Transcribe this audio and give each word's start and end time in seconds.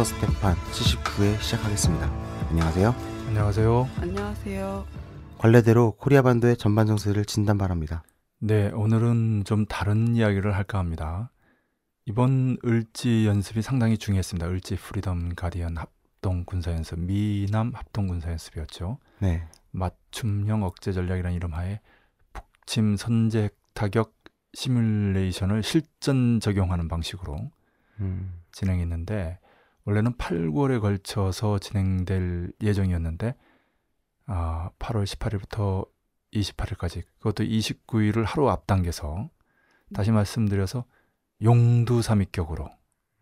닥터 0.00 0.04
스테판 0.04 0.54
79회 0.72 1.38
시작하겠습니다. 1.40 2.06
안녕하세요. 2.48 2.94
안녕하세요. 3.28 3.88
안녕하세요. 3.98 4.86
관례대로 5.36 5.92
코리아 5.92 6.22
반도의 6.22 6.56
전반 6.56 6.86
정세를 6.86 7.26
진단 7.26 7.58
바랍니다. 7.58 8.02
네, 8.38 8.70
오늘은 8.70 9.44
좀 9.44 9.66
다른 9.66 10.16
이야기를 10.16 10.54
할까 10.56 10.78
합니다. 10.78 11.30
이번 12.06 12.56
을지 12.64 13.26
연습이 13.26 13.60
상당히 13.60 13.98
중요했습니다. 13.98 14.48
을지 14.48 14.76
프리덤 14.76 15.34
가디언 15.34 15.76
합동 15.76 16.44
군사 16.46 16.72
연습, 16.72 16.98
미남 16.98 17.72
합동 17.74 18.06
군사 18.06 18.30
연습이었죠. 18.30 18.98
네. 19.18 19.46
맞춤형 19.70 20.62
억제 20.62 20.92
전략이라는 20.92 21.36
이름하에 21.36 21.80
북침 22.32 22.96
선제 22.96 23.50
타격 23.74 24.14
시뮬레이션을 24.54 25.62
실전 25.62 26.40
적용하는 26.40 26.88
방식으로 26.88 27.50
음, 28.00 28.32
진행했는데 28.52 29.38
원래는 29.84 30.16
8, 30.16 30.50
9월에 30.50 30.80
걸쳐서 30.80 31.58
진행될 31.58 32.52
예정이었는데 32.62 33.34
아, 34.26 34.70
8월 34.78 35.04
18일부터 35.04 35.88
28일까지 36.32 37.02
그것도 37.18 37.44
29일을 37.44 38.24
하루 38.24 38.48
앞당겨서 38.50 39.30
다시 39.92 40.12
말씀드려서 40.12 40.84
용두삼위격으로 41.42 42.70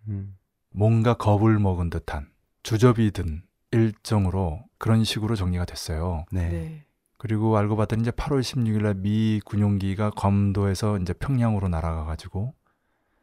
음, 0.08 0.36
뭔가 0.70 1.14
겁을 1.14 1.58
먹은 1.58 1.88
듯한 1.90 2.30
주접이 2.62 3.12
든 3.12 3.42
일정으로 3.70 4.64
그런 4.78 5.04
식으로 5.04 5.36
정리가 5.36 5.64
됐어요. 5.64 6.24
네. 6.30 6.48
네. 6.48 6.84
그리고 7.16 7.56
알고 7.56 7.76
봤더니 7.76 8.02
이제 8.02 8.10
8월 8.10 8.40
16일 8.40 8.82
날 8.82 8.94
미 8.94 9.40
군용기가 9.44 10.10
괌도에서 10.10 10.98
이제 10.98 11.12
평양으로 11.14 11.68
날아가 11.68 12.04
가지고 12.04 12.54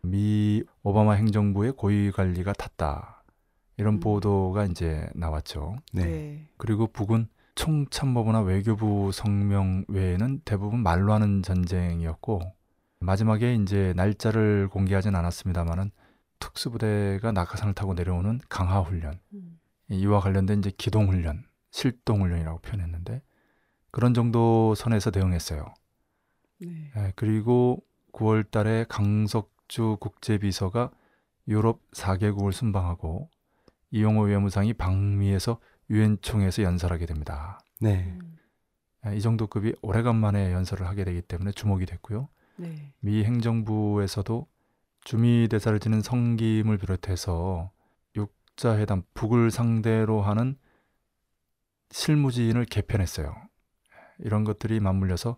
미 0.01 0.63
오바마 0.83 1.13
행정부의 1.13 1.73
고위 1.73 2.11
관리가 2.11 2.53
탔다. 2.53 3.14
이런 3.77 3.95
음. 3.95 3.99
보도가 3.99 4.65
이제 4.65 5.07
나왔죠. 5.15 5.75
네. 5.93 6.03
네. 6.03 6.47
그리고 6.57 6.87
북은 6.87 7.27
총참모부나 7.55 8.41
외교부 8.41 9.11
성명 9.13 9.85
외에는 9.87 10.41
대부분 10.43 10.81
말로 10.81 11.13
하는 11.13 11.41
전쟁이었고 11.41 12.41
마지막에 12.99 13.55
이제 13.55 13.93
날짜를 13.95 14.67
공개하진 14.69 15.15
않았습니다만은 15.15 15.91
특수부대가 16.39 17.31
낙하산을 17.31 17.73
타고 17.73 17.93
내려오는 17.93 18.39
강화 18.49 18.81
훈련 18.81 19.19
음. 19.33 19.59
이와 19.89 20.19
관련된 20.19 20.59
이제 20.59 20.71
기동 20.77 21.07
훈련, 21.07 21.45
실동 21.71 22.21
훈련이라고 22.21 22.59
표현했는데 22.59 23.21
그런 23.91 24.13
정도 24.13 24.75
선에서 24.75 25.11
대응했어요. 25.11 25.65
네. 26.59 26.91
예, 26.97 27.13
그리고 27.15 27.83
9월 28.11 28.49
달에 28.49 28.85
강석주 28.89 29.97
국제비서가 29.99 30.91
유럽 31.47 31.79
4개국을 31.91 32.51
순방하고 32.51 33.29
이용호 33.95 34.23
외무상이 34.23 34.73
방미에서 34.73 35.57
유엔 35.89 36.17
총회에서 36.21 36.63
연설하게 36.63 37.05
됩니다. 37.05 37.59
네. 37.79 38.17
음. 38.19 38.37
예, 39.07 39.15
이 39.15 39.21
정도 39.21 39.47
급이 39.47 39.73
오래간만에 39.81 40.51
연설을 40.51 40.85
하게 40.85 41.05
되기 41.05 41.21
때문에 41.21 41.53
주목이 41.53 41.85
됐고요. 41.85 42.27
네. 42.57 42.91
미 42.99 43.23
행정부에서도 43.23 44.47
주미 45.05 45.47
대사를 45.49 45.79
지낸 45.79 46.01
성김을 46.01 46.77
비롯해서 46.77 47.71
육자 48.17 48.77
회담 48.77 49.03
북을 49.13 49.49
상대로 49.49 50.21
하는 50.21 50.57
실무진을 51.91 52.65
개편했어요. 52.65 53.33
이런 54.19 54.43
것들이 54.43 54.81
맞물려서 54.81 55.37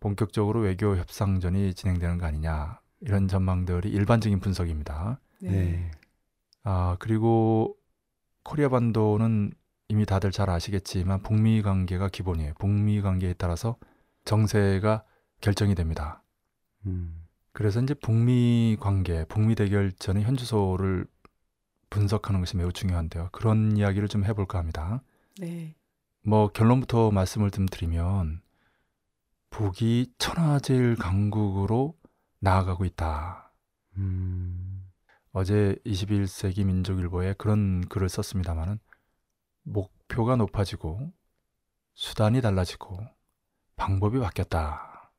본격적으로 0.00 0.60
외교 0.62 0.96
협상전이 0.96 1.74
진행되는 1.74 2.18
거 2.18 2.26
아니냐 2.26 2.80
이런 3.00 3.28
전망들이 3.28 3.88
일반적인 3.88 4.40
분석입니다. 4.40 5.20
네. 5.42 5.50
네. 5.50 5.90
아 6.64 6.96
그리고 6.98 7.76
코리아 8.44 8.68
반도는 8.68 9.52
이미 9.88 10.06
다들 10.06 10.30
잘 10.30 10.48
아시겠지만 10.50 11.22
북미 11.22 11.62
관계가 11.62 12.08
기본이에요. 12.08 12.54
북미 12.58 13.00
관계에 13.02 13.34
따라서 13.34 13.76
정세가 14.24 15.04
결정이 15.40 15.74
됩니다. 15.74 16.22
음, 16.86 17.26
그래서 17.52 17.80
이제 17.80 17.94
북미 17.94 18.76
관계, 18.80 19.24
북미 19.24 19.54
대결전의 19.54 20.24
현주소를 20.24 21.06
분석하는 21.90 22.40
것이 22.40 22.56
매우 22.56 22.72
중요한데요. 22.72 23.28
그런 23.32 23.76
이야기를 23.76 24.08
좀 24.08 24.24
해볼까 24.24 24.58
합니다. 24.58 25.02
네. 25.38 25.74
뭐 26.22 26.48
결론부터 26.48 27.10
말씀을 27.10 27.50
좀 27.50 27.66
드리면 27.66 28.40
북이 29.50 30.14
천하제일 30.18 30.96
강국으로 30.96 31.94
나아가고 32.40 32.84
있다. 32.84 33.52
음, 33.96 34.63
어제 35.36 35.76
21세기 35.84 36.64
민족일보에 36.64 37.34
그런 37.34 37.84
글을 37.88 38.08
썼습니다마는 38.08 38.78
목표가 39.64 40.36
높아지고 40.36 41.12
수단이 41.94 42.40
달라지고 42.40 43.04
방법이 43.74 44.20
바뀌었다. 44.20 45.10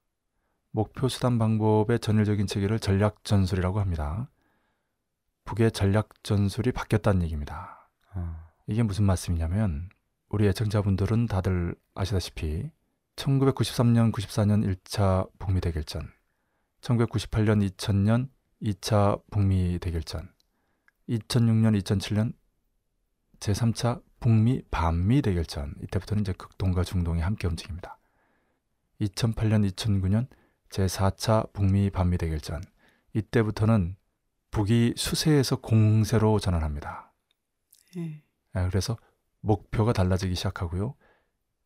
목표 0.71 1.09
수단 1.09 1.37
방법의 1.37 1.99
전일적인 1.99 2.47
체계를 2.47 2.79
전략 2.79 3.25
전술이라고 3.25 3.81
합니다. 3.81 4.29
북의 5.43 5.73
전략 5.73 6.23
전술이 6.23 6.71
바뀌었다는 6.71 7.21
얘기입니다. 7.23 7.89
아, 8.13 8.47
이게 8.67 8.83
무슨 8.83 9.03
말씀이냐면 9.03 9.89
우리 10.29 10.47
애청자분들은 10.47 11.27
다들 11.27 11.75
아시다시피 11.93 12.71
1993년, 13.17 14.13
94년 14.13 14.75
1차 14.75 15.29
북미 15.39 15.59
대결전, 15.59 16.09
1998년, 16.79 17.69
2000년 17.69 18.29
2차 18.61 19.21
북미 19.31 19.79
대결전, 19.79 20.29
2006년, 21.09 21.81
2007년 21.81 22.33
제3차 23.39 24.01
북미 24.19 24.63
반미 24.71 25.21
대결전 25.21 25.75
이때부터는 25.83 26.21
이제 26.21 26.33
극동과 26.33 26.83
중동이 26.83 27.21
함께 27.21 27.47
움직입니다. 27.47 27.97
2008년, 29.01 29.69
2009년 29.71 30.27
제4차 30.69 31.51
북미 31.53 31.89
반미 31.89 32.17
대결전 32.17 32.61
이때부터는 33.13 33.95
북이 34.51 34.93
수세에서 34.97 35.57
공세로 35.57 36.39
전환합니다. 36.39 37.13
네. 37.95 38.23
아, 38.53 38.67
그래서 38.69 38.97
목표가 39.41 39.93
달라지기 39.93 40.33
시작하고요. 40.35 40.95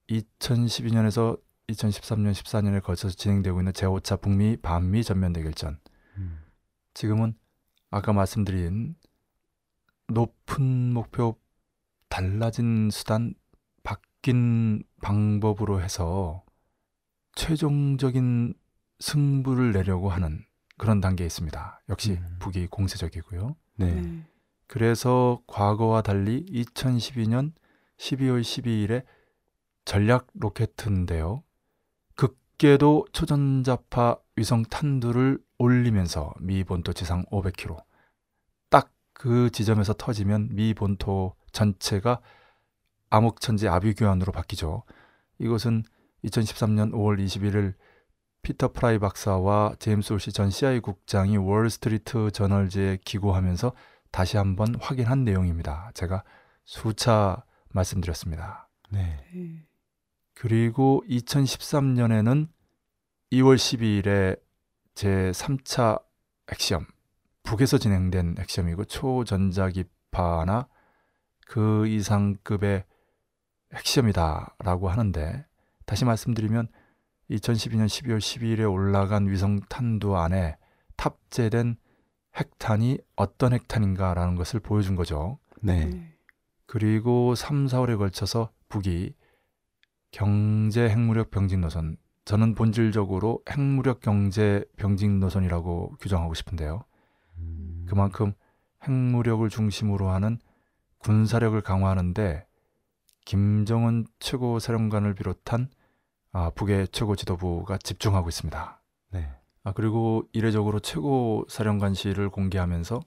2012년에서 0.10 1.40
2013년, 1.70 2.32
14년에 2.34 2.82
걸쳐서 2.82 3.16
진행되고 3.16 3.60
있는 3.60 3.72
제5차 3.74 4.22
북미 4.22 4.58
반미 4.58 5.04
전면 5.04 5.34
대결전. 5.34 5.80
음, 7.00 7.02
지금은 7.02 7.34
아까 7.92 8.14
말씀드린 8.14 8.96
높은 10.08 10.94
목표, 10.94 11.40
달라진 12.10 12.90
수단, 12.92 13.34
바뀐 13.84 14.84
방법으로 15.02 15.82
해서 15.82 16.44
최종적인 17.36 18.54
승부를 19.00 19.72
내려고 19.72 20.10
하는 20.10 20.44
그런 20.78 21.00
단계에 21.00 21.26
있습니다. 21.26 21.82
역시 21.90 22.14
음. 22.14 22.36
북이 22.40 22.68
공세적이고요. 22.68 23.56
네. 23.76 24.02
네. 24.02 24.24
그래서 24.68 25.42
과거와 25.48 26.02
달리 26.02 26.46
2012년 26.46 27.54
12월 27.98 28.42
12일에 28.42 29.06
전략 29.86 30.28
로켓인데요. 30.34 31.44
극궤도 32.16 33.08
초전자파 33.14 34.18
위성 34.36 34.64
탄두를 34.64 35.40
올리면서 35.60 36.34
미 36.40 36.64
본토 36.64 36.94
지상 36.94 37.24
500km 37.26 37.84
딱 38.70 38.92
그 39.20 39.50
지점에서 39.50 39.94
터지면 39.94 40.48
미 40.56 40.74
본토 40.74 41.36
전체가 41.52 42.22
암흑천지 43.10 43.68
아비규환으로 43.68 44.32
바뀌죠. 44.32 44.84
이것은 45.40 45.84
2013년 46.24 46.94
5월 46.94 47.22
21일 47.22 47.74
피터 48.44 48.72
프라이 48.72 48.98
박사와 48.98 49.76
제임스 49.80 50.14
올시 50.14 50.32
전 50.32 50.50
CIA 50.50 50.80
국장이 50.80 51.36
월스트리트 51.36 52.32
저널지에 52.32 53.00
기고하면서 53.04 53.74
다시 54.12 54.38
한번 54.38 54.76
확인한 54.80 55.26
내용입니다. 55.26 55.92
제가 55.96 56.24
수차 56.64 57.44
말씀드렸습니다. 57.74 58.70
네. 58.90 59.18
네. 59.34 59.66
그리고 60.34 61.04
2013년에는 61.10 62.48
2월 63.34 63.56
12일에 63.58 64.40
제 65.00 65.32
3차 65.32 66.04
핵시험, 66.52 66.86
북에서 67.44 67.78
진행된 67.78 68.36
핵시험이고 68.38 68.84
초전자기파나 68.84 70.68
그 71.48 71.88
이상급의 71.88 72.84
핵시험이다라고 73.74 74.90
하는데 74.90 75.46
다시 75.86 76.04
말씀드리면 76.04 76.68
2012년 77.30 77.86
12월 77.86 78.18
12일에 78.18 78.70
올라간 78.70 79.30
위성 79.30 79.62
탄두 79.70 80.18
안에 80.18 80.58
탑재된 80.98 81.78
핵탄이 82.36 82.98
어떤 83.16 83.54
핵탄인가라는 83.54 84.36
것을 84.36 84.60
보여준 84.60 84.98
거죠. 84.98 85.40
네. 85.62 85.86
네. 85.86 86.14
그리고 86.66 87.36
3, 87.36 87.68
4월에 87.68 87.98
걸쳐서 87.98 88.52
북이 88.68 89.14
경제 90.12 90.90
핵무력 90.90 91.32
병진 91.32 91.62
노선 91.62 91.96
저는 92.30 92.54
본질적으로 92.54 93.42
핵무력 93.50 94.02
경제 94.02 94.64
병진 94.78 95.20
노선이라고 95.20 95.96
규정하고 96.00 96.36
싶은데요. 96.36 96.84
음, 97.40 97.88
그만큼 97.90 98.34
핵무력을 98.84 99.50
중심으로 99.50 100.10
하는 100.10 100.38
군사력을 101.00 101.60
강화하는데 101.60 102.46
김정은 103.26 104.06
최고 104.20 104.60
사령관을 104.60 105.16
비롯한 105.16 105.70
아, 106.32 106.52
북의 106.52 106.90
최고 106.90 107.16
지도부가 107.16 107.80
집중하고 107.80 108.30
있습니다. 108.30 108.80
네. 109.10 109.28
아, 109.64 109.72
그리고 109.72 110.22
이례적으로 110.32 110.80
최고 110.82 111.48
사령관실을 111.50 112.30
공개하면서 112.30 113.00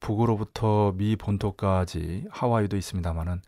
북으로부터 0.00 0.92
미 0.92 1.16
본토까지 1.16 2.28
하와이도 2.30 2.78
있습니다만은 2.78 3.42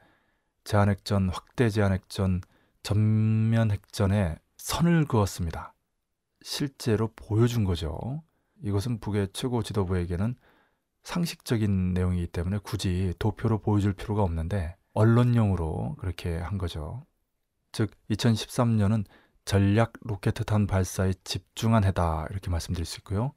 제한핵전, 0.65 1.31
확대 1.31 1.71
제한핵전, 1.71 2.43
전면 2.83 3.71
핵전에 3.71 4.37
선을 4.65 5.05
그었습니다. 5.05 5.75
실제로 6.41 7.09
보여준 7.15 7.65
거죠. 7.65 8.23
이것은 8.63 8.99
북의 8.99 9.29
최고 9.35 9.63
지도부에게는 9.63 10.37
상식적인 11.03 11.93
내용이기 11.93 12.29
때문에 12.29 12.61
굳이 12.63 13.13
도표로 13.19 13.59
보여줄 13.59 13.93
필요가 13.93 14.23
없는데 14.23 14.75
언론용으로 14.95 15.97
그렇게 15.99 16.39
한 16.39 16.57
거죠. 16.57 17.05
즉 17.73 17.91
2013년은 18.09 19.05
전략 19.45 19.93
로켓탄 20.01 20.67
발사에 20.67 21.13
집중한 21.25 21.85
해다 21.85 22.27
이렇게 22.31 22.49
말씀드릴 22.49 22.87
수 22.87 23.01
있고요. 23.01 23.35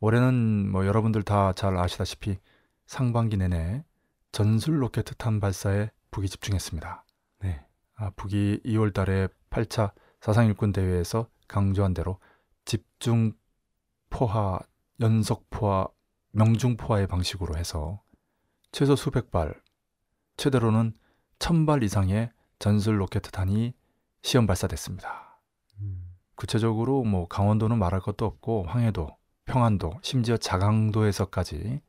올해는 0.00 0.70
뭐 0.70 0.84
여러분들 0.84 1.22
다 1.22 1.54
잘 1.54 1.78
아시다시피 1.78 2.38
상반기 2.84 3.38
내내 3.38 3.82
전술 4.30 4.82
로켓탄 4.82 5.40
발사에 5.40 5.90
북이 6.10 6.28
집중했습니다. 6.28 7.06
네. 7.44 7.64
아, 7.94 8.10
북이 8.10 8.60
2월 8.66 8.92
달에 8.92 9.28
8차 9.48 9.92
사상 10.20 10.46
일군 10.46 10.72
대회에서 10.72 11.28
강조한 11.48 11.94
대로 11.94 12.18
집중 12.64 13.32
포화, 14.10 14.60
연속 15.00 15.48
포화, 15.50 15.88
명중 16.32 16.76
포화의 16.76 17.06
방식으로 17.06 17.56
해서 17.56 18.02
최소 18.72 18.94
수백 18.96 19.30
발, 19.30 19.54
최대로는 20.36 20.94
천 21.38 21.66
발 21.66 21.82
이상의 21.82 22.30
전술 22.58 23.00
로켓 23.00 23.20
탄이 23.20 23.72
시험 24.22 24.46
발사됐습니다. 24.46 25.40
음. 25.80 26.14
구체적으로 26.34 27.02
뭐 27.04 27.26
강원도는 27.26 27.78
말할 27.78 28.00
것도 28.00 28.26
없고 28.26 28.64
황해도, 28.64 29.08
평안도, 29.46 30.00
심지어 30.02 30.36
자강도에서까지 30.36 31.80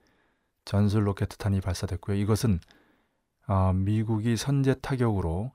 전술 0.63 1.07
로켓 1.07 1.27
탄이 1.37 1.59
발사됐고요. 1.61 2.15
이것은 2.17 2.59
아, 3.45 3.73
미국이 3.73 4.37
선제 4.37 4.75
타격으로 4.75 5.51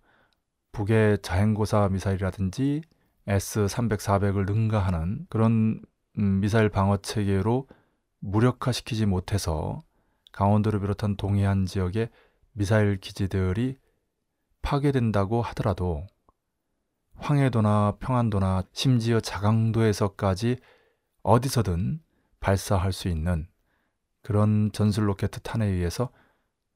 북의 0.76 1.20
자행고사 1.22 1.88
미사일이라든지 1.88 2.82
S-300, 3.26 3.96
400을 3.96 4.44
능가하는 4.44 5.26
그런 5.30 5.80
음, 6.18 6.40
미사일 6.40 6.68
방어 6.68 6.98
체계로 6.98 7.66
무력화시키지 8.18 9.06
못해서 9.06 9.82
강원도를 10.32 10.80
비롯한 10.80 11.16
동해안 11.16 11.64
지역의 11.64 12.10
미사일 12.52 13.00
기지들이 13.00 13.78
파괴된다고 14.60 15.40
하더라도 15.40 16.06
황해도나 17.14 17.96
평안도나 17.98 18.64
심지어 18.72 19.18
자강도에서까지 19.18 20.58
어디서든 21.22 22.00
발사할 22.38 22.92
수 22.92 23.08
있는 23.08 23.46
그런 24.20 24.70
전술 24.72 25.08
로켓 25.08 25.30
탄에 25.42 25.64
의해서 25.64 26.10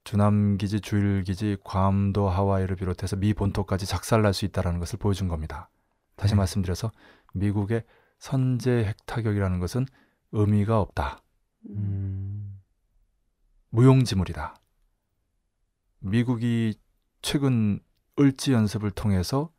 주남기지, 0.05 0.81
주일기지, 0.81 1.59
괌도, 1.65 2.29
하와이를 2.29 2.77
비롯해서 2.77 3.17
미 3.17 3.35
본토까지 3.35 3.87
작살날 3.87 4.33
수 4.35 4.45
있다는 4.45 4.79
것을 4.79 4.99
보여준 4.99 5.29
겁니다. 5.29 5.71
다시 6.17 6.35
네. 6.35 6.39
말씀드려서 6.39 6.91
미국의 7.35 7.85
선제 8.19 8.85
핵타격이라는 8.85 9.61
것은 9.61 9.87
의미가 10.33 10.81
없다. 10.81 11.23
음. 11.71 12.61
무용지물이다. 13.71 14.57
미국이 16.01 16.79
최근 17.23 17.81
을지 18.19 18.53
연습을 18.53 18.91
통해서 18.91 19.51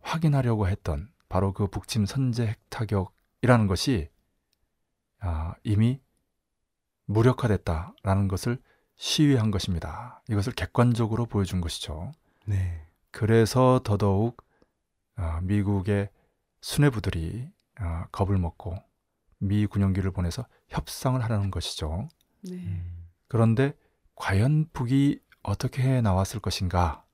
확인하려고 0.00 0.68
했던 0.68 1.10
바로 1.28 1.52
그 1.52 1.66
북침 1.66 2.06
선제 2.06 2.46
핵타격이라는 2.46 3.66
것이 3.66 4.08
아, 5.20 5.54
이미 5.64 6.00
무력화됐다라는 7.06 8.28
것을 8.28 8.58
시위한 8.96 9.50
것입니다. 9.50 10.22
이것을 10.28 10.52
객관적으로 10.52 11.26
보여준 11.26 11.60
것이죠. 11.60 12.12
네. 12.46 12.86
그래서 13.10 13.80
더더욱 13.84 14.44
아, 15.16 15.40
미국의 15.42 16.10
수뇌부들이 16.60 17.48
아, 17.76 18.06
겁을 18.12 18.38
먹고 18.38 18.76
미 19.38 19.66
군용기를 19.66 20.10
보내서 20.10 20.46
협상을 20.68 21.22
하려는 21.22 21.50
것이죠. 21.50 22.08
네. 22.42 22.56
음. 22.56 23.08
그런데 23.28 23.74
과연 24.14 24.68
북이 24.72 25.20
어떻게 25.42 25.82
해 25.82 26.00
나왔을 26.00 26.40
것인가? 26.40 27.04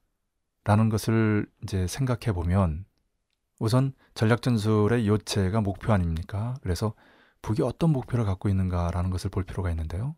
라는 0.64 0.88
것을 0.88 1.46
이제 1.62 1.86
생각해 1.86 2.32
보면 2.32 2.84
우선 3.58 3.92
전략 4.14 4.42
전술의 4.42 5.08
요체가 5.08 5.60
목표 5.60 5.92
아닙니까? 5.92 6.54
그래서 6.62 6.94
북이 7.42 7.62
어떤 7.62 7.90
목표를 7.90 8.24
갖고 8.24 8.48
있는가라는 8.48 9.10
것을 9.10 9.30
볼 9.30 9.44
필요가 9.44 9.70
있는데요. 9.70 10.14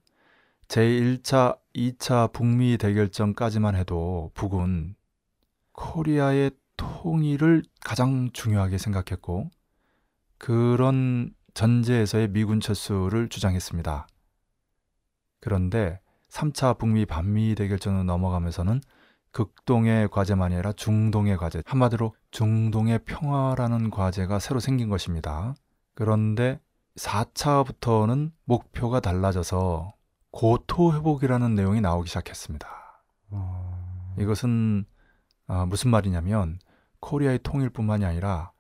제1차, 0.73 1.59
2차 1.75 2.33
북미 2.33 2.79
대결전까지만 2.79 3.75
해도 3.75 4.31
북은 4.33 4.95
코리아의 5.73 6.53
통일을 6.79 7.63
가장 7.85 8.31
중요하게 8.33 8.79
생각했고 8.79 9.51
그런 10.39 11.35
전제에서의 11.53 12.29
미군 12.29 12.61
철수를 12.61 13.29
주장했습니다. 13.29 14.07
그런데 15.41 16.01
3차 16.31 16.79
북미 16.79 17.05
반미 17.05 17.55
대결전으로 17.55 18.05
넘어가면서는 18.05 18.81
극동의 19.31 20.09
과제만이 20.09 20.55
아니라 20.55 20.73
중동의 20.73 21.37
과제, 21.37 21.63
한마디로 21.67 22.15
중동의 22.31 23.01
평화라는 23.05 23.91
과제가 23.91 24.39
새로 24.39 24.59
생긴 24.59 24.89
것입니다. 24.89 25.55
그런데 25.95 26.61
4차부터는 26.97 28.33
목표가 28.47 29.01
달라져서 29.01 29.93
고토 30.33 30.95
회복이라는 30.95 31.55
내용이 31.55 31.81
나오기 31.81 32.09
시작했습니다. 32.09 32.69
어. 33.31 34.15
이것은 34.19 34.85
아, 35.47 35.67
무슨 35.67 35.91
말이냐면 35.91 36.59
코리아의 37.01 37.41
통일뿐만이 37.43 38.05
아니라 38.05 38.53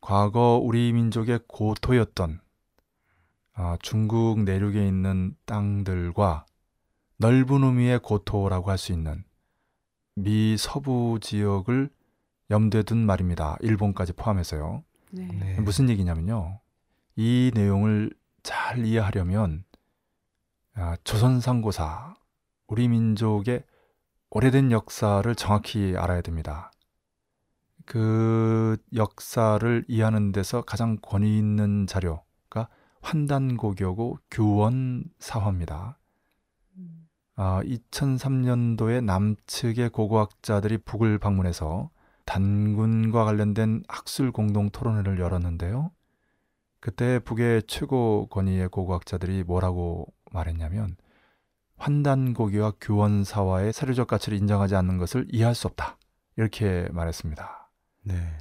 과거 0.00 0.60
우리 0.62 0.92
민족의 0.92 1.40
고토였던 1.48 2.40
아, 3.54 3.76
중국 3.82 4.42
내륙에 4.42 4.86
있는 4.86 5.34
땅들과 5.46 6.46
넓은 7.18 7.64
의미의 7.64 7.98
고토라고 8.00 8.70
할 8.70 8.78
수 8.78 8.92
있는 8.92 9.24
미 10.14 10.56
서부 10.56 11.18
지역을 11.20 11.90
염두에 12.50 12.82
둔 12.82 12.98
말입니다. 12.98 13.56
일본까지 13.60 14.14
포함해서요. 14.14 14.82
네. 15.12 15.26
네. 15.26 15.60
무슨 15.60 15.88
얘기냐면요. 15.90 16.60
이 17.16 17.52
내용을 17.54 18.12
잘 18.42 18.84
이해하려면 18.84 19.64
아, 19.64 19.67
조선상고사 21.02 22.14
우리 22.68 22.88
민족의 22.88 23.64
오래된 24.30 24.70
역사를 24.70 25.34
정확히 25.34 25.94
알아야 25.96 26.20
됩니다. 26.20 26.70
그 27.84 28.76
역사를 28.94 29.84
이해하는 29.88 30.32
데서 30.32 30.62
가장 30.62 30.98
권위 31.00 31.38
있는 31.38 31.86
자료가 31.86 32.68
환단고교고 33.00 34.18
교원사화입니다. 34.30 35.98
음. 36.76 37.08
아, 37.36 37.62
2003년도에 37.64 39.02
남측의 39.02 39.88
고고학자들이 39.90 40.78
북을 40.78 41.18
방문해서 41.18 41.90
단군과 42.26 43.24
관련된 43.24 43.84
학술 43.88 44.32
공동 44.32 44.68
토론회를 44.68 45.18
열었는데요. 45.18 45.90
그때 46.80 47.18
북의 47.20 47.62
최고 47.66 48.26
권위의 48.28 48.68
고고학자들이 48.68 49.44
뭐라고 49.44 50.06
말했냐면 50.32 50.96
환단고기와 51.76 52.74
교원사화의 52.80 53.72
사료적 53.72 54.08
가치를 54.08 54.36
인정하지 54.38 54.74
않는 54.76 54.98
것을 54.98 55.26
이해할 55.30 55.54
수 55.54 55.68
없다. 55.68 55.96
이렇게 56.36 56.88
말했습니다. 56.92 57.70
네. 58.04 58.38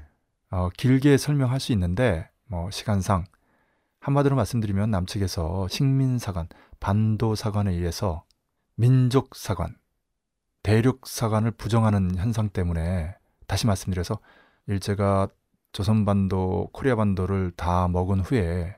어, 0.50 0.70
길게 0.70 1.18
설명할 1.18 1.60
수 1.60 1.72
있는데 1.74 2.30
뭐 2.46 2.70
시간상 2.72 3.26
한마디로 4.00 4.36
말씀드리면 4.36 4.90
남측에서 4.90 5.68
식민사관, 5.68 6.48
반도사관에 6.80 7.72
의해서 7.74 8.24
민족사관, 8.76 9.76
대륙사관을 10.64 11.52
부정하는 11.52 12.16
현상 12.16 12.50
때문에 12.50 13.16
다시 13.48 13.68
말씀드려서 13.68 14.20
일제가 14.68 15.28
조선반도, 15.72 16.70
코리아반도를 16.74 17.52
다 17.56 17.88
먹은 17.88 18.22
후에 18.22 18.77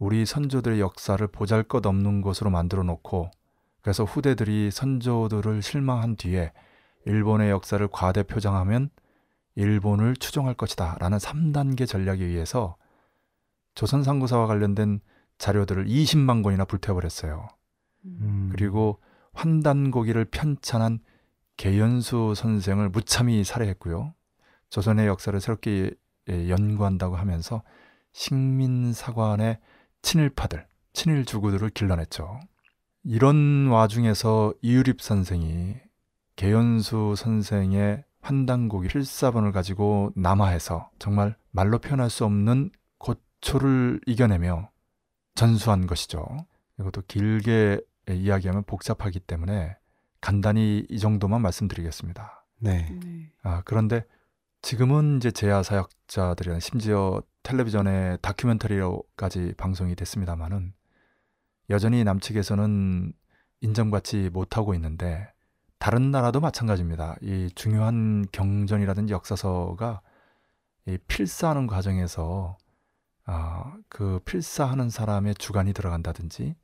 우리 0.00 0.24
선조들의 0.24 0.80
역사를 0.80 1.24
보잘 1.28 1.62
것 1.62 1.84
없는 1.84 2.22
것으로 2.22 2.48
만들어 2.50 2.82
놓고 2.82 3.30
그래서 3.82 4.04
후대들이 4.04 4.70
선조들을 4.70 5.62
실망한 5.62 6.16
뒤에 6.16 6.52
일본의 7.04 7.50
역사를 7.50 7.86
과대 7.92 8.22
표장하면 8.22 8.88
일본을 9.56 10.16
추종할 10.16 10.54
것이다 10.54 10.96
라는 11.00 11.18
3단계 11.18 11.86
전략에 11.86 12.24
의해서 12.24 12.76
조선 13.74 14.02
상고사와 14.02 14.46
관련된 14.46 15.00
자료들을 15.36 15.84
20만 15.86 16.42
권이나 16.42 16.64
불태워버렸어요. 16.64 17.48
음. 18.06 18.48
그리고 18.52 19.00
환단고기를 19.34 20.26
편찬한 20.26 21.00
개연수 21.58 22.34
선생을 22.36 22.88
무참히 22.88 23.44
살해했고요. 23.44 24.14
조선의 24.70 25.06
역사를 25.06 25.38
새롭게 25.38 25.90
예, 26.30 26.48
연구한다고 26.48 27.16
하면서 27.16 27.62
식민사관의 28.12 29.58
친일파들, 30.02 30.66
친일 30.92 31.24
주구들을 31.24 31.70
길러냈죠. 31.70 32.40
이런 33.04 33.68
와중에서 33.68 34.54
이유립 34.62 35.00
선생이 35.00 35.76
개연수 36.36 37.14
선생의 37.16 38.04
환단고기 38.20 38.88
필사본을 38.88 39.52
가지고 39.52 40.12
남하해서 40.16 40.90
정말 40.98 41.36
말로 41.50 41.78
표현할 41.78 42.10
수 42.10 42.24
없는 42.24 42.70
고초를 42.98 44.00
이겨내며 44.06 44.70
전수한 45.34 45.86
것이죠. 45.86 46.26
이것도 46.78 47.02
길게 47.06 47.80
이야기하면 48.10 48.64
복잡하기 48.64 49.20
때문에 49.20 49.76
간단히 50.20 50.84
이 50.90 50.98
정도만 50.98 51.40
말씀드리겠습니다. 51.40 52.44
네. 52.58 52.98
네. 53.02 53.32
아, 53.42 53.62
그런데 53.64 54.04
지금은 54.62 55.16
이제 55.16 55.30
재야 55.30 55.62
사역자들이나 55.62 56.60
심지어 56.60 57.22
텔레비전의 57.50 58.18
다큐멘터리로까지 58.22 59.54
방송이 59.56 59.96
됐습니다만은 59.96 60.72
여전히 61.68 62.04
남측에서는 62.04 63.12
인정받지 63.60 64.30
못하고 64.32 64.72
있는데 64.74 65.26
다른 65.80 66.12
나라도 66.12 66.38
마찬가지입니다. 66.38 67.16
이 67.22 67.50
중요한 67.56 68.24
경전이라든지 68.30 69.12
역사서가 69.12 70.00
이 70.86 70.96
필사하는 71.08 71.66
과정에서 71.66 72.56
아, 73.24 73.76
그 73.88 74.20
필사하는 74.24 74.88
사람의 74.88 75.34
주관이 75.34 75.72
들어간다든지 75.72 76.54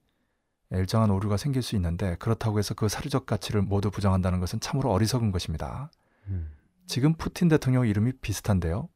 일정한 0.70 1.10
오류가 1.10 1.36
생길 1.36 1.62
수 1.62 1.74
있는데 1.74 2.14
그렇다고 2.16 2.60
해서 2.60 2.74
그 2.74 2.88
사료적 2.88 3.26
가치를 3.26 3.62
모두 3.62 3.90
부정한다는 3.90 4.38
것은 4.38 4.60
참으로 4.60 4.92
어리석은 4.92 5.32
것입니다. 5.32 5.90
음. 6.28 6.52
지금 6.86 7.14
푸틴 7.14 7.48
대통령 7.48 7.88
이름이 7.88 8.12
비슷한데요. 8.20 8.88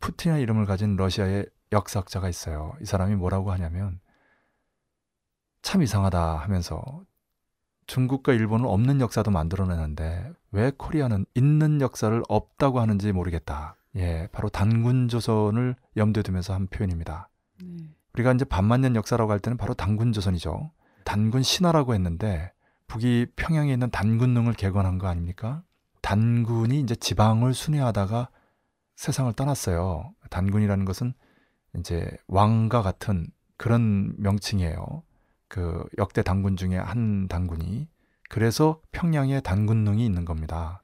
푸틴의 0.00 0.42
이름을 0.42 0.66
가진 0.66 0.96
러시아의 0.96 1.46
역사학자가 1.72 2.28
있어요. 2.28 2.74
이 2.80 2.84
사람이 2.84 3.16
뭐라고 3.16 3.52
하냐면 3.52 4.00
참 5.62 5.82
이상하다 5.82 6.36
하면서 6.36 6.82
중국과 7.86 8.32
일본은 8.32 8.66
없는 8.66 9.00
역사도 9.00 9.30
만들어내는데 9.30 10.32
왜 10.52 10.72
코리아는 10.76 11.26
있는 11.34 11.80
역사를 11.80 12.22
없다고 12.28 12.80
하는지 12.80 13.12
모르겠다. 13.12 13.76
예, 13.96 14.28
바로 14.32 14.48
단군 14.48 15.08
조선을 15.08 15.76
염두에 15.96 16.22
두면서 16.22 16.54
한 16.54 16.66
표현입니다. 16.66 17.28
네. 17.62 17.88
우리가 18.14 18.32
이제 18.32 18.44
반만년 18.44 18.96
역사라고 18.96 19.32
할 19.32 19.40
때는 19.40 19.56
바로 19.56 19.74
단군 19.74 20.12
조선이죠. 20.12 20.70
단군 21.04 21.42
신화라고 21.42 21.94
했는데 21.94 22.52
북이 22.86 23.26
평양에 23.36 23.72
있는 23.72 23.90
단군릉을 23.90 24.54
개건한 24.54 24.98
거 24.98 25.08
아닙니까? 25.08 25.62
단군이 26.00 26.80
이제 26.80 26.94
지방을 26.94 27.54
순회하다가 27.54 28.28
세상을 28.96 29.32
떠났어요. 29.34 30.14
단군이라는 30.30 30.84
것은 30.84 31.14
이제 31.78 32.08
왕과 32.26 32.82
같은 32.82 33.26
그런 33.56 34.14
명칭이에요. 34.18 35.02
그 35.48 35.84
역대 35.98 36.22
단군 36.22 36.56
중에 36.56 36.76
한 36.76 37.28
단군이 37.28 37.88
그래서 38.28 38.80
평양에 38.92 39.40
단군릉이 39.40 40.04
있는 40.04 40.24
겁니다. 40.24 40.82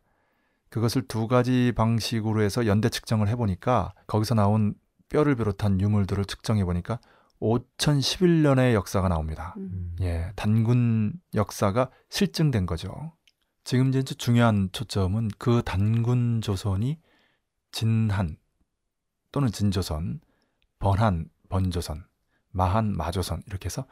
그것을 0.69 1.03
두 1.09 1.27
가지 1.27 1.73
방식으로 1.77 2.43
해서 2.43 2.67
연대 2.67 2.89
측정을 2.89 3.29
해보니까 3.29 3.93
거기서 4.07 4.35
나온 4.35 4.75
뼈를 5.09 5.35
비롯한 5.35 5.81
유물들을 5.81 6.25
측정해 6.25 6.65
보니까 6.65 7.01
5011년의 7.41 8.75
역사가 8.75 9.09
나옵니다. 9.09 9.55
음. 9.57 9.97
예, 10.01 10.31
단군 10.37 11.15
역사가 11.35 11.91
실증된 12.09 12.67
거죠. 12.67 13.13
지금 13.65 13.89
이제 13.89 14.03
중요한 14.03 14.69
초점은 14.73 15.29
그 15.39 15.63
단군 15.65 16.41
조선이 16.43 16.99
진한 17.73 18.37
또는 19.33 19.51
진조선, 19.51 20.21
번한, 20.79 21.29
번조선, 21.49 22.05
마한, 22.51 22.97
마조선 22.97 23.43
이렇게 23.47 23.67
해서 23.67 23.87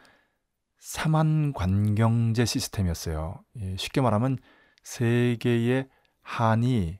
삼한 0.78 1.52
관경제 1.52 2.44
시스템이었어요. 2.44 3.44
예, 3.60 3.76
쉽게 3.76 4.00
말하면 4.00 4.38
세 4.82 5.36
개의 5.40 5.88
한이 6.22 6.98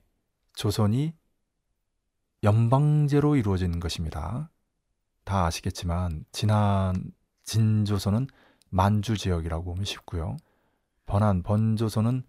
조선이 0.55 1.15
연방제로 2.43 3.37
이루어진 3.37 3.81
것입니다. 3.81 4.51
다 5.25 5.47
아시겠지만 5.47 6.25
진한 6.33 7.13
진조선은 7.45 8.27
만주 8.71 9.17
지역이라고 9.17 9.65
보면 9.65 9.85
쉽고요. 9.85 10.37
번한 11.07 11.43
번조선은 11.43 12.25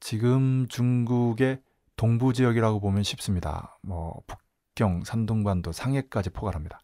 지금 0.00 0.68
중국의 0.68 1.60
동부 1.96 2.32
지역이라고 2.32 2.80
보면 2.80 3.02
쉽습니다. 3.02 3.78
뭐 3.82 4.22
북경, 4.26 5.04
산둥반도, 5.04 5.72
상해까지 5.72 6.30
포괄합니다. 6.30 6.80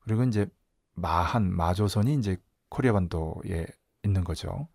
그리고 0.00 0.24
이제 0.24 0.46
마한, 0.94 1.54
마조선이 1.54 2.14
이제 2.14 2.36
코리아 2.68 2.92
반도에 2.92 3.66
있는 4.02 4.24
거죠. 4.24 4.68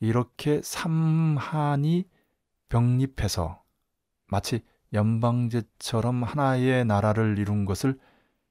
이렇게 0.00 0.60
삼한이 0.62 2.08
병립해서 2.68 3.62
마치 4.26 4.64
연방제처럼 4.92 6.22
하나의 6.22 6.84
나라를 6.84 7.38
이룬 7.38 7.64
것을 7.64 7.98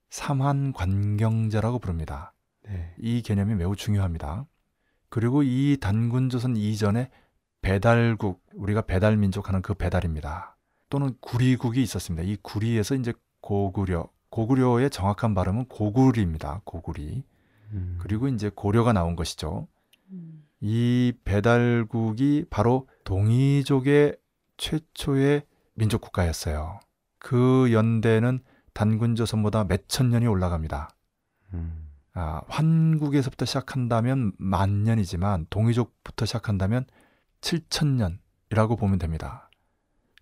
삼한 0.09 0.73
관경제라고 0.73 1.79
부릅니다. 1.79 2.33
네. 2.63 2.93
이 2.97 3.21
개념이 3.21 3.55
매우 3.55 3.75
중요합니다. 3.75 4.45
그리고 5.09 5.43
이 5.43 5.77
단군 5.79 6.29
조선 6.29 6.55
이전에 6.55 7.09
배달국, 7.61 8.43
우리가 8.53 8.81
배달 8.81 9.17
민족 9.17 9.47
하는 9.49 9.61
그 9.61 9.73
배달입니다. 9.73 10.57
또는 10.89 11.15
구리국이 11.21 11.81
있었습니다. 11.81 12.23
이 12.23 12.37
구리에서 12.41 12.95
이제 12.95 13.13
고구려, 13.41 14.09
고구려의 14.29 14.89
정확한 14.89 15.33
발음은 15.33 15.65
고구리입니다. 15.65 16.61
고구리. 16.65 17.23
음. 17.73 17.97
그리고 18.01 18.27
이제 18.27 18.49
고려가 18.53 18.93
나온 18.93 19.15
것이죠. 19.15 19.67
음. 20.11 20.43
이 20.59 21.13
배달국이 21.23 22.45
바로 22.49 22.87
동이족의 23.03 24.17
최초의 24.57 25.43
민족 25.73 26.01
국가였어요. 26.01 26.79
그 27.19 27.71
연대는 27.71 28.43
단군 28.73 29.15
조선보다 29.15 29.65
몇 29.65 29.87
천 29.87 30.09
년이 30.09 30.27
올라갑니다. 30.27 30.89
음. 31.53 31.87
아, 32.13 32.41
환국에서부터 32.47 33.45
시작한다면 33.45 34.33
만 34.37 34.83
년이지만 34.83 35.47
동이족부터 35.49 36.25
시작한다면 36.25 36.85
7천 37.41 38.19
년이라고 38.49 38.75
보면 38.75 38.99
됩니다. 38.99 39.49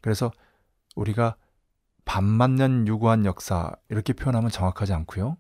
그래서 0.02 0.32
우리가 0.96 1.36
반만 2.06 2.56
년 2.56 2.88
유구한 2.88 3.26
역사 3.26 3.72
이렇게 3.90 4.14
표현하면 4.14 4.50
정확하지 4.50 4.94
않고요. 4.94 5.38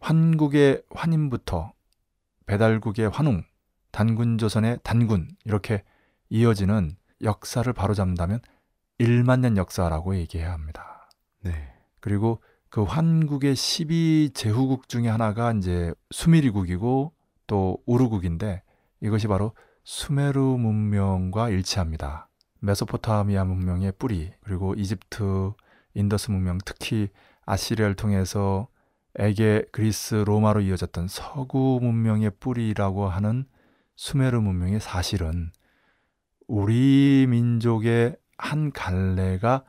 환국의 0.00 0.82
환임부터 0.90 1.72
배달국의 2.46 3.08
환웅, 3.08 3.42
단군조선의 3.90 4.80
단군 4.82 5.28
이렇게 5.44 5.82
이어지는 6.28 6.96
역사를 7.22 7.72
바로잡는다면 7.72 8.40
1만 8.98 9.40
년 9.40 9.56
역사라고 9.56 10.16
얘기해야 10.16 10.52
합니다. 10.52 11.08
네. 11.40 11.72
그리고 12.00 12.42
그 12.68 12.82
환국의 12.82 13.56
12 13.56 14.32
제후국 14.34 14.88
중에 14.88 15.08
하나가 15.08 15.52
이제 15.52 15.94
수밀이국이고 16.10 17.14
또 17.46 17.78
우루국인데 17.86 18.62
이것이 19.00 19.26
바로 19.26 19.52
수메르 19.84 20.38
문명과 20.38 21.50
일치합니다. 21.50 22.28
메소포타미아 22.60 23.44
문명의 23.44 23.92
뿌리 23.98 24.32
그리고 24.42 24.72
이집트, 24.74 25.52
인더스 25.92 26.30
문명 26.30 26.58
특히 26.64 27.10
아시리아를 27.44 27.94
통해서 27.94 28.68
에게, 29.16 29.64
그리스, 29.72 30.14
로마로 30.14 30.62
이어졌던 30.62 31.08
서구 31.08 31.78
문명의 31.82 32.30
뿌리라고 32.40 33.08
하는 33.08 33.44
수메르 33.94 34.40
문명의 34.40 34.80
사실은 34.80 35.52
우리 36.48 37.26
민족의 37.28 38.16
한 38.38 38.72
갈래가 38.72 39.64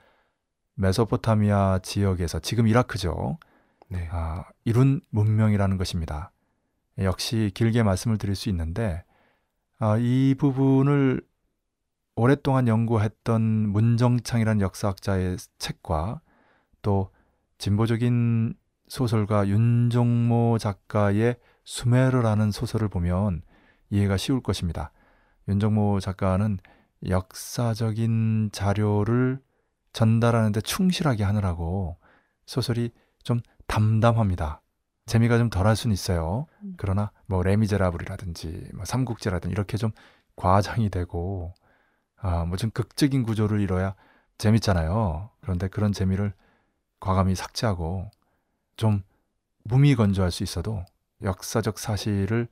메소포타미아 0.76 1.80
지역에서 1.84 2.40
지금 2.40 2.68
이라크죠. 2.68 3.38
네. 3.90 4.08
아, 4.12 4.46
이룬 4.64 5.02
문명이라는 5.10 5.78
것입니다. 5.78 6.32
역시 7.00 7.52
길게 7.54 7.84
말씀을 7.84 8.18
드릴 8.18 8.36
수 8.36 8.48
있는데 8.48 9.04
아, 9.78 9.98
이 9.98 10.36
부분을 10.38 11.22
오랫동안 12.16 12.68
연구했던 12.68 13.42
문정창이라는 13.42 14.62
역사학자의 14.62 15.36
책과 15.60 16.22
또 16.82 17.12
진보적인 17.58 18.54
소설가 18.88 19.48
윤종모 19.48 20.58
작가의 20.60 21.38
수메르라는 21.66 22.52
소설을 22.52 22.88
보면 22.88 23.42
이해가 23.90 24.16
쉬울 24.16 24.42
것입니다. 24.42 24.92
윤종모 25.50 26.00
작가는 26.00 26.58
역사적인 27.08 28.52
자료를 28.54 29.42
전달하는데 29.92 30.62
충실하게 30.62 31.24
하느라고 31.24 31.98
소설이 32.46 32.92
좀 33.24 33.42
담담합니다. 33.68 34.62
재미가 35.06 35.38
좀 35.38 35.50
덜할 35.50 35.76
수는 35.76 35.94
있어요. 35.94 36.48
음. 36.64 36.74
그러나 36.78 37.12
뭐 37.28 37.44
레미제라블이라든지 37.44 38.70
뭐 38.74 38.86
삼국지라든지 38.86 39.52
이렇게 39.54 39.78
좀 39.78 39.92
과장이 40.36 40.90
되고 40.90 41.54
아, 42.18 42.46
뭐 42.46 42.58
좀 42.58 42.72
극적인 42.72 43.24
구조를 43.24 43.60
이뤄야 43.62 43.96
재밌잖아요. 44.38 45.30
그런데 45.42 45.68
그런 45.68 45.94
재미를 45.94 46.34
과감히 47.00 47.36
삭제하고 47.36 48.10
좀 48.78 49.04
무미건조할 49.64 50.32
수 50.32 50.44
있어도 50.44 50.84
역사적 51.22 51.78
사실을 51.80 52.48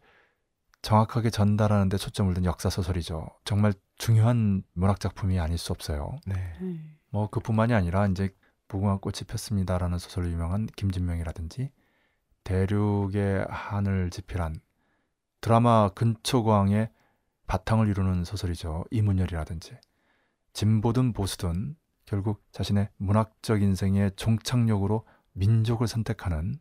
정확하게 0.82 1.30
전달하는 1.30 1.90
데 1.90 1.98
초점을 1.98 2.34
둔 2.34 2.46
역사 2.46 2.70
소설이죠. 2.70 3.28
정말 3.46 3.74
중요한 3.98 4.64
문학 4.74 5.00
작품이 5.00 5.40
아닐 5.40 5.58
수 5.58 5.72
없어요. 5.72 6.18
네. 6.26 6.36
네. 6.62 6.80
뭐 7.10 7.30
그뿐만이 7.30 7.74
아니라 7.74 8.06
이제 8.08 8.30
무궁화 8.68 8.98
꽃이 8.98 9.22
폈습니다라는 9.28 9.98
소설로 9.98 10.30
유명한 10.30 10.68
김진명이라든지 10.76 11.72
대륙의 12.44 13.46
하늘 13.50 14.10
지필한 14.10 14.56
드라마 15.42 15.90
근초광의 15.90 16.90
바탕을 17.48 17.88
이루는 17.88 18.24
소설이죠. 18.24 18.86
이문열이라든지 18.92 19.78
진보든 20.54 21.14
보수든 21.14 21.76
결국 22.06 22.44
자신의 22.52 22.90
문학적 22.98 23.62
인생의 23.62 24.12
종착역으로 24.16 25.06
민족을 25.34 25.88
선택하는 25.88 26.60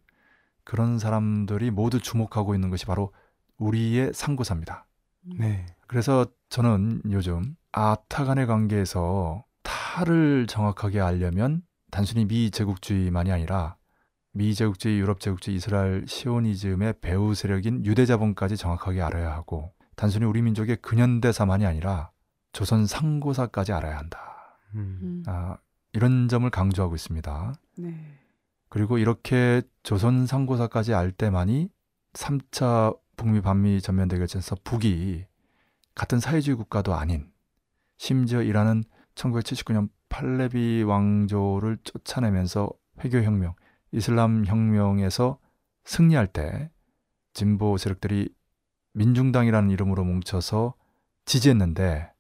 그런 0.64 0.98
사람들이 0.98 1.70
모두 1.70 2.00
주목하고 2.00 2.54
있는 2.54 2.70
것이 2.70 2.86
바로 2.86 3.12
우리의 3.58 4.12
상고사입니다. 4.14 4.86
음. 5.26 5.32
네. 5.38 5.66
그래서 5.86 6.26
저는 6.48 7.02
요즘 7.10 7.56
아타 7.70 8.24
간의 8.24 8.46
관계에서 8.46 9.44
타를 9.62 10.46
정확하게 10.46 11.00
알려면 11.00 11.62
단순히 11.90 12.24
미 12.24 12.50
제국주의만이 12.50 13.30
아니라 13.30 13.76
미 14.32 14.54
제국주의, 14.54 14.98
유럽 14.98 15.20
제국주의, 15.20 15.56
이스라엘 15.56 16.06
시오니즘의 16.06 16.94
배후 17.00 17.34
세력인 17.34 17.84
유대 17.84 18.06
자본까지 18.06 18.56
정확하게 18.56 19.02
알아야 19.02 19.32
하고 19.32 19.72
단순히 19.94 20.24
우리 20.24 20.40
민족의 20.42 20.76
근현대사만이 20.76 21.66
아니라 21.66 22.10
조선 22.52 22.86
상고사까지 22.86 23.72
알아야 23.72 23.98
한다. 23.98 24.58
음. 24.74 24.98
음. 25.02 25.22
아, 25.26 25.56
이런 25.92 26.28
점을 26.28 26.48
강조하고 26.48 26.94
있습니다. 26.94 27.54
네. 27.78 28.18
그리고 28.68 28.96
이렇게 28.96 29.62
조선 29.82 30.26
상고사까지 30.26 30.94
알 30.94 31.12
때만이 31.12 31.68
3차 32.14 32.98
북미 33.16 33.42
반미 33.42 33.82
전면 33.82 34.08
대결전에서 34.08 34.56
북이 34.64 35.26
같은 35.94 36.20
사회주의 36.20 36.56
국가도 36.56 36.94
아닌 36.94 37.30
심지어 37.98 38.42
이라는 38.42 38.82
1979년 39.14 39.90
팔레비 40.08 40.84
왕조를 40.84 41.78
쫓아내면서 41.84 42.70
회교 43.04 43.22
혁명, 43.22 43.54
이슬람 43.92 44.44
혁명에서 44.46 45.38
승리할 45.84 46.26
때 46.26 46.70
진보 47.34 47.76
세력들이 47.76 48.34
민중당이라는 48.94 49.70
이름으로 49.70 50.04
뭉쳐서 50.04 50.74
지지했는데 51.24 52.10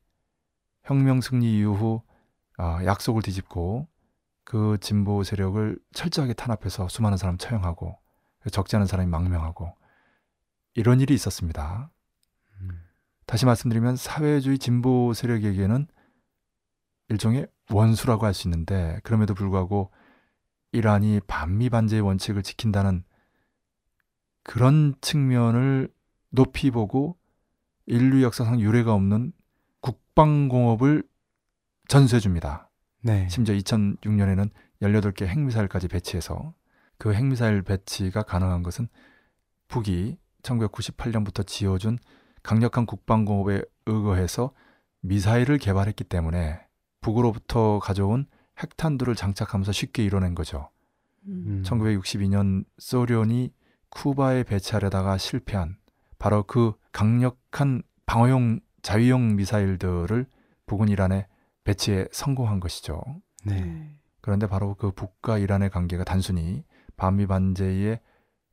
혁명 0.84 1.20
승리 1.20 1.58
이후 1.58 2.02
아, 2.56 2.84
약속을 2.84 3.22
뒤집고 3.22 3.88
그 4.44 4.76
진보 4.80 5.22
세력을 5.22 5.78
철저하게 5.92 6.34
탄압해서 6.34 6.88
수많은 6.88 7.16
사람 7.16 7.38
처형하고 7.38 7.98
적지 8.50 8.76
않은 8.76 8.86
사람이 8.86 9.08
망명하고 9.08 9.74
이런 10.74 11.00
일이 11.00 11.14
있었습니다. 11.14 11.90
음. 12.60 12.82
다시 13.26 13.46
말씀드리면 13.46 13.96
사회주의 13.96 14.58
진보 14.58 15.12
세력에게는 15.14 15.86
일종의 17.08 17.46
원수라고 17.70 18.26
할 18.26 18.34
수 18.34 18.48
있는데 18.48 19.00
그럼에도 19.04 19.34
불구하고 19.34 19.90
이란이 20.72 21.20
반미 21.26 21.70
반제의 21.70 22.02
원칙을 22.02 22.42
지킨다는 22.42 23.04
그런 24.42 24.94
측면을 25.00 25.88
높이 26.30 26.70
보고 26.70 27.16
인류 27.86 28.22
역사상 28.22 28.60
유례가 28.60 28.94
없는 28.94 29.32
국방공업을 29.80 31.04
전수해 31.88 32.20
줍니다. 32.20 32.70
네. 33.02 33.28
심지어 33.28 33.54
2006년에는 33.54 34.50
18개 34.80 35.26
핵미사일까지 35.26 35.88
배치해서 35.88 36.54
그 36.98 37.12
핵미사일 37.12 37.62
배치가 37.62 38.22
가능한 38.22 38.62
것은 38.62 38.88
북이 39.68 40.16
1998년부터 40.42 41.46
지어준 41.46 41.98
강력한 42.42 42.86
국방공업에 42.86 43.62
의거해서 43.86 44.52
미사일을 45.00 45.58
개발했기 45.58 46.04
때문에 46.04 46.60
북으로부터 47.00 47.78
가져온 47.80 48.26
핵탄두를 48.58 49.14
장착하면서 49.14 49.72
쉽게 49.72 50.04
이뤄낸 50.04 50.34
거죠. 50.34 50.70
음. 51.26 51.62
1962년 51.64 52.64
소련이 52.78 53.52
쿠바에 53.90 54.44
배치하려다가 54.44 55.18
실패한 55.18 55.76
바로 56.18 56.42
그 56.44 56.72
강력한 56.92 57.82
방어용 58.06 58.60
자위용 58.82 59.36
미사일들을 59.36 60.26
북은 60.66 60.88
이란에 60.88 61.26
배치에 61.64 62.08
성공한 62.10 62.60
것이죠. 62.60 63.02
네. 63.44 63.60
네. 63.60 63.98
그런데 64.20 64.46
바로 64.46 64.74
그 64.74 64.92
북과 64.92 65.38
이란의 65.38 65.70
관계가 65.70 66.04
단순히 66.04 66.64
반미 66.96 67.26
반제의 67.26 68.00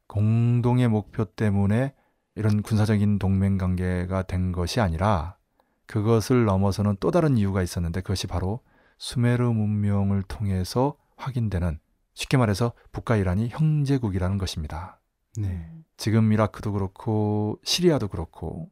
공동의 0.08 0.88
목표 0.88 1.26
때문에 1.26 1.94
이런 2.36 2.62
군사적인 2.62 3.20
동맹 3.20 3.58
관계가 3.58 4.24
된 4.24 4.52
것이 4.52 4.80
아니라 4.80 5.38
그것을 5.86 6.46
넘어서는 6.46 6.98
또 7.00 7.12
다른 7.12 7.38
이유가 7.38 7.62
있었는데 7.62 8.02
그것이 8.02 8.28
바로 8.28 8.62
수메르 9.00 9.52
문명을 9.52 10.24
통해서 10.24 10.96
확인되는 11.16 11.80
쉽게 12.14 12.38
말해서 12.38 12.74
북과 12.92 13.16
이란이 13.16 13.50
형제국이라는 13.50 14.38
것입니다. 14.38 15.00
네. 15.38 15.72
지금 15.98 16.32
이라크도 16.34 16.74
그렇고 16.74 17.60
시리아도 17.64 18.08
그렇고 18.10 18.70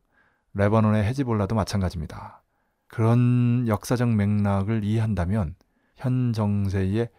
레바논의 0.53 1.03
헤지볼라도 1.05 1.55
마찬가지입니다. 1.55 2.43
그런 2.87 3.67
역사적 3.67 4.09
맥락을 4.09 4.83
이해한다면 4.83 5.55
현 5.95 6.33
정세의 6.33 7.09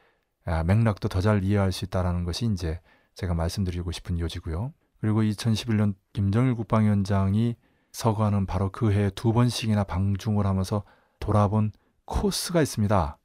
아, 0.44 0.64
맥락도 0.64 1.08
더 1.08 1.20
잘 1.20 1.44
이해할 1.44 1.72
수 1.72 1.84
있다라는 1.84 2.24
것이 2.24 2.46
이제 2.46 2.80
제가 3.14 3.34
말씀드리고 3.34 3.90
싶은 3.92 4.18
요지고요. 4.18 4.72
그리고 5.00 5.22
2011년 5.22 5.94
김정일 6.12 6.54
국방위원장이 6.54 7.56
서거하는 7.92 8.46
바로 8.46 8.70
그 8.70 8.92
해에 8.92 9.10
두 9.10 9.32
번씩이나 9.32 9.84
방중을 9.84 10.46
하면서 10.46 10.84
돌아본 11.20 11.72
코스가 12.08 12.62
있습니다. 12.62 13.18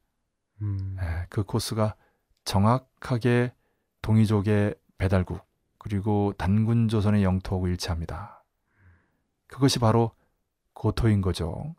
음. 0.62 0.96
예, 1.00 1.26
그 1.30 1.42
코스가 1.42 1.96
정확하게 2.44 3.52
동이족의 4.02 4.74
배달국 4.98 5.42
그리고 5.78 6.32
단군 6.36 6.88
조선의 6.88 7.24
영토하고 7.24 7.66
일치합니다. 7.68 8.44
그것이 9.48 9.78
바로 9.78 10.12
고토인 10.74 11.20
거죠. 11.22 11.74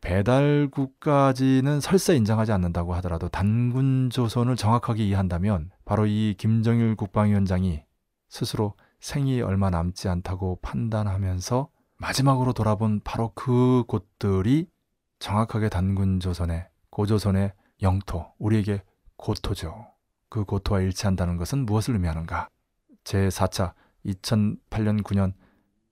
배달국까지는 0.00 1.80
설사 1.80 2.14
인정하지 2.14 2.52
않는다고 2.52 2.94
하더라도 2.94 3.28
단군 3.28 4.08
조선을 4.10 4.56
정확하게 4.56 5.04
이해한다면 5.04 5.70
바로 5.84 6.06
이 6.06 6.34
김정일 6.38 6.96
국방위원장이 6.96 7.84
스스로 8.30 8.74
생이 9.00 9.42
얼마 9.42 9.68
남지 9.68 10.08
않다고 10.08 10.60
판단하면서 10.62 11.68
마지막으로 11.98 12.54
돌아본 12.54 13.00
바로 13.04 13.32
그 13.34 13.84
곳들이 13.86 14.68
정확하게 15.20 15.68
단군 15.68 16.18
조선의 16.18 16.66
고조선의 16.90 17.52
영토, 17.82 18.32
우리에게 18.38 18.82
고토죠. 19.16 19.86
그 20.28 20.44
고토와 20.44 20.80
일치한다는 20.80 21.36
것은 21.36 21.66
무엇을 21.66 21.94
의미하는가? 21.94 22.48
제4차 23.04 23.74
2008년 24.06 25.02
9년 25.02 25.34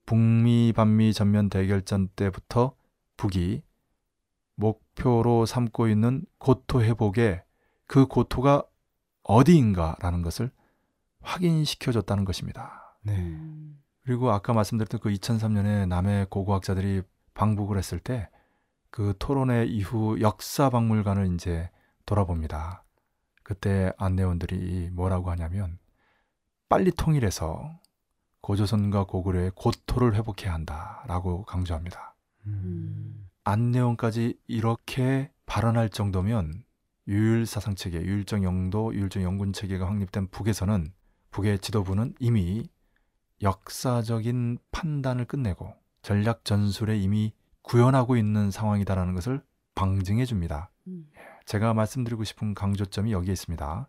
북미 0.05 0.73
반미 0.75 1.13
전면 1.13 1.49
대결전 1.49 2.09
때부터 2.15 2.75
북이 3.17 3.61
목표로 4.55 5.45
삼고 5.45 5.87
있는 5.87 6.25
고토 6.39 6.81
회복에 6.81 7.43
그 7.85 8.07
고토가 8.07 8.63
어디인가라는 9.23 10.21
것을 10.23 10.51
확인시켜 11.21 11.91
줬다는 11.91 12.25
것입니다. 12.25 12.97
네. 13.03 13.17
음. 13.17 13.79
그리고 14.03 14.31
아까 14.31 14.53
말씀드렸던 14.53 15.01
그 15.01 15.09
2003년에 15.09 15.87
남해 15.87 16.27
고고학자들이 16.29 17.03
방북을 17.35 17.77
했을 17.77 17.99
때 17.99 18.29
그 18.89 19.13
토론회 19.19 19.65
이후 19.65 20.19
역사 20.21 20.69
박물관을 20.69 21.33
이제 21.33 21.69
돌아봅니다. 22.05 22.83
그때 23.43 23.91
안내원들이 23.97 24.89
뭐라고 24.91 25.31
하냐면 25.31 25.79
빨리 26.67 26.91
통일해서 26.91 27.79
고조선과 28.41 29.05
고구려의 29.05 29.51
고토를 29.55 30.15
회복해야 30.15 30.53
한다라고 30.53 31.43
강조합니다. 31.43 32.15
음. 32.45 33.27
안내원까지 33.43 34.37
이렇게 34.47 35.31
발언할 35.45 35.89
정도면 35.89 36.63
유일 37.07 37.45
사상 37.47 37.75
체계, 37.75 37.99
유일적 38.01 38.43
영도, 38.43 38.93
유일적 38.93 39.23
영군 39.23 39.51
체계가 39.51 39.87
확립된 39.87 40.27
북에서는 40.27 40.93
북의 41.31 41.59
지도부는 41.59 42.13
이미 42.19 42.69
역사적인 43.41 44.59
판단을 44.71 45.25
끝내고 45.25 45.73
전략 46.01 46.45
전술에 46.45 46.97
이미 46.97 47.33
구현하고 47.69 48.17
있는 48.17 48.49
상황이다라는 48.49 49.13
것을 49.13 49.43
방증해 49.75 50.25
줍니다. 50.25 50.71
음. 50.87 51.05
제가 51.45 51.75
말씀드리고 51.75 52.23
싶은 52.23 52.55
강조점이 52.55 53.11
여기에 53.11 53.31
있습니다. 53.31 53.87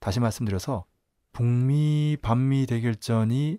다시 0.00 0.18
말씀드려서 0.18 0.84
북미 1.32 2.16
반미 2.20 2.66
대결전이 2.66 3.58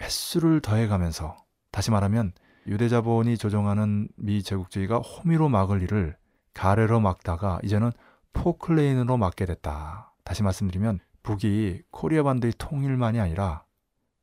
횟수를 0.00 0.60
더해가면서 0.60 1.36
다시 1.70 1.90
말하면 1.90 2.32
유대자본이 2.66 3.36
조종하는 3.36 4.08
미 4.16 4.42
제국주의가 4.42 4.96
호미로 4.98 5.50
막을 5.50 5.82
일을 5.82 6.16
가래로 6.54 7.00
막다가 7.00 7.60
이제는 7.64 7.92
포클레인으로 8.32 9.18
막게 9.18 9.44
됐다. 9.44 10.14
다시 10.24 10.42
말씀드리면 10.42 11.00
북이 11.22 11.82
코리아 11.90 12.22
반도의 12.22 12.54
통일만이 12.56 13.20
아니라 13.20 13.64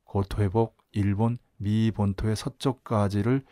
고토 0.03 0.41
회복, 0.41 0.77
일본, 0.93 1.37
미 1.57 1.91
본토의 1.91 2.35
서쪽까지를 2.35 3.45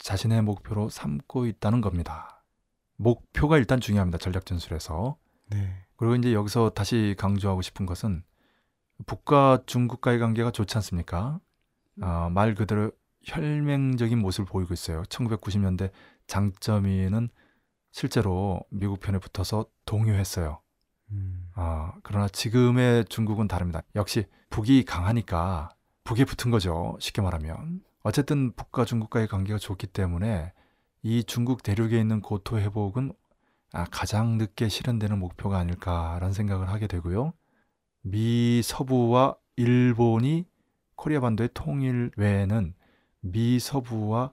자신의 0.00 0.42
목표로 0.42 0.88
삼고 0.88 1.46
있다는 1.46 1.80
겁니다. 1.80 2.44
목표가 2.96 3.56
일단 3.56 3.80
중요합니다. 3.80 4.18
전략 4.18 4.44
전술에서. 4.44 5.16
네. 5.50 5.86
그리고 5.96 6.14
이제 6.16 6.32
여기서 6.32 6.70
다시 6.70 7.14
강조하고 7.18 7.62
싶은 7.62 7.86
것은 7.86 8.22
북과 9.06 9.62
중국과의 9.66 10.18
관계가 10.18 10.50
좋지 10.50 10.76
않습니까? 10.78 11.40
어, 12.02 12.28
말 12.30 12.54
그대로 12.54 12.92
혈맹적인 13.24 14.18
모습을 14.18 14.46
보이고 14.46 14.72
있어요. 14.74 15.02
1990년대 15.04 15.90
장점이는 16.26 17.28
실제로 17.92 18.62
미국 18.70 19.00
편에 19.00 19.18
붙어서 19.18 19.66
동요했어요. 19.84 20.60
음. 21.10 21.50
아, 21.54 21.92
그러나 22.02 22.28
지금의 22.28 23.06
중국은 23.06 23.48
다릅니다. 23.48 23.82
역시 23.96 24.26
북이 24.48 24.84
강하니까 24.84 25.70
북에 26.04 26.24
붙은 26.24 26.50
거죠. 26.50 26.96
쉽게 27.00 27.20
말하면. 27.20 27.82
어쨌든 28.02 28.52
북과 28.52 28.84
중국과의 28.84 29.28
관계가 29.28 29.58
좋기 29.58 29.88
때문에 29.88 30.52
이 31.02 31.24
중국 31.24 31.62
대륙에 31.62 31.98
있는 31.98 32.20
고토 32.20 32.58
회복은 32.58 33.12
아, 33.72 33.84
가장 33.84 34.36
늦게 34.38 34.68
실현되는 34.68 35.18
목표가 35.18 35.58
아닐까라는 35.58 36.32
생각을 36.32 36.68
하게 36.68 36.86
되고요. 36.86 37.32
미 38.02 38.62
서부와 38.62 39.36
일본이 39.56 40.46
코리아 40.96 41.20
반도의 41.20 41.50
통일 41.54 42.10
외에는 42.16 42.74
미 43.20 43.58
서부와 43.58 44.32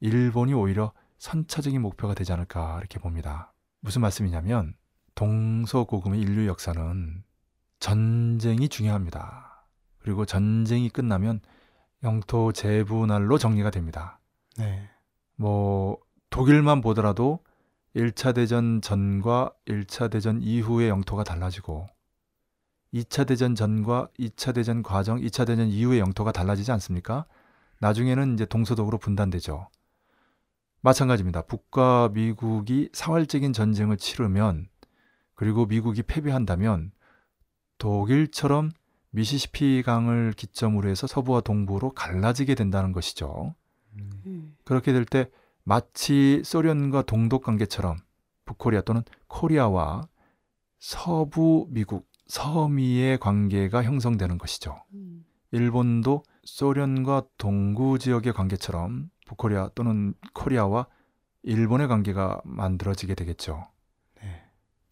일본이 0.00 0.52
오히려 0.52 0.92
선차적인 1.18 1.80
목표가 1.80 2.14
되지 2.14 2.32
않을까 2.32 2.78
이렇게 2.78 2.98
봅니다. 2.98 3.54
무슨 3.80 4.02
말씀이냐면 4.02 4.74
동서고금의 5.14 6.20
인류 6.20 6.46
역사는 6.46 7.24
전쟁이 7.78 8.68
중요합니다. 8.68 9.66
그리고 9.98 10.26
전쟁이 10.26 10.90
끝나면 10.90 11.40
영토 12.04 12.52
재분할로 12.52 13.38
정리가 13.38 13.70
됩니다. 13.70 14.20
네. 14.56 14.88
뭐 15.36 15.98
독일만 16.30 16.80
보더라도 16.80 17.40
1차 17.96 18.34
대전 18.34 18.80
전과 18.80 19.52
1차 19.66 20.10
대전 20.10 20.40
이후의 20.42 20.88
영토가 20.88 21.24
달라지고 21.24 21.88
2차 22.92 23.26
대전 23.26 23.54
전과 23.54 24.08
2차 24.18 24.54
대전 24.54 24.82
과정, 24.82 25.20
2차 25.20 25.46
대전 25.46 25.68
이후의 25.68 25.98
영토가 25.98 26.30
달라지지 26.30 26.70
않습니까? 26.72 27.26
나중에는 27.80 28.34
이제 28.34 28.44
동서독으로 28.46 28.98
분단되죠. 28.98 29.68
마찬가지입니다. 30.80 31.42
북과 31.42 32.10
미국이 32.12 32.90
사활적인 32.92 33.52
전쟁을 33.52 33.96
치르면 33.96 34.68
그리고 35.34 35.66
미국이 35.66 36.02
패배한다면 36.02 36.92
독일처럼 37.78 38.70
미시시피 39.14 39.82
강을 39.84 40.32
기점으로 40.36 40.88
해서 40.88 41.06
서부와 41.06 41.40
동부로 41.40 41.90
갈라지게 41.90 42.54
된다는 42.56 42.92
것이죠. 42.92 43.54
음. 43.96 44.10
네. 44.24 44.42
그렇게 44.64 44.92
될 44.92 45.04
때 45.04 45.30
마치 45.62 46.42
소련과 46.44 47.02
동독 47.02 47.42
관계처럼 47.44 47.96
북코리아 48.44 48.82
또는 48.82 49.02
코리아와 49.28 50.08
서부 50.78 51.66
미국, 51.70 52.06
서미의 52.26 53.18
관계가 53.18 53.82
형성되는 53.84 54.36
것이죠. 54.36 54.82
음. 54.92 55.24
일본도 55.52 56.24
소련과 56.42 57.22
동구 57.38 57.98
지역의 58.00 58.32
관계처럼 58.32 59.10
북코리아 59.26 59.70
또는 59.74 60.14
코리아와 60.34 60.86
일본의 61.44 61.88
관계가 61.88 62.42
만들어지게 62.44 63.14
되겠죠. 63.14 63.62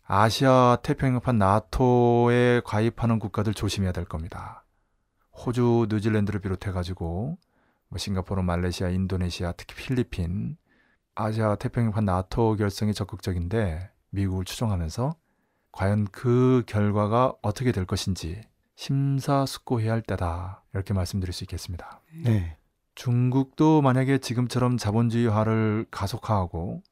네. 0.09 0.15
아시아 0.15 0.79
태평양판 0.83 1.39
나토에 1.39 2.61
가입하는 2.65 3.19
국가들 3.19 3.55
조심해야 3.55 3.93
될 3.93 4.05
겁니다. 4.05 4.65
호주, 5.33 5.87
뉴질랜드를 5.89 6.41
비롯해 6.41 6.73
가지고 6.73 7.39
뭐 7.89 7.99
싱가포르, 7.99 8.43
말레이시아, 8.43 8.89
인도네시아, 8.89 9.53
특히 9.53 9.75
필리핀, 9.75 10.57
아시아 11.15 11.57
태평양판 11.57 12.05
나토 12.05 12.57
결성이 12.57 12.95
적극적인데 12.95 13.91
미국을 14.11 14.45
추종하면서 14.45 15.15
과연 15.73 16.07
그 16.13 16.63
결과가 16.67 17.35
어떻게 17.43 17.73
될 17.73 17.87
것인지 17.87 18.43
심사숙고해야 18.77 19.93
할 19.93 20.03
때다 20.03 20.65
이렇게 20.75 20.95
말씀드릴 20.95 21.33
수 21.33 21.45
있겠습니다. 21.45 22.01
네. 22.25 22.57
중국도 22.95 23.81
만약에 23.81 24.19
지금처럼 24.19 24.77
자본주의화를 24.77 25.87
가속화하고 25.91 26.83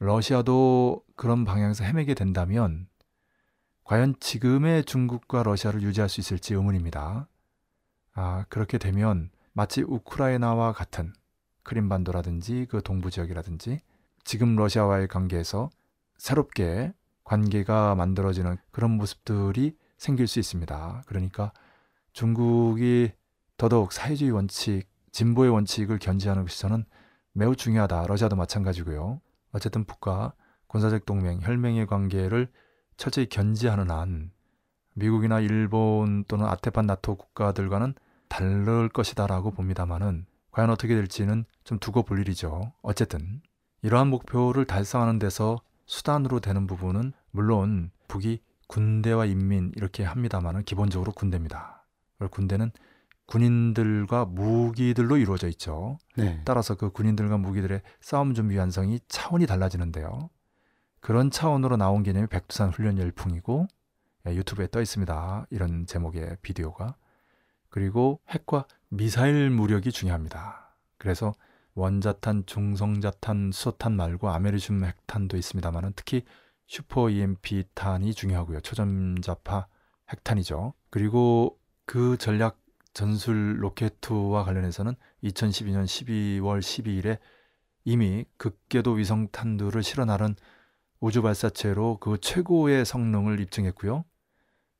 러시아도 0.00 1.04
그런 1.14 1.44
방향에서 1.44 1.84
헤매게 1.84 2.14
된다면 2.14 2.88
과연 3.84 4.14
지금의 4.18 4.84
중국과 4.84 5.42
러시아를 5.42 5.82
유지할 5.82 6.08
수 6.08 6.20
있을지 6.20 6.54
의문입니다. 6.54 7.28
아, 8.14 8.44
그렇게 8.48 8.78
되면 8.78 9.30
마치 9.52 9.82
우크라이나와 9.82 10.72
같은 10.72 11.12
크림반도라든지 11.64 12.66
그 12.70 12.82
동부 12.82 13.10
지역이라든지 13.10 13.80
지금 14.24 14.56
러시아와의 14.56 15.06
관계에서 15.06 15.68
새롭게 16.16 16.94
관계가 17.24 17.94
만들어지는 17.94 18.56
그런 18.70 18.92
모습들이 18.92 19.76
생길 19.98 20.26
수 20.26 20.38
있습니다. 20.38 21.02
그러니까 21.04 21.52
중국이 22.14 23.12
더더욱 23.58 23.92
사회주의 23.92 24.30
원칙, 24.30 24.88
진보의 25.12 25.50
원칙을 25.50 25.98
견지하는 25.98 26.44
것이 26.44 26.58
저는 26.58 26.86
매우 27.32 27.54
중요하다. 27.54 28.06
러시아도 28.06 28.36
마찬가지고요. 28.36 29.20
어쨌든 29.52 29.84
북과 29.84 30.34
군사적 30.66 31.04
동맹, 31.04 31.40
혈맹의 31.42 31.86
관계를 31.86 32.48
철저히 32.96 33.26
견지하는 33.26 33.90
한 33.90 34.30
미국이나 34.94 35.40
일본 35.40 36.24
또는 36.24 36.46
아테판 36.46 36.86
나토 36.86 37.16
국가들과는 37.16 37.94
다를 38.28 38.88
것이다라고 38.88 39.50
봅니다만은 39.50 40.26
과연 40.52 40.70
어떻게 40.70 40.94
될지는 40.94 41.44
좀 41.64 41.78
두고 41.78 42.02
볼 42.02 42.20
일이죠. 42.20 42.72
어쨌든 42.82 43.40
이러한 43.82 44.08
목표를 44.08 44.64
달성하는 44.64 45.18
데서 45.18 45.60
수단으로 45.86 46.40
되는 46.40 46.66
부분은 46.66 47.12
물론 47.30 47.90
북이 48.08 48.40
군대와 48.68 49.26
인민 49.26 49.72
이렇게 49.76 50.04
합니다만은 50.04 50.62
기본적으로 50.64 51.12
군대입니다. 51.12 51.84
군대는 52.30 52.70
군인들과 53.30 54.24
무기들로 54.24 55.16
이루어져 55.16 55.46
있죠. 55.48 55.98
네. 56.16 56.42
따라서 56.44 56.74
그 56.74 56.90
군인들과 56.90 57.38
무기들의 57.38 57.80
싸움 58.00 58.34
준비 58.34 58.56
완성이 58.58 58.98
차원이 59.06 59.46
달라지는데요. 59.46 60.30
그런 61.00 61.30
차원으로 61.30 61.76
나온 61.76 62.02
개념이 62.02 62.26
백두산 62.26 62.70
훈련 62.70 62.98
열풍이고 62.98 63.68
예, 64.26 64.34
유튜브에 64.34 64.66
떠 64.70 64.82
있습니다. 64.82 65.46
이런 65.50 65.86
제목의 65.86 66.38
비디오가 66.42 66.96
그리고 67.68 68.20
핵과 68.28 68.66
미사일 68.88 69.48
무력이 69.48 69.92
중요합니다. 69.92 70.74
그래서 70.98 71.32
원자탄, 71.74 72.44
중성자탄, 72.46 73.52
수소탄 73.52 73.94
말고 73.94 74.28
아메리슘 74.28 74.84
핵탄도 74.84 75.36
있습니다만은 75.36 75.92
특히 75.94 76.24
슈퍼 76.66 77.08
EMP 77.08 77.64
탄이 77.74 78.12
중요하고요. 78.12 78.60
초전자파 78.60 79.68
핵탄이죠. 80.10 80.74
그리고 80.90 81.58
그 81.86 82.16
전략 82.18 82.58
전술 82.92 83.62
로켓투와 83.62 84.44
관련해서는 84.44 84.94
2012년 85.24 85.84
12월 85.84 86.60
12일에 86.60 87.18
이미 87.84 88.24
극궤도 88.36 88.92
위성 88.92 89.28
탄두를 89.28 89.82
실어 89.82 90.04
나른 90.04 90.34
우주 91.00 91.22
발사체로 91.22 91.98
그 91.98 92.18
최고의 92.20 92.84
성능을 92.84 93.40
입증했고요. 93.40 94.04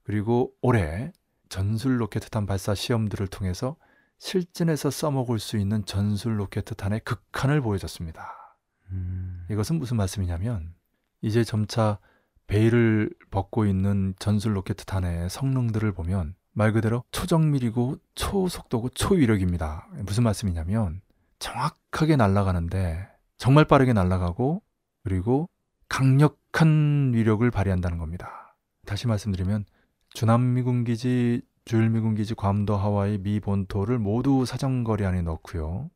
그리고 0.03 0.53
올해 0.61 1.13
전술 1.49 2.01
로켓탄 2.01 2.47
발사 2.47 2.75
시험들을 2.75 3.27
통해서 3.29 3.77
실전에서 4.19 4.91
써먹을 4.91 5.39
수 5.39 5.57
있는 5.57 5.85
전술 5.87 6.39
로켓탄의 6.41 7.01
극한을 7.01 7.63
보여줬습니다. 7.63 8.59
음. 8.91 9.47
이것은 9.51 9.79
무슨 9.79 9.97
말씀이냐면 9.97 10.75
이제 11.23 11.43
점차 11.43 11.99
베일을 12.47 13.11
벗고 13.31 13.65
있는 13.65 14.15
전술 14.19 14.57
로켓탄의 14.57 15.31
성능들을 15.31 15.93
보면 15.93 16.35
말 16.53 16.73
그대로 16.73 17.05
초정밀이고 17.13 17.97
초속도고 18.15 18.91
초위력입니다. 18.91 19.89
무슨 20.05 20.25
말씀이냐면 20.25 21.01
정확하게 21.39 22.17
날아가는데 22.17 23.09
정말 23.37 23.65
빠르게 23.65 23.93
날아가고 23.93 24.63
그리고 25.03 25.49
강력한 25.89 27.13
위력을 27.15 27.49
발휘한다는 27.51 27.99
겁니다. 27.99 28.57
다시 28.87 29.07
말씀드리면 29.07 29.65
주남미군 30.11 30.85
기지, 30.85 31.43
주일미군 31.65 32.17
기지, 32.17 32.35
괌도, 32.35 32.77
하와이, 32.77 33.19
미 33.19 33.41
본토를 33.41 33.99
모두 33.99 34.45
사정거리 34.45 35.05
안에 35.05 35.23
넣고요. 35.23 35.91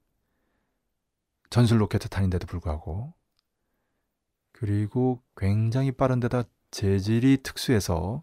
전술 1.51 1.81
로켓 1.81 1.99
탄인데도 1.99 2.47
불구하고 2.47 3.13
그리고 4.53 5.23
굉장히 5.37 5.93
빠른 5.93 6.21
데다 6.21 6.45
재질이 6.71 7.43
특수해서 7.43 8.23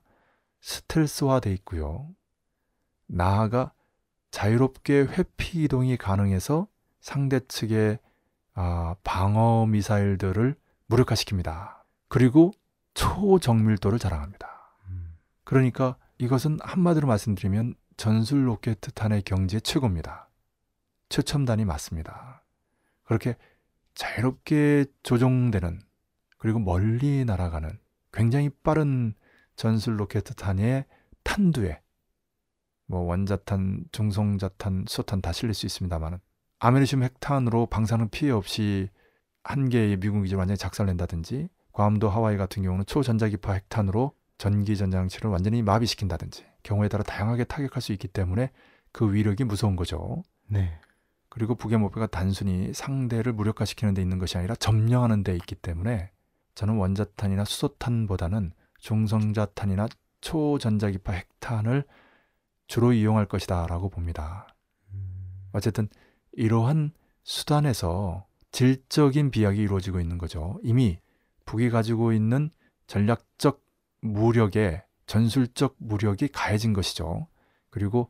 스텔스화 0.61 1.39
돼 1.39 1.53
있고요. 1.53 2.09
나아가 3.11 3.73
자유롭게 4.31 5.01
회피 5.01 5.63
이동이 5.63 5.97
가능해서 5.97 6.67
상대 7.01 7.39
측의 7.47 7.99
아, 8.53 8.95
방어 9.03 9.65
미사일들을 9.67 10.55
무력화시킵니다. 10.89 11.77
그리고 12.07 12.51
초정밀도를 12.93 13.99
자랑합니다. 13.99 14.47
음. 14.89 15.17
그러니까 15.43 15.97
이것은 16.17 16.59
한마디로 16.61 17.07
말씀드리면 17.07 17.75
전술 17.97 18.47
로켓 18.47 18.79
탄의 18.95 19.21
경지의 19.23 19.61
최고입니다. 19.61 20.29
최첨단이 21.09 21.65
맞습니다. 21.65 22.43
그렇게 23.03 23.35
자유롭게 23.95 24.85
조종되는 25.03 25.81
그리고 26.37 26.59
멀리 26.59 27.25
날아가는 27.25 27.69
굉장히 28.13 28.49
빠른 28.63 29.13
전술 29.55 29.99
로켓 29.99 30.23
탄의 30.35 30.85
탄두에 31.23 31.81
뭐 32.91 33.03
원자탄, 33.03 33.85
중성자탄, 33.93 34.83
수소탄 34.85 35.21
다 35.21 35.31
실릴 35.31 35.53
수 35.53 35.65
있습니다만은 35.65 36.19
아메리슘 36.59 37.03
핵탄으로 37.03 37.67
방사능 37.67 38.09
피해 38.09 38.31
없이 38.31 38.89
한 39.45 39.69
개의 39.69 39.95
미군 39.95 40.23
기지를 40.23 40.39
완전히 40.39 40.57
작살낸다든지 40.57 41.47
괌도 41.71 42.09
하와이 42.09 42.35
같은 42.35 42.63
경우는 42.63 42.85
초전자기파 42.85 43.53
핵탄으로 43.53 44.11
전기 44.37 44.75
전장치를 44.75 45.31
완전히 45.31 45.61
마비시킨다든지 45.61 46.45
경우에 46.63 46.89
따라 46.89 47.01
다양하게 47.03 47.45
타격할 47.45 47.81
수 47.81 47.93
있기 47.93 48.09
때문에 48.09 48.51
그 48.91 49.13
위력이 49.13 49.45
무서운 49.45 49.77
거죠. 49.77 50.21
네. 50.47 50.77
그리고 51.29 51.55
북의 51.55 51.77
목표가 51.77 52.07
단순히 52.07 52.73
상대를 52.73 53.31
무력화시키는 53.31 53.93
데 53.93 54.01
있는 54.01 54.19
것이 54.19 54.37
아니라 54.37 54.53
점령하는 54.55 55.23
데 55.23 55.33
있기 55.35 55.55
때문에 55.55 56.11
저는 56.55 56.75
원자탄이나 56.75 57.45
수소탄보다는 57.45 58.51
중성자탄이나 58.79 59.87
초전자기파 60.19 61.13
핵탄을 61.13 61.85
주로 62.71 62.93
이용할 62.93 63.25
것이다 63.25 63.67
라고 63.67 63.89
봅니다. 63.89 64.47
음. 64.93 65.43
어쨌든 65.51 65.89
이러한 66.31 66.93
수단에서 67.21 68.25
질적인 68.53 69.29
비약이 69.29 69.61
이루어지고 69.61 69.99
있는 69.99 70.17
거죠. 70.17 70.57
이미 70.63 70.97
북이 71.43 71.69
가지고 71.69 72.13
있는 72.13 72.49
전략적 72.87 73.61
무력에 73.99 74.85
전술적 75.05 75.75
무력이 75.79 76.29
가해진 76.29 76.71
것이죠. 76.71 77.27
그리고 77.71 78.09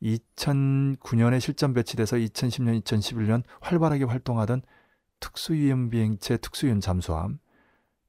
2009년에 0.00 1.40
실전 1.40 1.74
배치돼서 1.74 2.16
2010년, 2.16 2.80
2011년 2.84 3.42
활발하게 3.60 4.04
활동하던 4.04 4.62
특수위험 5.18 5.90
비행체, 5.90 6.36
특수위험 6.36 6.78
잠수함, 6.78 7.40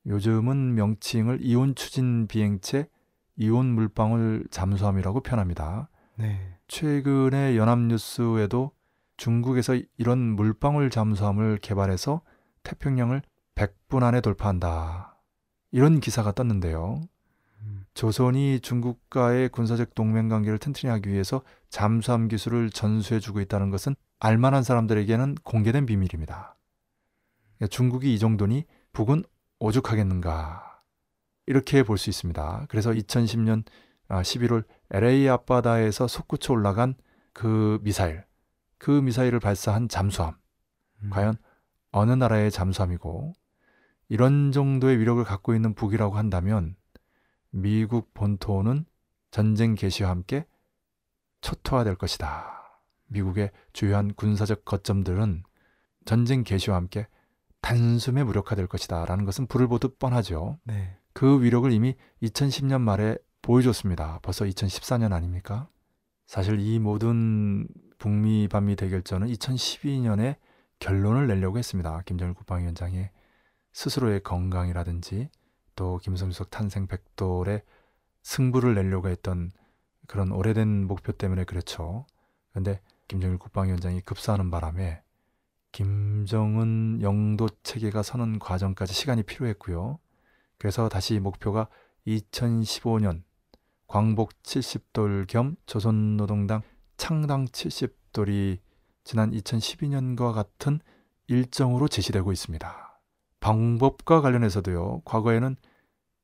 요즘은 0.06 0.76
명칭을 0.76 1.40
이온 1.42 1.74
추진 1.74 2.28
비행체, 2.28 2.88
이온 3.38 3.68
물방울 3.68 4.48
잠수함이라고 4.50 5.22
표현합니다. 5.22 5.90
네. 6.16 6.58
최근에 6.68 7.56
연합뉴스에도 7.56 8.72
중국에서 9.16 9.80
이런 9.98 10.20
물방울 10.20 10.90
잠수함을 10.90 11.58
개발해서 11.58 12.22
태평양을 12.64 13.22
100분 13.56 14.04
안에 14.04 14.22
돌파한다. 14.22 15.18
이런 15.72 16.00
기사가 16.00 16.32
떴는데요. 16.32 17.02
음. 17.62 17.86
조선이 17.94 18.60
중국과의 18.60 19.50
군사적 19.50 19.96
동맹 19.96 20.30
관계를 20.30 20.60
튼튼히 20.60 20.92
하기 20.92 21.10
위해서 21.10 21.42
잠수함 21.70 22.28
기술을 22.28 22.70
전수해주고 22.70 23.42
있다는 23.42 23.70
것은 23.70 23.96
알만한 24.20 24.64
사람들에게는 24.64 25.36
공개된 25.44 25.86
비밀입니다. 25.86 26.56
중국이 27.70 28.14
이 28.14 28.20
정도니 28.20 28.66
북은 28.94 29.24
오죽하겠는가 29.60 30.67
이렇게 31.48 31.84
볼 31.84 31.98
수 31.98 32.10
있습니다. 32.10 32.66
그래서 32.70 32.92
2010년 32.92 33.64
11월 34.10 34.66
LA 34.92 35.28
앞바다에서 35.30 36.08
솟구쳐 36.08 36.54
올라간 36.54 36.96
그 37.34 37.80
미사일, 37.82 38.24
그 38.78 38.92
미사일을 38.92 39.40
발사한 39.40 39.90
잠수함, 39.90 40.36
음. 41.04 41.10
과연 41.10 41.36
어느 41.92 42.12
나라의 42.12 42.52
잠수함이고 42.52 43.34
이런 44.10 44.52
정도의 44.52 45.00
위력을 45.00 45.24
갖고 45.24 45.54
있는 45.56 45.74
북이라고 45.74 46.16
한다면 46.16 46.76
미국 47.50 48.14
본토는 48.14 48.86
전쟁 49.32 49.76
개시와 49.76 50.10
함께 50.10 50.46
초토화될 51.42 51.96
것이다. 51.96 52.82
미국의 53.08 53.52
주요한 53.74 54.14
군사적 54.14 54.66
거점들은 54.66 55.44
전쟁 56.06 56.44
개시와 56.44 56.76
함께 56.76 57.08
단숨에 57.62 58.24
무력화될 58.24 58.68
것이다. 58.68 59.06
라는 59.06 59.26
것은 59.26 59.48
불을 59.48 59.68
보듯 59.68 60.00
뻔하죠. 60.00 60.58
네. 60.64 60.98
그 61.18 61.42
위력을 61.42 61.72
이미 61.72 61.96
2010년 62.22 62.80
말에 62.82 63.18
보여줬습니다. 63.42 64.20
벌써 64.22 64.46
2014년 64.46 65.14
아닙니까? 65.14 65.68
사실 66.28 66.60
이 66.60 66.78
모든 66.78 67.68
북미 67.98 68.48
반미 68.48 68.76
대결전은 68.76 69.28
2012년에 69.30 70.36
결론을 70.78 71.26
내려고 71.26 71.58
했습니다. 71.58 72.04
김정일 72.06 72.36
국방위원장이 72.36 73.08
스스로의 73.74 74.22
건강이라든지 74.22 75.32
또 75.76 75.98
김성수석 76.04 76.52
탄생 76.52 76.86
백돌의 76.86 77.64
승부를 78.22 78.76
내려고 78.76 79.08
했던 79.08 79.50
그런 80.06 80.32
오래된 80.32 80.86
목표 80.86 81.14
때문에 81.14 81.46
그렇죠. 81.46 82.06
그런데 82.52 82.80
김정일 83.08 83.40
국방위원장이 83.40 84.02
급사하는 84.02 84.52
바람에 84.52 85.02
김정은 85.72 87.02
영도 87.02 87.50
체계가 87.64 88.04
서는 88.04 88.38
과정까지 88.38 88.94
시간이 88.94 89.24
필요했고요. 89.24 89.98
그래서 90.58 90.90
다시 90.90 91.20
목표가 91.20 91.68
2015년 92.08 93.24
광복 93.88 94.34
70돌 94.44 95.28
겸 95.28 95.56
조선노동당 95.66 96.62
창당 96.98 97.46
70돌이 97.46 98.60
지난 99.04 99.32
2012년과 99.32 100.34
같은 100.34 100.80
일정으로 101.28 101.88
제시되고 101.88 102.32
있습니다. 102.32 103.02
방법과 103.40 104.22
관련해서도요. 104.22 105.02
과거에는 105.06 105.56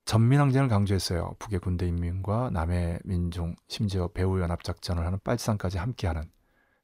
전민항쟁을 0.06 0.67
강조했어요. 0.67 1.36
북의 1.39 1.60
군대 1.60 1.88
인민과 1.88 2.50
남의 2.52 3.00
민중, 3.06 3.56
심지어 3.67 4.10
배후연합작전을 4.10 5.06
하는 5.06 5.19
빨치산까지 5.24 5.78
함께하는. 5.78 6.30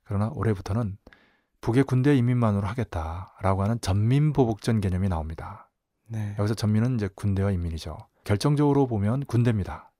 그러나 0.06 0.30
올해부터는 0.34 0.98
북의 1.62 1.84
군대 1.84 2.16
인민만으로 2.16 2.66
하겠다라고 2.68 3.64
하는 3.64 3.82
전민보복전 3.82 4.80
개념이 4.80 5.10
나옵니다. 5.10 5.68
네. 6.10 6.36
여기서 6.39 6.56
전민은 6.56 6.95
이제 6.95 7.08
군대와 7.15 7.52
인민이죠. 7.52 7.98
결정적으로 8.24 8.88
보면 8.88 9.26
군대입니다. 9.26 9.91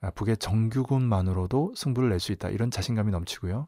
아, 0.00 0.10
북의 0.10 0.36
정규군만으로도 0.38 1.74
승부를 1.76 2.10
낼 2.10 2.20
수 2.20 2.32
있다. 2.32 2.48
이런 2.50 2.70
자신감이 2.70 3.10
넘치고요. 3.10 3.66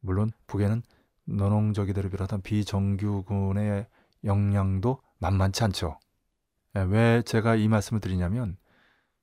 물론 0.00 0.30
북에는 0.46 0.82
노농적이들을 1.24 2.10
비롯한 2.10 2.40
비정규군의 2.42 3.86
역량도 4.24 5.00
만만치 5.18 5.64
않죠. 5.64 5.98
예, 6.76 6.80
왜 6.82 7.22
제가 7.22 7.54
이 7.56 7.68
말씀을 7.68 8.00
드리냐면 8.00 8.56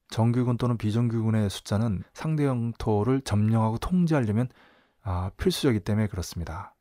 정규군 0.10 0.58
또는 0.58 0.78
비정규군의 0.78 1.50
숫자는 1.50 2.04
상대 2.14 2.46
영토를 2.46 3.22
점령하고 3.22 3.78
통제하려면 3.80 4.50
아, 5.02 5.32
필수적이기 5.38 5.84
때문에 5.84 6.08
그렇습니다. 6.08 6.76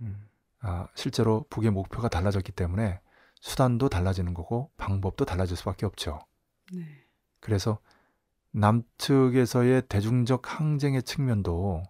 음. 0.00 0.28
아, 0.60 0.88
실제로 0.94 1.46
북의 1.48 1.70
목표가 1.70 2.08
달라졌기 2.08 2.52
때문에 2.52 3.00
수단도 3.46 3.88
달라지는 3.88 4.34
거고 4.34 4.72
방법도 4.76 5.24
달라질 5.24 5.56
수밖에 5.56 5.86
없죠. 5.86 6.18
네. 6.72 6.82
그래서 7.38 7.78
남측에서의 8.50 9.82
대중적 9.88 10.58
항쟁의 10.58 11.04
측면도 11.04 11.84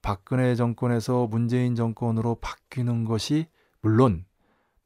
박근혜 0.00 0.54
정권에서 0.54 1.26
문재인 1.26 1.74
정권으로 1.74 2.36
바뀌는 2.36 3.04
것이 3.04 3.48
물론 3.82 4.24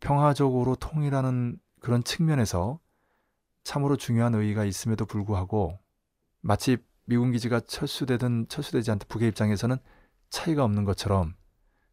평화적으로 0.01 0.75
통일하는 0.75 1.61
그런 1.81 2.03
측면에서 2.03 2.81
참으로 3.63 3.97
중요한 3.97 4.35
의의가 4.35 4.65
있음에도 4.65 5.07
불구하고 5.07 5.79
마치 6.41 6.79
미군 7.05 7.31
기지가 7.31 7.61
철수되든 7.61 8.49
철수되지 8.49 8.91
않든 8.91 9.07
북의 9.07 9.29
입장에서는 9.29 9.77
차이가 10.31 10.65
없는 10.65 10.85
것처럼 10.85 11.37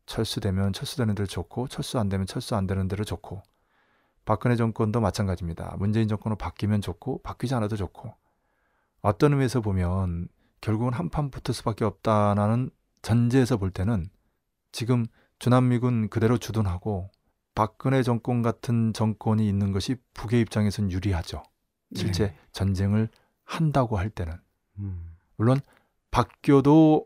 철수되면 0.08 0.74
철수되는 0.74 1.14
대로 1.14 1.28
좋고 1.28 1.68
철수 1.68 2.00
안 2.00 2.10
되면 2.10 2.26
철수 2.26 2.56
안 2.56 2.66
되는 2.66 2.88
대로 2.88 3.04
좋고 3.04 3.44
박근혜 4.26 4.56
정권도 4.56 5.02
마찬가지입니다. 5.02 5.76
문재인 5.78 6.08
정권으로 6.08 6.38
바뀌면 6.38 6.82
좋고 6.82 7.22
바뀌지 7.24 7.54
않아도 7.56 7.76
좋고 7.76 8.14
어떤 9.02 9.34
의미에서 9.34 9.62
보면 9.62 10.30
결국은 10.62 10.94
한판 10.94 11.30
붙을 11.30 11.54
수밖에 11.54 11.84
없다라는 11.84 12.70
전제에서 13.02 13.58
볼 13.58 13.70
때는 13.70 14.10
지금 14.72 15.06
주남미군 15.40 16.10
그대로 16.10 16.38
주둔하고 16.38 17.10
박근혜 17.54 18.02
정권 18.02 18.42
같은 18.42 18.94
정권이 18.94 19.48
있는 19.48 19.72
것이 19.72 19.96
북의 20.14 20.42
입장에선 20.42 20.92
유리하죠. 20.92 21.44
실제 21.94 22.28
네. 22.28 22.38
전쟁을 22.54 23.10
한다고 23.44 23.98
할 23.98 24.10
때는 24.10 24.34
음. 24.80 25.16
물론 25.36 25.60
바뀌어도 26.12 27.06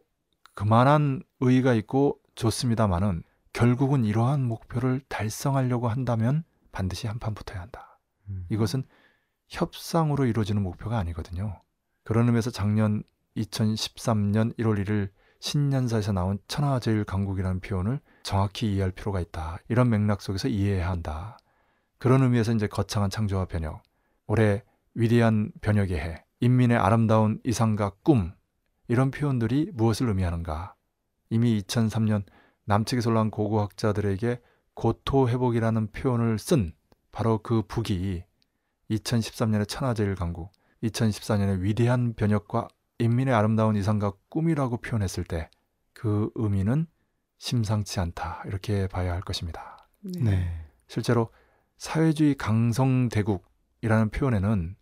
그만한 0.54 1.24
의의가 1.40 1.74
있고 1.74 2.20
좋습니다만은 2.36 3.24
결국은 3.54 4.06
이러한 4.06 4.44
목표를 4.44 5.02
달성하려고 5.10 5.88
한다면 5.88 6.44
반드시 6.78 7.08
한판 7.08 7.34
붙어야 7.34 7.60
한다. 7.60 8.00
음. 8.30 8.46
이것은 8.50 8.84
협상으로 9.48 10.26
이루어지는 10.26 10.62
목표가 10.62 11.00
아니거든요. 11.00 11.60
그런 12.04 12.28
의미에서 12.28 12.52
작년 12.52 13.02
2013년 13.36 14.56
1월 14.58 14.86
1일 14.86 15.10
신년사에서 15.40 16.12
나온 16.12 16.38
천하제일 16.48 17.04
강국이라는 17.04 17.62
표현을 17.62 18.00
정확히 18.22 18.72
이해할 18.74 18.92
필요가 18.92 19.20
있다. 19.20 19.58
이런 19.70 19.90
맥락 19.90 20.22
속에서 20.22 20.50
이해해야 20.50 20.92
한다. 20.92 21.40
그런 21.98 22.22
의미에서 22.22 22.54
이제 22.54 22.68
거창한 22.68 23.10
창조와 23.10 23.46
변혁, 23.46 23.82
올해 24.28 24.64
위대한 24.94 25.52
변혁의 25.62 25.98
해, 25.98 26.26
인민의 26.42 26.78
아름다운 26.78 27.40
이상과 27.44 27.94
꿈 28.04 28.34
이런 28.88 29.10
표현들이 29.10 29.72
무엇을 29.74 30.10
의미하는가? 30.10 30.76
이미 31.32 31.60
2003년 31.60 32.24
남측에서 32.66 33.10
올라온 33.10 33.32
고고학자들에게 33.32 34.42
고토 34.78 35.28
회복이라는 35.28 35.92
표현을 35.92 36.40
쓴 36.40 36.74
바로 37.12 37.40
그 37.40 37.64
북이 37.64 38.24
2013년의 38.92 39.68
천하제일 39.68 40.16
강국, 40.16 40.52
2014년의 40.84 41.62
위대한 41.62 42.14
변혁과 42.14 42.68
인민의 43.00 43.34
아름다운 43.34 43.76
이상과 43.76 44.14
꿈이라고 44.30 44.78
표현했을 44.78 45.24
때 45.24 45.50
그 45.98 46.30
의미는 46.36 46.86
심상치 47.40 48.00
않다 48.00 48.44
이렇게 48.46 48.88
봐야 48.88 49.14
할 49.14 49.22
것입니다. 49.22 49.90
네. 50.02 50.48
실제로 50.88 51.32
사회주의 51.80 52.36
강성대국이라는 52.36 54.10
표현에는 54.12 54.76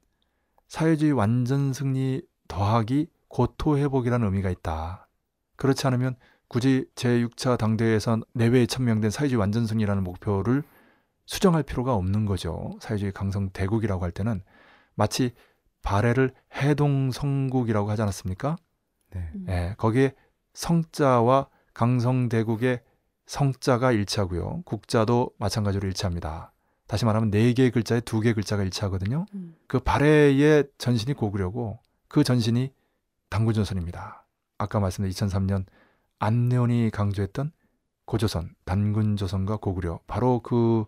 사회주의 0.68 1.14
완전 1.14 1.72
승리 1.72 2.22
더하기 2.50 3.08
고토 3.30 3.78
회복이라는 3.78 4.28
의미가 4.28 4.50
있다. 4.50 5.08
그렇지 5.56 5.88
않으면 5.88 6.18
굳이 6.56 6.86
제6차 6.96 7.58
당대회에서 7.58 8.22
내외에 8.32 8.66
천명된 8.66 9.12
사회주의 9.12 9.38
완전 9.38 9.66
승리라는 9.66 10.06
목표를 10.06 10.64
수정할 11.26 11.64
필요가 11.64 11.96
없는 11.96 12.26
거죠. 12.26 12.78
사회주의 12.80 13.12
강성 13.12 13.50
대국이라고 13.50 14.02
할 14.02 14.12
때는 14.12 14.42
마치 14.94 15.34
발해를 15.82 16.32
해동 16.56 17.12
성국이라고 17.12 17.90
하지 17.90 18.04
않았습니까? 18.04 18.56
네. 19.12 19.30
음. 19.36 19.46
예, 19.50 19.76
거기에 19.78 20.14
성자와 20.54 21.50
강성 21.74 22.30
대국의 22.30 22.80
성자가 23.26 23.92
일치하고요. 23.92 24.62
국자도 24.64 25.32
마찬가지로 25.38 25.86
일치합니다. 25.88 26.54
다시 26.88 27.04
말하면 27.04 27.32
네 27.32 27.52
개의 27.52 27.70
글자에 27.72 28.00
두 28.00 28.22
개의 28.22 28.34
글자가 28.34 28.64
일치하거든요. 28.64 29.26
음. 29.34 29.56
그 29.68 29.80
발해의 29.80 30.70
전신이 30.78 31.16
고구려고 31.16 31.80
그 32.08 32.24
전신이 32.24 32.72
단군조선입니다. 33.30 34.26
아까 34.58 34.80
말씀드린 34.80 35.12
2003년 35.12 35.66
안내원이 36.26 36.90
강조했던 36.92 37.52
고조선, 38.06 38.56
단군조선과 38.66 39.58
고구려 39.58 40.00
바로 40.08 40.40
그 40.42 40.86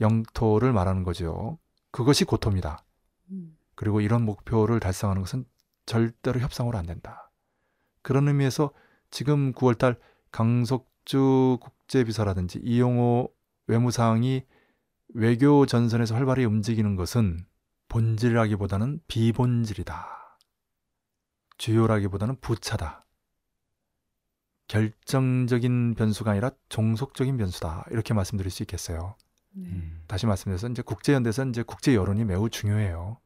영토를 0.00 0.72
말하는 0.72 1.04
거죠. 1.04 1.58
그것이 1.92 2.24
고토입니다. 2.24 2.84
음. 3.30 3.56
그리고 3.76 4.00
이런 4.00 4.24
목표를 4.24 4.80
달성하는 4.80 5.22
것은 5.22 5.44
절대로 5.86 6.40
협상으로 6.40 6.76
안 6.76 6.86
된다. 6.86 7.30
그런 8.02 8.26
의미에서 8.28 8.72
지금 9.10 9.52
9월달 9.52 9.98
강석주 10.32 11.58
국제비서라든지 11.60 12.60
이용호 12.62 13.32
외무상이 13.66 14.44
외교 15.14 15.66
전선에서 15.66 16.14
활발히 16.16 16.44
움직이는 16.44 16.96
것은 16.96 17.44
본질이라기보다는 17.88 19.00
비본질이다. 19.06 20.38
주요라기보다는 21.58 22.40
부차다. 22.40 23.04
결정적인 24.70 25.96
변수가 25.96 26.30
아니라 26.30 26.52
종속적인 26.68 27.36
변수다. 27.36 27.86
이렇게 27.90 28.14
말씀드릴 28.14 28.52
수 28.52 28.62
있겠어요. 28.62 29.16
네. 29.52 29.68
음. 29.68 30.02
다시 30.06 30.26
말씀드려서 30.26 30.68
이제 30.68 30.80
국제 30.80 31.12
연대에서 31.12 31.44
이제 31.46 31.64
국제 31.64 31.92
여론이 31.96 32.24
매우 32.24 32.48
중요해요. 32.48 33.18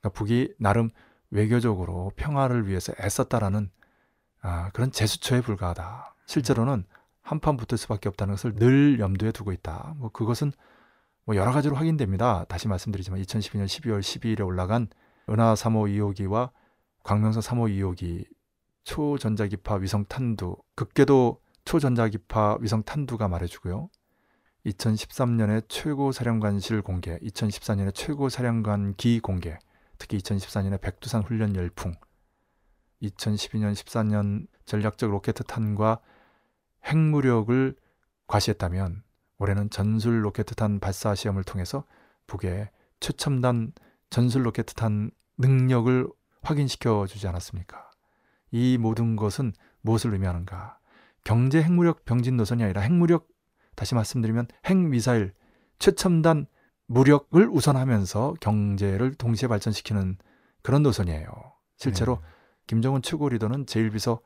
그러니까 0.00 0.18
북이 0.18 0.54
나름 0.58 0.88
외교적으로 1.28 2.12
평화를 2.16 2.66
위해서 2.66 2.94
애썼다라는 2.98 3.70
아, 4.40 4.70
그런 4.70 4.90
제스처에 4.90 5.42
불과하다. 5.42 6.14
실제로는 6.24 6.86
한판 7.20 7.58
붙을 7.58 7.76
수밖에 7.76 8.08
없다는 8.08 8.32
것을 8.32 8.54
늘 8.54 8.98
염두에 9.00 9.32
두고 9.32 9.52
있다. 9.52 9.92
뭐 9.98 10.08
그것은 10.08 10.50
뭐 11.24 11.36
여러 11.36 11.52
가지로 11.52 11.76
확인됩니다. 11.76 12.44
다시 12.44 12.68
말씀드리지만 12.68 13.20
2012년 13.20 13.66
12월 13.66 14.00
12일에 14.00 14.46
올라간 14.46 14.88
은하 15.28 15.52
3호 15.52 16.14
2호기와 16.14 16.52
광명성 17.02 17.42
3호 17.42 17.70
2호기 17.70 18.24
초전자기파 18.84 19.76
위성 19.76 20.04
탄두, 20.04 20.56
극궤도 20.74 21.40
초전자기파 21.64 22.58
위성 22.60 22.82
탄두가 22.82 23.28
말해주고요. 23.28 23.88
2013년에 24.66 25.64
최고 25.68 26.12
사령관실 26.12 26.82
공개, 26.82 27.18
2014년에 27.18 27.92
최고 27.94 28.28
사령관기 28.28 29.20
공개, 29.20 29.58
특히 29.98 30.18
2014년에 30.18 30.80
백두산 30.80 31.22
훈련 31.22 31.54
열풍, 31.54 31.94
2012년 33.02 33.72
14년 33.72 34.46
전략적 34.64 35.10
로켓 35.10 35.34
탄과 35.46 36.00
핵무력을 36.86 37.76
과시했다면 38.26 39.02
올해는 39.38 39.70
전술 39.70 40.24
로켓 40.24 40.44
탄 40.56 40.80
발사 40.80 41.14
시험을 41.14 41.44
통해서 41.44 41.84
북의 42.26 42.70
최첨단 43.00 43.72
전술 44.10 44.46
로켓 44.46 44.64
탄 44.74 45.10
능력을 45.38 46.08
확인시켜 46.42 47.06
주지 47.06 47.26
않았습니까? 47.26 47.90
이 48.54 48.78
모든 48.78 49.16
것은 49.16 49.52
무엇을 49.80 50.12
의미하는가? 50.12 50.78
경제 51.24 51.60
핵무력 51.60 52.04
병진 52.04 52.36
노선이 52.36 52.62
아니라 52.62 52.82
핵무력 52.82 53.26
다시 53.74 53.96
말씀드리면 53.96 54.46
핵미사일 54.64 55.32
최첨단 55.80 56.46
무력을 56.86 57.48
우선하면서 57.48 58.34
경제를 58.40 59.14
동시에 59.14 59.48
발전시키는 59.48 60.18
그런 60.62 60.84
노선이에요. 60.84 61.26
실제로 61.76 62.14
네. 62.16 62.20
김정은 62.68 63.02
최고 63.02 63.28
리더는 63.28 63.66
제1비서 63.66 64.20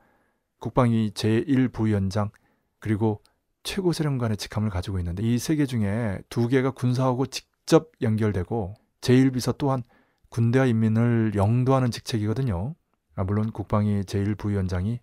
국방위 0.59 1.09
제1부위원장 1.15 2.29
그리고 2.77 3.23
최고사령관의 3.63 4.37
직함을 4.37 4.69
가지고 4.69 4.99
있는데 4.99 5.23
이 5.23 5.35
세 5.37 5.55
개 5.55 5.65
중에 5.65 6.19
두 6.29 6.47
개가 6.47 6.71
군사하고 6.71 7.25
직접 7.25 7.91
연결되고 8.03 8.75
제1비서 9.01 9.57
또한 9.57 9.81
군대와 10.29 10.67
인민을 10.67 11.31
영도하는 11.33 11.89
직책이거든요. 11.89 12.75
아, 13.19 13.25
물론 13.25 13.51
국방위 13.51 14.03
제1부위원장이 14.03 14.99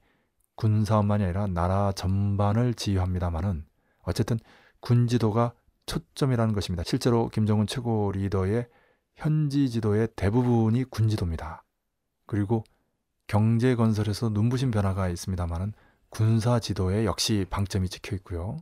군사업만이 0.55 1.25
아니라 1.25 1.47
나라 1.49 1.93
전반을 1.93 2.73
지휘합니다마는 2.73 3.67
어쨌든 4.05 4.39
군지도가 4.81 5.53
초점이라는 5.85 6.55
것입니다. 6.55 6.83
실제로 6.87 7.29
김정은 7.29 7.67
최고 7.67 8.11
리더의 8.13 8.69
현지 9.17 9.69
지도의 9.69 10.09
대부분이 10.17 10.85
군지도입니다. 10.85 11.63
그리고 12.25 12.65
경제 13.27 13.75
건설에서 13.75 14.31
눈부신 14.31 14.71
변화가 14.71 15.11
있습니다만은 15.11 15.75
군사 16.09 16.59
지도에 16.59 17.05
역시 17.05 17.45
방점이 17.51 17.91
찍혀 17.91 18.17
있고요. 18.17 18.57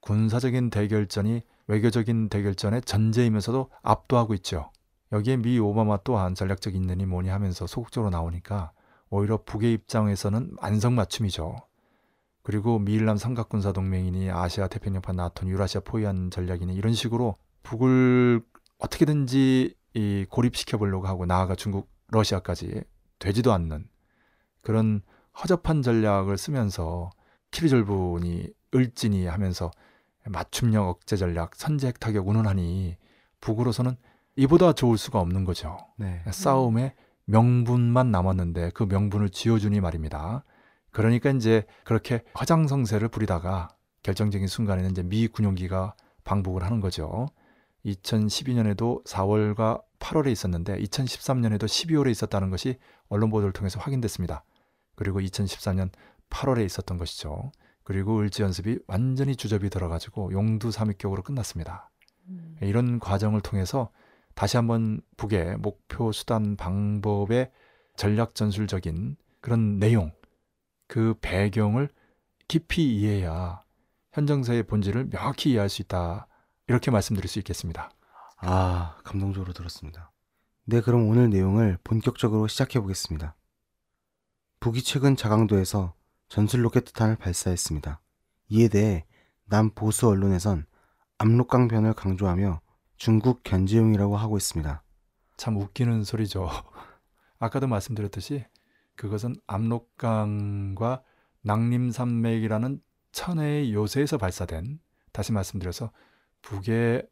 군사적인 0.00 0.68
대결전이 0.68 1.40
외교적인 1.68 2.28
대결전의 2.28 2.82
전제이면서도 2.82 3.70
압도하고 3.82 4.34
있죠. 4.34 4.70
여기에 5.12 5.38
미 5.38 5.58
오바마 5.58 5.98
또한 6.04 6.34
전략적 6.34 6.74
인연이 6.74 7.06
뭐니 7.06 7.28
하면서 7.28 7.66
소극적으로 7.66 8.10
나오니까 8.10 8.72
오히려 9.08 9.42
북의 9.44 9.72
입장에서는 9.72 10.56
안성맞춤이죠. 10.60 11.56
그리고 12.42 12.78
미일남 12.78 13.16
삼각군사 13.16 13.72
동맹이니 13.72 14.30
아시아 14.30 14.68
태평양판 14.68 15.16
나토 15.16 15.48
유라시아 15.48 15.80
포위한 15.80 16.30
전략이니 16.30 16.74
이런 16.74 16.92
식으로 16.92 17.36
북을 17.62 18.40
어떻게든지 18.78 19.74
이 19.94 20.26
고립시켜 20.28 20.78
보려고 20.78 21.06
하고 21.06 21.26
나아가 21.26 21.54
중국 21.54 21.90
러시아까지 22.08 22.82
되지도 23.18 23.52
않는 23.52 23.88
그런 24.60 25.02
허접한 25.42 25.82
전략을 25.82 26.38
쓰면서 26.38 27.10
키리졸분이 27.50 28.48
을진이 28.74 29.26
하면서 29.26 29.70
맞춤형 30.24 30.88
억제 30.88 31.16
전략 31.16 31.54
선제 31.54 31.88
핵타격 31.88 32.28
운운하니 32.28 32.96
북으로서는 33.40 33.96
이보다 34.36 34.72
좋을 34.72 34.98
수가 34.98 35.20
없는 35.20 35.44
거죠. 35.44 35.78
네. 35.96 36.22
싸움에 36.30 36.94
명분만 37.24 38.10
남았는데 38.10 38.70
그 38.74 38.84
명분을 38.84 39.30
쥐어주니 39.30 39.80
말입니다. 39.80 40.44
그러니까 40.90 41.30
이제 41.30 41.66
그렇게 41.84 42.22
화장성세를 42.34 43.08
부리다가 43.08 43.68
결정적인 44.02 44.46
순간에는 44.46 44.90
이제 44.90 45.02
미 45.02 45.26
군용기가 45.26 45.94
방북을 46.24 46.62
하는 46.62 46.80
거죠. 46.80 47.26
2012년에도 47.84 49.04
4월과 49.04 49.82
8월에 49.98 50.30
있었는데 50.30 50.78
2013년에도 50.78 51.64
12월에 51.64 52.10
있었다는 52.10 52.50
것이 52.50 52.78
언론 53.08 53.30
보도를 53.30 53.52
통해서 53.52 53.80
확인됐습니다. 53.80 54.44
그리고 54.94 55.20
2014년 55.20 55.90
8월에 56.30 56.64
있었던 56.64 56.98
것이죠. 56.98 57.52
그리고 57.82 58.18
을지 58.18 58.42
연습이 58.42 58.78
완전히 58.86 59.36
주접이 59.36 59.70
들어가지고 59.70 60.32
용두 60.32 60.70
삼위격으로 60.70 61.22
끝났습니다. 61.22 61.90
음. 62.28 62.56
이런 62.60 62.98
과정을 62.98 63.40
통해서 63.40 63.90
다시 64.36 64.58
한번 64.58 65.00
북의 65.16 65.56
목표, 65.56 66.12
수단, 66.12 66.56
방법의 66.56 67.50
전략 67.96 68.34
전술적인 68.34 69.16
그런 69.40 69.78
내용, 69.78 70.12
그 70.86 71.14
배경을 71.22 71.88
깊이 72.46 72.96
이해해야 72.96 73.64
현 74.12 74.26
정세의 74.26 74.64
본질을 74.64 75.08
명확히 75.08 75.52
이해할 75.52 75.70
수 75.70 75.80
있다. 75.80 76.28
이렇게 76.68 76.90
말씀드릴 76.90 77.28
수 77.28 77.38
있겠습니다. 77.38 77.90
아, 78.36 78.96
감동적으로 79.04 79.54
들었습니다. 79.54 80.12
네, 80.66 80.82
그럼 80.82 81.08
오늘 81.08 81.30
내용을 81.30 81.78
본격적으로 81.82 82.46
시작해 82.46 82.78
보겠습니다. 82.78 83.34
북이 84.60 84.82
최근 84.82 85.16
자강도에서 85.16 85.94
전술 86.28 86.62
로켓 86.62 86.84
탄을 86.92 87.16
발사했습니다. 87.16 88.00
이에 88.48 88.68
대해 88.68 89.06
남 89.46 89.70
보수 89.70 90.08
언론에선 90.08 90.66
압록강변을 91.16 91.94
강조하며 91.94 92.60
중국 92.96 93.42
견제용이라고 93.42 94.16
하고 94.16 94.36
있습니다. 94.36 94.82
참 95.36 95.56
웃기는 95.56 96.04
소리죠. 96.04 96.48
아까도 97.38 97.66
말씀드렸듯이 97.66 98.44
그것은 98.94 99.36
압록강과 99.46 101.02
낭림산맥이라는 101.42 102.80
천혜의 103.12 103.74
요새에서 103.74 104.18
발사된 104.18 104.80
다시 105.12 105.32
말씀드려서 105.32 105.90
북의 106.42 107.06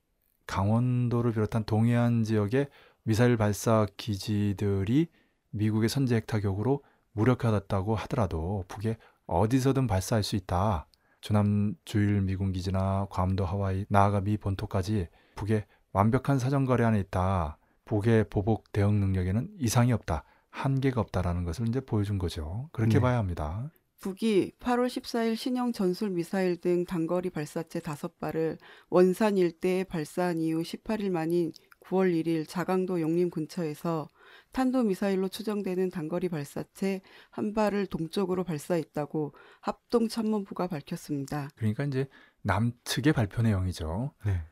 강원도를 0.46 1.32
비롯한 1.32 1.64
동해안 1.64 2.24
지역의 2.24 2.68
미사일 3.04 3.36
발사 3.36 3.86
기지들이 3.96 5.08
미국의 5.50 5.88
선제 5.88 6.16
핵타격으로 6.16 6.82
무력화됐다고 7.12 7.94
하더라도 7.94 8.64
북에 8.68 8.96
어디서든 9.26 9.86
발사할 9.86 10.22
수 10.22 10.36
있다. 10.36 10.86
주남 11.20 11.74
주일 11.84 12.20
미군 12.22 12.52
기지나 12.52 13.06
괌도 13.10 13.46
하와이 13.46 13.86
나아가 13.88 14.20
미 14.20 14.36
본토까지 14.36 15.08
북의 15.34 15.66
완벽한 15.92 16.38
사정 16.38 16.64
거래 16.64 16.84
안에 16.84 17.00
있다. 17.00 17.58
북의 17.84 18.28
보복 18.30 18.72
대응 18.72 19.00
능력에는 19.00 19.48
이상이 19.58 19.92
없다. 19.92 20.24
한계가 20.50 21.00
없다라는 21.00 21.44
것을 21.44 21.68
이제 21.68 21.80
보여준 21.80 22.18
거죠. 22.18 22.68
그렇게 22.72 22.94
네. 22.94 23.00
봐야 23.00 23.18
합니다. 23.18 23.70
북이 24.00 24.52
8월 24.60 24.86
14일 24.86 25.34
신형 25.34 25.72
전술 25.72 26.10
미사일 26.10 26.60
등 26.60 26.84
단거리 26.84 27.30
발사체 27.30 27.80
5발을 27.80 28.58
원산 28.90 29.38
일대에 29.38 29.84
발사한 29.84 30.40
이후 30.40 30.60
18일 30.62 31.10
만인 31.10 31.52
9월 31.86 32.12
1일 32.12 32.46
자강도 32.46 33.00
용림 33.00 33.30
근처에서 33.30 34.08
탄도 34.52 34.84
미사일로 34.84 35.28
추정되는 35.28 35.90
단거리 35.90 36.28
발사체 36.28 37.00
한 37.30 37.54
발을 37.54 37.86
동쪽으로 37.86 38.44
발사했다고 38.44 39.34
합동 39.60 40.08
참모부가 40.08 40.66
밝혔습니다. 40.66 41.48
그러니까 41.56 41.84
이제 41.84 42.06
남측의 42.42 43.12
발표 43.14 43.42
내용이죠. 43.42 44.12
네. 44.26 44.42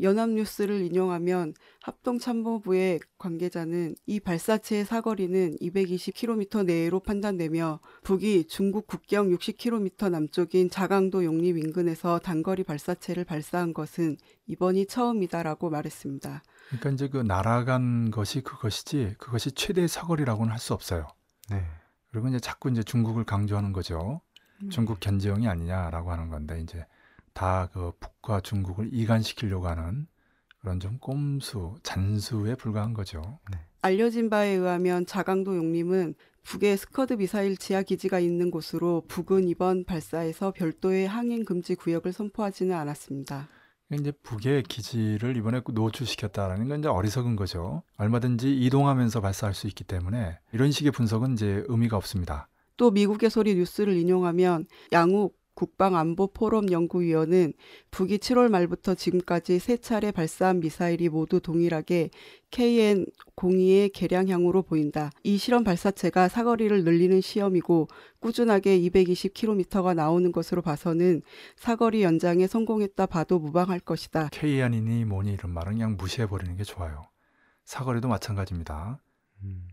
연합뉴스를 0.00 0.82
인용하면 0.82 1.54
합동참모부의 1.82 3.00
관계자는 3.18 3.96
이 4.06 4.20
발사체의 4.20 4.84
사거리는 4.84 5.56
220km 5.60 6.66
내로 6.66 7.00
판단되며 7.00 7.80
북이 8.02 8.46
중국 8.48 8.86
국경 8.86 9.28
60km 9.30 10.10
남쪽인 10.10 10.70
자강도 10.70 11.24
용립 11.24 11.56
인근에서 11.58 12.18
단거리 12.18 12.64
발사체를 12.64 13.24
발사한 13.24 13.74
것은 13.74 14.16
이번이 14.46 14.86
처음이다라고 14.86 15.70
말했습니다. 15.70 16.42
그러니까 16.68 16.90
이제 16.90 17.08
그 17.08 17.18
날아간 17.18 18.10
것이 18.10 18.42
그것이지 18.42 19.14
그것이 19.18 19.52
최대 19.52 19.86
사거리라고는 19.86 20.52
할 20.52 20.58
수 20.58 20.74
없어요. 20.74 21.08
네. 21.50 21.64
그리고 22.10 22.28
이제 22.28 22.38
자꾸 22.38 22.70
이제 22.70 22.82
중국을 22.82 23.24
강조하는 23.24 23.72
거죠. 23.72 24.20
중국 24.70 25.00
견제용이 25.00 25.48
아니냐라고 25.48 26.12
하는 26.12 26.28
건데 26.28 26.60
이제 26.60 26.84
다 27.32 27.68
그 27.72 27.92
북과 28.00 28.40
중국을 28.40 28.90
이간시키려고 28.92 29.68
하는 29.68 30.06
그런 30.60 30.78
좀 30.78 30.98
꼼수, 30.98 31.74
잔수에 31.82 32.54
불과한 32.54 32.92
거죠. 32.92 33.38
알려진 33.82 34.28
바에 34.28 34.50
의하면 34.50 35.06
자강도 35.06 35.56
용림은 35.56 36.14
북의 36.42 36.76
스커드 36.76 37.14
미사일 37.14 37.56
지하 37.56 37.82
기지가 37.82 38.18
있는 38.18 38.50
곳으로 38.50 39.04
북은 39.08 39.48
이번 39.48 39.84
발사에서 39.84 40.52
별도의 40.52 41.06
항행 41.08 41.44
금지 41.44 41.74
구역을 41.74 42.12
선포하지는 42.12 42.76
않았습니다. 42.76 43.48
이제 43.92 44.12
북의 44.22 44.62
기지를 44.64 45.36
이번에 45.36 45.62
노출시켰다라는 45.66 46.68
건 46.68 46.78
이제 46.78 46.88
어리석은 46.88 47.36
거죠. 47.36 47.82
얼마든지 47.96 48.56
이동하면서 48.56 49.20
발사할 49.20 49.54
수 49.54 49.66
있기 49.66 49.84
때문에 49.84 50.38
이런 50.52 50.70
식의 50.70 50.92
분석은 50.92 51.32
이제 51.32 51.64
의미가 51.68 51.96
없습니다. 51.96 52.48
또 52.76 52.90
미국의 52.90 53.30
소리 53.30 53.54
뉴스를 53.56 53.94
인용하면 53.96 54.66
양욱 54.92 55.36
국방안보포럼 55.60 56.72
연구위원은 56.72 57.52
북이 57.90 58.18
7월 58.18 58.48
말부터 58.48 58.94
지금까지 58.94 59.58
세 59.58 59.76
차례 59.76 60.10
발사한 60.10 60.60
미사일이 60.60 61.10
모두 61.10 61.38
동일하게 61.38 62.08
KN-02의 62.50 63.92
개량형으로 63.92 64.62
보인다. 64.62 65.10
이 65.22 65.36
실험 65.36 65.62
발사체가 65.62 66.28
사거리를 66.28 66.82
늘리는 66.82 67.20
시험이고 67.20 67.88
꾸준하게 68.20 68.80
220km가 68.80 69.94
나오는 69.94 70.32
것으로 70.32 70.62
봐서는 70.62 71.20
사거리 71.56 72.02
연장에 72.02 72.46
성공했다 72.46 73.04
봐도 73.04 73.38
무방할 73.38 73.80
것이다. 73.80 74.30
케이안이니 74.32 75.04
뭐니 75.04 75.34
이런 75.34 75.52
말은 75.52 75.74
그냥 75.74 75.96
무시해 75.98 76.26
버리는 76.26 76.56
게 76.56 76.64
좋아요. 76.64 77.02
사거리도 77.66 78.08
마찬가지입니다. 78.08 79.02
음. 79.42 79.68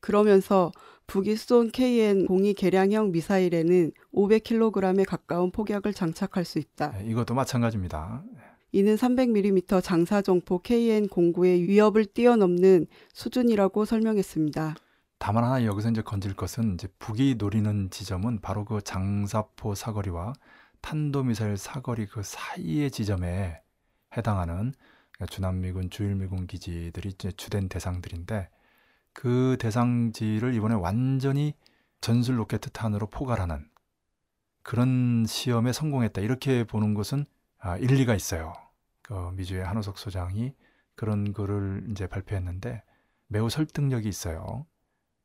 그러면서 0.00 0.72
북이 1.06 1.36
쏜 1.36 1.70
KN-02 1.70 2.54
개량형 2.56 3.12
미사일에는 3.12 3.92
500kg에 4.12 5.06
가까운 5.06 5.50
폭약을 5.50 5.94
장착할 5.94 6.44
수 6.44 6.58
있다. 6.58 6.92
네, 6.92 7.06
이것도 7.06 7.34
마찬가지입니다. 7.34 8.22
이는 8.72 8.96
300mm 8.96 9.82
장사정포 9.82 10.62
KN-09의 10.62 11.66
위협을 11.66 12.04
뛰어넘는 12.04 12.86
수준이라고 13.14 13.86
설명했습니다. 13.86 14.74
다만 15.18 15.44
하나 15.44 15.64
여기서 15.64 15.90
이제 15.90 16.02
건질 16.02 16.34
것은 16.34 16.74
이제 16.74 16.88
북이 16.98 17.36
노리는 17.38 17.88
지점은 17.90 18.40
바로 18.40 18.64
그 18.64 18.82
장사포 18.82 19.74
사거리와 19.74 20.34
탄도미사일 20.80 21.56
사거리 21.56 22.06
그 22.06 22.22
사이의 22.22 22.90
지점에 22.90 23.60
해당하는 24.16 24.74
그러니까 25.12 25.34
주남미군 25.34 25.90
주일미군 25.90 26.46
기지들이 26.46 27.14
주된 27.14 27.68
대상들인데 27.68 28.48
그 29.18 29.56
대상지를 29.58 30.54
이번에 30.54 30.76
완전히 30.76 31.52
전술 32.00 32.38
로켓 32.38 32.60
탄으로 32.72 33.08
포괄하는 33.08 33.68
그런 34.62 35.24
시험에 35.26 35.72
성공했다 35.72 36.20
이렇게 36.20 36.62
보는 36.62 36.94
것은 36.94 37.24
아, 37.58 37.76
일리가 37.78 38.14
있어요. 38.14 38.52
그 39.02 39.32
미주의 39.34 39.64
한호석 39.64 39.98
소장이 39.98 40.54
그런 40.94 41.32
글을 41.32 41.88
이제 41.90 42.06
발표했는데 42.06 42.84
매우 43.26 43.50
설득력이 43.50 44.08
있어요. 44.08 44.66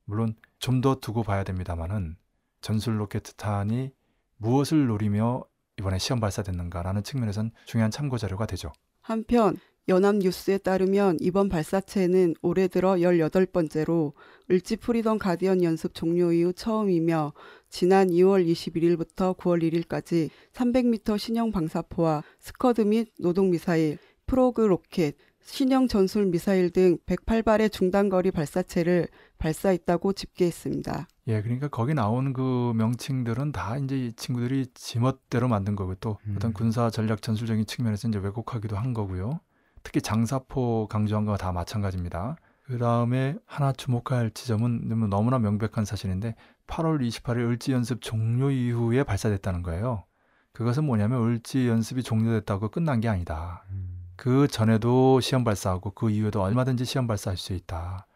물론 0.05 0.33
좀 0.57 0.81
더 0.81 0.95
두고 0.95 1.21
봐야 1.21 1.43
됩니다만은 1.43 2.17
전술 2.61 2.99
로켓 2.99 3.21
탄이 3.37 3.91
무엇을 4.37 4.87
노리며 4.87 5.43
이번에 5.77 5.99
시험 5.99 6.19
발사됐는가라는 6.19 7.03
측면에선 7.03 7.51
중요한 7.65 7.91
참고 7.91 8.17
자료가 8.17 8.47
되죠. 8.47 8.73
한편 9.01 9.55
연합뉴스에 9.87 10.59
따르면 10.59 11.17
이번 11.19 11.49
발사체는 11.49 12.35
올해 12.41 12.67
들어 12.67 12.93
18번째로 12.93 14.13
을지 14.49 14.77
프리덤 14.77 15.19
가디언 15.19 15.63
연습 15.63 15.93
종료 15.93 16.31
이후 16.31 16.53
처음이며 16.53 17.33
지난 17.69 18.07
2월 18.07 18.45
21일부터 18.47 19.35
9월 19.37 19.61
1일까지 19.61 20.29
300m 20.53 21.17
신형 21.17 21.51
방사포와 21.51 22.23
스커드 22.39 22.81
및 22.81 23.09
노동 23.19 23.49
미사일, 23.49 23.97
프로그 24.25 24.61
로켓, 24.61 25.15
신형 25.41 25.89
전술 25.89 26.27
미사일 26.27 26.69
등 26.69 26.97
108발의 27.05 27.69
중단거리 27.69 28.31
발사체를 28.31 29.07
발사했다고 29.37 30.13
집계했습니다. 30.13 31.07
예, 31.27 31.41
그러니까 31.41 31.67
거기 31.67 31.93
나온 31.93 32.31
그 32.31 32.71
명칭들은 32.75 33.51
다 33.51 33.77
이제 33.77 33.97
이 33.97 34.13
친구들이 34.13 34.67
지멋대로 34.73 35.49
만든 35.49 35.75
거고 35.75 35.95
또 35.95 36.17
음. 36.27 36.35
어떤 36.37 36.53
군사 36.53 36.89
전략 36.89 37.21
전술적인 37.21 37.65
측면에서 37.65 38.07
이제 38.07 38.19
왜곡하기도 38.19 38.77
한 38.77 38.93
거고요. 38.93 39.41
특히 39.83 40.01
장사포 40.01 40.87
강조한 40.89 41.25
거와 41.25 41.37
다 41.37 41.51
마찬가지입니다. 41.51 42.37
그 42.63 42.77
다음에 42.77 43.35
하나 43.45 43.73
주목할 43.73 44.31
지점은 44.31 44.87
너무- 44.87 45.07
너무나 45.07 45.37
명백한 45.39 45.83
사실인데 45.85 46.35
8월 46.67 46.99
28일 47.05 47.49
을지 47.49 47.73
연습 47.73 48.01
종료 48.01 48.49
이후에 48.49 49.03
발사됐다는 49.03 49.61
거예요. 49.63 50.05
그것은 50.53 50.85
뭐냐면 50.85 51.23
을지 51.27 51.67
연습이 51.67 52.03
종료됐다고 52.03 52.69
끝난 52.69 53.01
게 53.01 53.09
아니다. 53.09 53.65
음. 53.71 53.89
그 54.15 54.47
전에도 54.47 55.19
시험 55.19 55.43
발사하고 55.43 55.91
그 55.91 56.09
이후에도 56.09 56.41
얼마든지 56.41 56.85
시험 56.85 57.07
발사할 57.07 57.35
수 57.35 57.53
있다. 57.53 58.07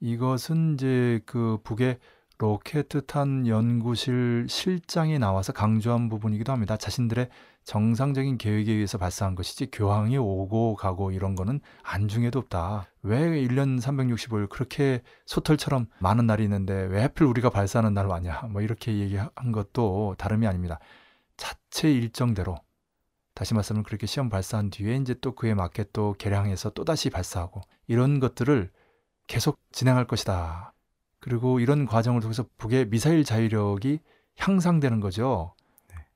이것은 0.00 0.74
이제 0.74 1.20
그 1.26 1.58
북의 1.62 1.98
로켓탄 2.38 3.46
연구실 3.46 4.46
실장이 4.48 5.18
나와서 5.18 5.52
강조한 5.52 6.08
부분이기도 6.08 6.50
합니다. 6.52 6.76
자신들의 6.76 7.28
정상적인 7.64 8.38
계획에 8.38 8.72
의해서 8.72 8.98
발사한 8.98 9.34
것이지 9.34 9.70
교황이 9.70 10.18
오고 10.18 10.74
가고 10.74 11.12
이런 11.12 11.34
거는 11.34 11.60
안중에도 11.82 12.40
없다. 12.40 12.86
왜 13.02 13.20
1년 13.46 13.80
365일 13.80 14.48
그렇게 14.48 15.02
소털처럼 15.26 15.86
많은 16.00 16.26
날이 16.26 16.42
있는데 16.44 16.74
왜 16.74 17.02
하필 17.02 17.26
우리가 17.26 17.50
발사하는 17.50 17.94
날 17.94 18.06
왔냐. 18.06 18.48
뭐 18.50 18.62
이렇게 18.62 18.98
얘기한 18.98 19.30
것도 19.52 20.16
다름이 20.18 20.46
아닙니다. 20.46 20.80
자체 21.36 21.90
일정대로 21.92 22.56
다시 23.34 23.54
말씀을 23.54 23.82
그렇게 23.82 24.06
시험 24.06 24.28
발사한 24.28 24.70
뒤에 24.70 24.96
이제 24.96 25.14
또 25.20 25.34
그에 25.34 25.54
맞게 25.54 25.86
또 25.92 26.14
개량해서 26.18 26.70
또 26.70 26.84
다시 26.84 27.10
발사하고 27.10 27.62
이런 27.86 28.20
것들을 28.20 28.70
계속 29.26 29.58
진행할 29.72 30.06
것이다. 30.06 30.74
그리고 31.20 31.60
이런 31.60 31.86
과정을 31.86 32.20
통해서 32.20 32.44
북의 32.58 32.90
미사일 32.90 33.24
자유력이 33.24 34.00
향상되는 34.36 35.00
거죠. 35.00 35.54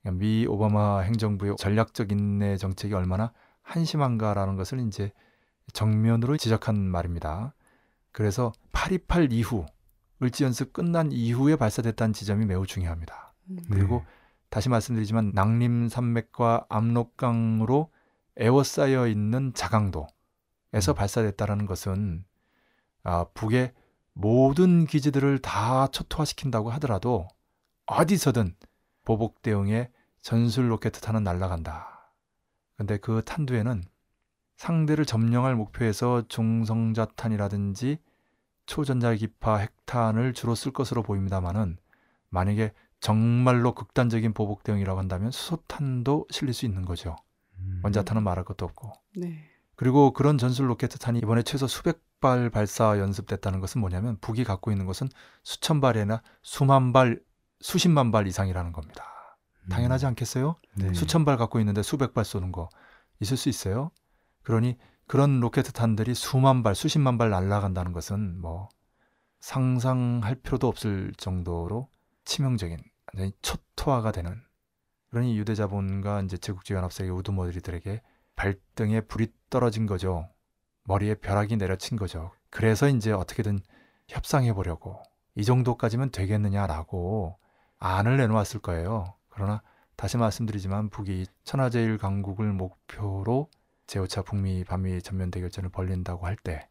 그러니까 0.07 0.11
미 0.13 0.45
오바마 0.47 0.99
행정부의 0.99 1.55
전략적 1.57 2.11
인내 2.11 2.55
정책이 2.55 2.93
얼마나 2.93 3.33
한심한가라는 3.61 4.55
것을 4.55 4.79
이제 4.87 5.11
정면으로 5.73 6.37
지적한 6.37 6.77
말입니다. 6.79 7.53
그래서 8.13 8.53
828 8.71 9.33
이후 9.33 9.65
을지 10.23 10.45
연습 10.45 10.71
끝난 10.71 11.11
이후에 11.11 11.57
발사됐다는 11.57 12.13
지점이 12.13 12.45
매우 12.45 12.65
중요합니다. 12.65 13.33
음. 13.49 13.59
그리고 13.69 14.03
다시 14.49 14.69
말씀드리지만 14.69 15.33
낭림 15.35 15.89
산맥과 15.89 16.67
압록강으로 16.69 17.91
에워싸여 18.37 19.07
있는 19.07 19.53
자강도에서 19.53 20.07
음. 20.71 20.95
발사됐다라는 20.95 21.65
것은 21.65 22.23
아, 23.03 23.25
북의 23.33 23.73
모든 24.13 24.85
기지들을 24.85 25.39
다 25.39 25.87
초토화시킨다고 25.87 26.71
하더라도 26.71 27.27
어디서든 27.85 28.55
보복 29.03 29.41
대응에 29.41 29.91
전술 30.27 30.69
로켓 30.69 30.89
탄은 30.89 31.23
날아간다. 31.23 32.11
근데 32.75 32.97
그 32.97 33.21
탄두에는 33.23 33.81
상대를 34.57 35.05
점령할 35.05 35.55
목표에서 35.55 36.27
중성자탄이라든지 36.27 37.97
초전자기파 38.65 39.55
핵탄을 39.55 40.33
주로 40.33 40.53
쓸 40.53 40.73
것으로 40.73 41.01
보입니다만은 41.01 41.77
만약에 42.27 42.73
정말로 42.99 43.73
극단적인 43.73 44.33
보복 44.33 44.63
대응이라고 44.63 44.99
한다면 44.99 45.31
수소탄도 45.31 46.27
실릴 46.29 46.53
수 46.53 46.65
있는 46.65 46.83
거죠. 46.83 47.15
음. 47.59 47.79
원자탄은 47.85 48.21
말할 48.21 48.43
것도 48.43 48.65
없고. 48.65 48.91
네. 49.15 49.45
그리고 49.75 50.11
그런 50.11 50.37
전술 50.37 50.69
로켓탄이 50.69 51.19
이번에 51.19 51.41
최소 51.43 51.67
수백 51.67 52.01
발 52.19 52.49
발사 52.49 52.99
연습됐다는 52.99 53.61
것은 53.61 53.79
뭐냐면 53.79 54.17
북이 54.19 54.43
갖고 54.43 54.71
있는 54.71 54.87
것은 54.87 55.07
수천 55.43 55.79
발이나 55.79 56.21
수만 56.41 56.91
발, 56.91 57.21
수십만 57.61 58.11
발 58.11 58.27
이상이라는 58.27 58.73
겁니다. 58.73 59.16
당연하지 59.69 60.05
않겠어요? 60.07 60.55
네. 60.75 60.93
수천 60.93 61.25
발 61.25 61.37
갖고 61.37 61.59
있는데 61.59 61.81
수백 61.83 62.13
발 62.13 62.25
쏘는 62.25 62.51
거 62.51 62.69
있을 63.19 63.37
수 63.37 63.49
있어요. 63.49 63.91
그러니 64.43 64.77
그런 65.07 65.39
로켓탄들이 65.39 66.13
수만 66.15 66.63
발, 66.63 66.75
수십만 66.75 67.17
발 67.17 67.29
날아간다는 67.29 67.93
것은 67.93 68.39
뭐 68.41 68.69
상상할 69.39 70.35
필요도 70.35 70.67
없을 70.67 71.13
정도로 71.17 71.89
치명적인 72.25 72.77
완전히 73.13 73.31
초토화가 73.41 74.11
되는 74.11 74.41
그러니 75.09 75.37
유대 75.37 75.55
자본과 75.55 76.21
이제 76.21 76.37
제국주의 76.37 76.77
연합세의 76.77 77.09
우두머리들에게 77.11 78.01
발등에 78.35 79.01
불이 79.01 79.31
떨어진 79.49 79.85
거죠. 79.85 80.29
머리에 80.83 81.15
벼락이 81.15 81.57
내려친 81.57 81.97
거죠. 81.97 82.31
그래서 82.49 82.87
이제 82.87 83.11
어떻게든 83.11 83.59
협상해 84.07 84.53
보려고 84.53 85.01
이 85.35 85.43
정도까지면 85.43 86.11
되겠느냐라고 86.11 87.37
안을 87.79 88.17
내놓았을 88.17 88.59
거예요. 88.59 89.13
그러나 89.37 89.61
다시 89.95 90.17
말씀드리지만 90.17 90.89
북이 90.89 91.27
천하제일 91.43 91.99
강국을 91.99 92.53
목표로 92.53 93.51
제5차 93.85 94.25
북미 94.25 94.63
반미 94.63 95.03
전면 95.03 95.29
대결전을 95.29 95.69
벌린다고 95.69 96.25
할 96.25 96.35
때 96.37 96.67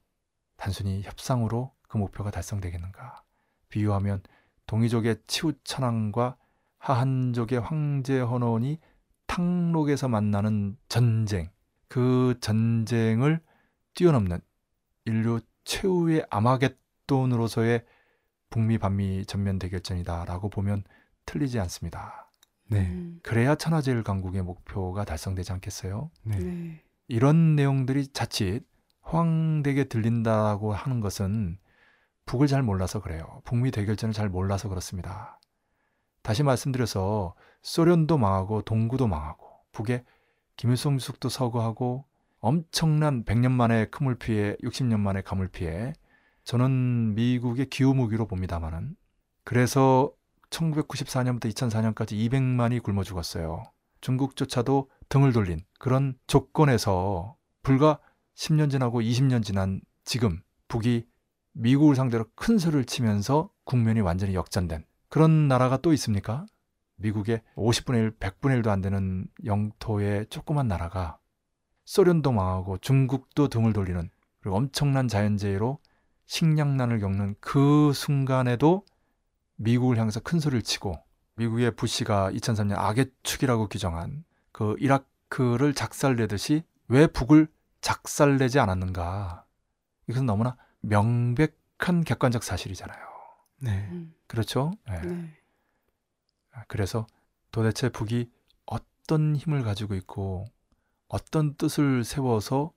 단순히 0.56 1.02
협상으로 1.02 1.72
그 1.88 1.96
목표가 1.96 2.32
달성되겠는가? 2.32 3.22
비유하면 3.68 4.20
동이족의 4.66 5.18
치우천왕과 5.28 6.36
하한족의 6.78 7.60
황제 7.60 8.18
헌원이 8.18 8.80
탕록에서 9.28 10.08
만나는 10.08 10.76
전쟁, 10.88 11.50
그 11.86 12.36
전쟁을 12.40 13.40
뛰어넘는 13.94 14.40
인류 15.04 15.40
최후의 15.64 16.26
아마겟돈으로서의 16.30 17.84
북미 18.50 18.78
반미 18.78 19.26
전면 19.26 19.60
대결전이다라고 19.60 20.48
보면 20.50 20.82
틀리지 21.26 21.60
않습니다. 21.60 22.25
네. 22.68 22.80
음. 22.80 23.20
그래야 23.22 23.54
천하제일 23.54 24.02
강국의 24.02 24.42
목표가 24.42 25.04
달성되지 25.04 25.52
않겠어요? 25.52 26.10
네. 26.22 26.38
네. 26.38 26.82
이런 27.08 27.56
내용들이 27.56 28.08
자칫 28.08 28.62
호황되게 29.12 29.84
들린다고 29.84 30.72
하는 30.72 31.00
것은 31.00 31.58
북을 32.24 32.48
잘 32.48 32.62
몰라서 32.62 33.00
그래요. 33.00 33.40
북미 33.44 33.70
대결전을 33.70 34.12
잘 34.12 34.28
몰라서 34.28 34.68
그렇습니다. 34.68 35.38
다시 36.22 36.42
말씀드려서 36.42 37.34
소련도 37.62 38.18
망하고 38.18 38.62
동구도 38.62 39.06
망하고 39.06 39.46
북에 39.70 40.04
김일성 40.56 40.98
주석도 40.98 41.28
서거하고 41.28 42.04
엄청난 42.40 43.24
100년 43.24 43.52
만에 43.52 43.86
큰물 43.86 44.16
피해 44.16 44.56
60년 44.62 44.98
만에 44.98 45.20
가물 45.20 45.48
피해 45.48 45.92
저는 46.42 47.14
미국의 47.14 47.66
기후 47.66 47.94
무기로 47.94 48.26
봅니다만은 48.26 48.96
그래서 49.44 50.12
1994년부터 50.50 51.52
2004년까지 51.52 52.12
200만이 52.30 52.82
굶어 52.82 53.02
죽었어요. 53.02 53.64
중국조차도 54.00 54.90
등을 55.08 55.32
돌린 55.32 55.60
그런 55.78 56.16
조건에서 56.26 57.36
불과 57.62 57.98
10년 58.36 58.70
지나고 58.70 59.00
20년 59.00 59.42
지난 59.42 59.80
지금 60.04 60.40
북이 60.68 61.06
미국을 61.52 61.96
상대로 61.96 62.26
큰 62.34 62.58
소리를 62.58 62.84
치면서 62.84 63.50
국면이 63.64 64.00
완전히 64.00 64.34
역전된 64.34 64.84
그런 65.08 65.48
나라가 65.48 65.78
또 65.78 65.92
있습니까? 65.94 66.46
미국의 66.96 67.42
50분의 67.56 67.94
1, 67.96 68.10
100분의 68.18 68.62
1도 68.62 68.68
안 68.68 68.80
되는 68.80 69.26
영토의 69.44 70.26
조그만 70.26 70.68
나라가 70.68 71.18
소련도 71.84 72.32
망하고 72.32 72.78
중국도 72.78 73.48
등을 73.48 73.72
돌리는 73.72 74.10
그리고 74.40 74.56
엄청난 74.56 75.08
자연재해로 75.08 75.78
식량난을 76.26 77.00
겪는 77.00 77.36
그 77.40 77.92
순간에도 77.94 78.84
미국을 79.56 79.98
향해서 79.98 80.20
큰 80.20 80.40
소리를 80.40 80.62
치고 80.62 80.98
미국의 81.36 81.76
부시가 81.76 82.30
2003년 82.32 82.76
악의 82.76 83.10
축이라고 83.22 83.68
규정한 83.68 84.24
그 84.52 84.76
이라크를 84.78 85.74
작살내듯이 85.74 86.62
왜 86.88 87.06
북을 87.06 87.48
작살내지 87.80 88.58
않았는가? 88.58 89.44
이것은 90.08 90.26
너무나 90.26 90.56
명백한 90.80 92.04
객관적 92.04 92.42
사실이잖아요. 92.42 92.98
네. 93.60 93.88
음. 93.90 94.14
그렇죠? 94.26 94.72
예. 94.88 95.06
네. 95.06 95.34
그래서 96.68 97.06
도대체 97.50 97.88
북이 97.88 98.30
어떤 98.64 99.36
힘을 99.36 99.62
가지고 99.62 99.94
있고 99.94 100.46
어떤 101.08 101.54
뜻을 101.54 102.04
세워서 102.04 102.72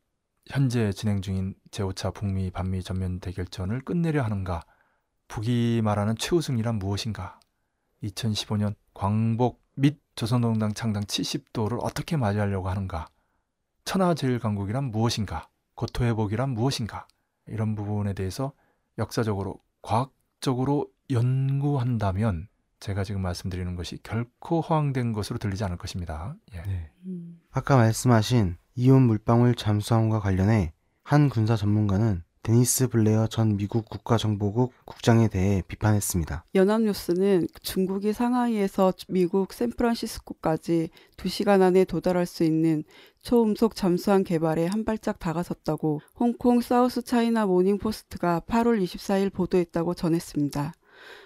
현재 0.48 0.92
진행 0.92 1.22
중인 1.22 1.56
제5차 1.72 2.14
북미 2.14 2.52
반미 2.52 2.84
전면 2.84 3.20
대결전을 3.20 3.82
끝내려 3.82 4.24
하는가? 4.24 4.64
북이 5.30 5.82
말하는 5.84 6.16
최후 6.18 6.42
승리란 6.42 6.80
무엇인가? 6.80 7.40
2015년 8.04 8.76
광복 8.94 9.62
및 9.76 10.02
조선노동당 10.16 10.74
창당 10.74 11.04
70도를 11.04 11.80
어떻게 11.82 12.18
맞이하려고 12.18 12.68
하는가? 12.68 13.08
천하제일강국이란 13.86 14.86
무엇인가? 14.86 15.48
고토회복이란 15.76 16.50
무엇인가? 16.50 17.08
이런 17.48 17.76
부분에 17.76 18.14
대해서 18.14 18.54
역사적으로 18.98 19.62
과학적으로 19.82 20.88
연구한다면 21.12 22.48
제가 22.80 23.04
지금 23.04 23.22
말씀드리는 23.22 23.76
것이 23.76 24.00
결코 24.04 24.62
허황된 24.62 25.14
것으로 25.14 25.38
들리지 25.38 25.64
않을 25.64 25.78
것입니다. 25.78 26.36
예. 26.54 26.62
네. 26.64 26.92
음. 27.06 27.40
아까 27.52 27.78
말씀하신 27.78 28.58
이온 28.76 29.04
물방울 29.04 29.56
잠수함과 29.56 30.20
관련해 30.20 30.74
한 31.04 31.30
군사 31.30 31.56
전문가는 31.56 32.24
데니스 32.42 32.88
블레어 32.88 33.28
전 33.28 33.58
미국 33.58 33.90
국가정보국 33.90 34.74
국장에 34.86 35.28
대해 35.28 35.62
비판했습니다. 35.68 36.46
연합뉴스는 36.56 37.48
중국이 37.62 38.14
상하이에서 38.14 38.94
미국 39.10 39.54
샌프란시스코까지 39.54 40.90
2시간 41.18 41.62
안에 41.62 41.84
도달할 41.86 42.26
수 42.26 42.44
있는 42.44 42.84
초음속 43.22 43.76
잠수함 43.76 44.24
개발에 44.24 44.68
한 44.68 44.86
발짝 44.86 45.20
다가섰다고 45.20 46.02
홍콩 46.18 46.62
사우스 46.62 47.02
차이나 47.02 47.46
모닝포스트가 47.46 48.44
8월 48.48 48.82
24일 48.82 49.34
보도했다고 49.34 49.94
전했습니다. 49.94 50.74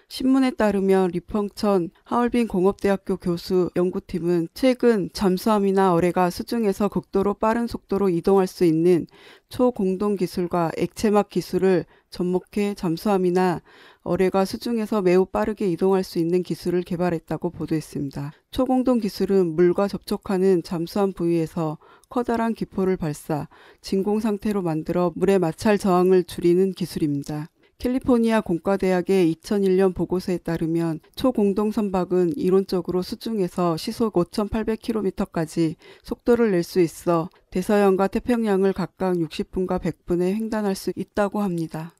신문에 0.07 0.51
따르면 0.51 1.11
리펑천 1.11 1.89
하얼빈 2.03 2.47
공업대학교 2.47 3.17
교수 3.17 3.69
연구팀은 3.75 4.49
최근 4.53 5.09
잠수함이나 5.13 5.93
어뢰가 5.93 6.29
수중에서 6.29 6.87
극도로 6.89 7.35
빠른 7.35 7.67
속도로 7.67 8.09
이동할 8.09 8.47
수 8.47 8.65
있는 8.65 9.07
초공동 9.49 10.15
기술과 10.15 10.71
액체막 10.77 11.29
기술을 11.29 11.85
접목해 12.09 12.75
잠수함이나 12.75 13.61
어뢰가 14.03 14.45
수중에서 14.45 15.01
매우 15.01 15.25
빠르게 15.25 15.69
이동할 15.71 16.03
수 16.03 16.19
있는 16.19 16.43
기술을 16.43 16.83
개발했다고 16.83 17.49
보도했습니다. 17.49 18.33
초공동 18.51 18.99
기술은 18.99 19.55
물과 19.55 19.87
접촉하는 19.87 20.61
잠수함 20.63 21.13
부위에서 21.13 21.77
커다란 22.09 22.53
기포를 22.53 22.97
발사, 22.97 23.47
진공 23.81 24.19
상태로 24.19 24.61
만들어 24.61 25.11
물의 25.15 25.39
마찰 25.39 25.77
저항을 25.77 26.25
줄이는 26.25 26.73
기술입니다. 26.73 27.49
캘리포니아 27.83 28.39
공과대학의 28.39 29.35
2001년 29.35 29.93
보고서에 29.93 30.37
따르면 30.37 31.01
초공동 31.17 31.71
선박은 31.71 32.37
이론적으로 32.37 33.01
수중에서 33.01 33.75
시속 33.75 34.13
5,800km까지 34.13 35.75
속도를 36.01 36.51
낼 36.51 36.63
수 36.63 36.79
있어 36.79 37.29
대서양과 37.51 38.07
태평양을 38.07 38.71
각각 38.71 39.15
60분과 39.15 39.81
100분에 39.81 40.33
횡단할 40.33 40.75
수 40.75 40.93
있다고 40.95 41.41
합니다. 41.41 41.93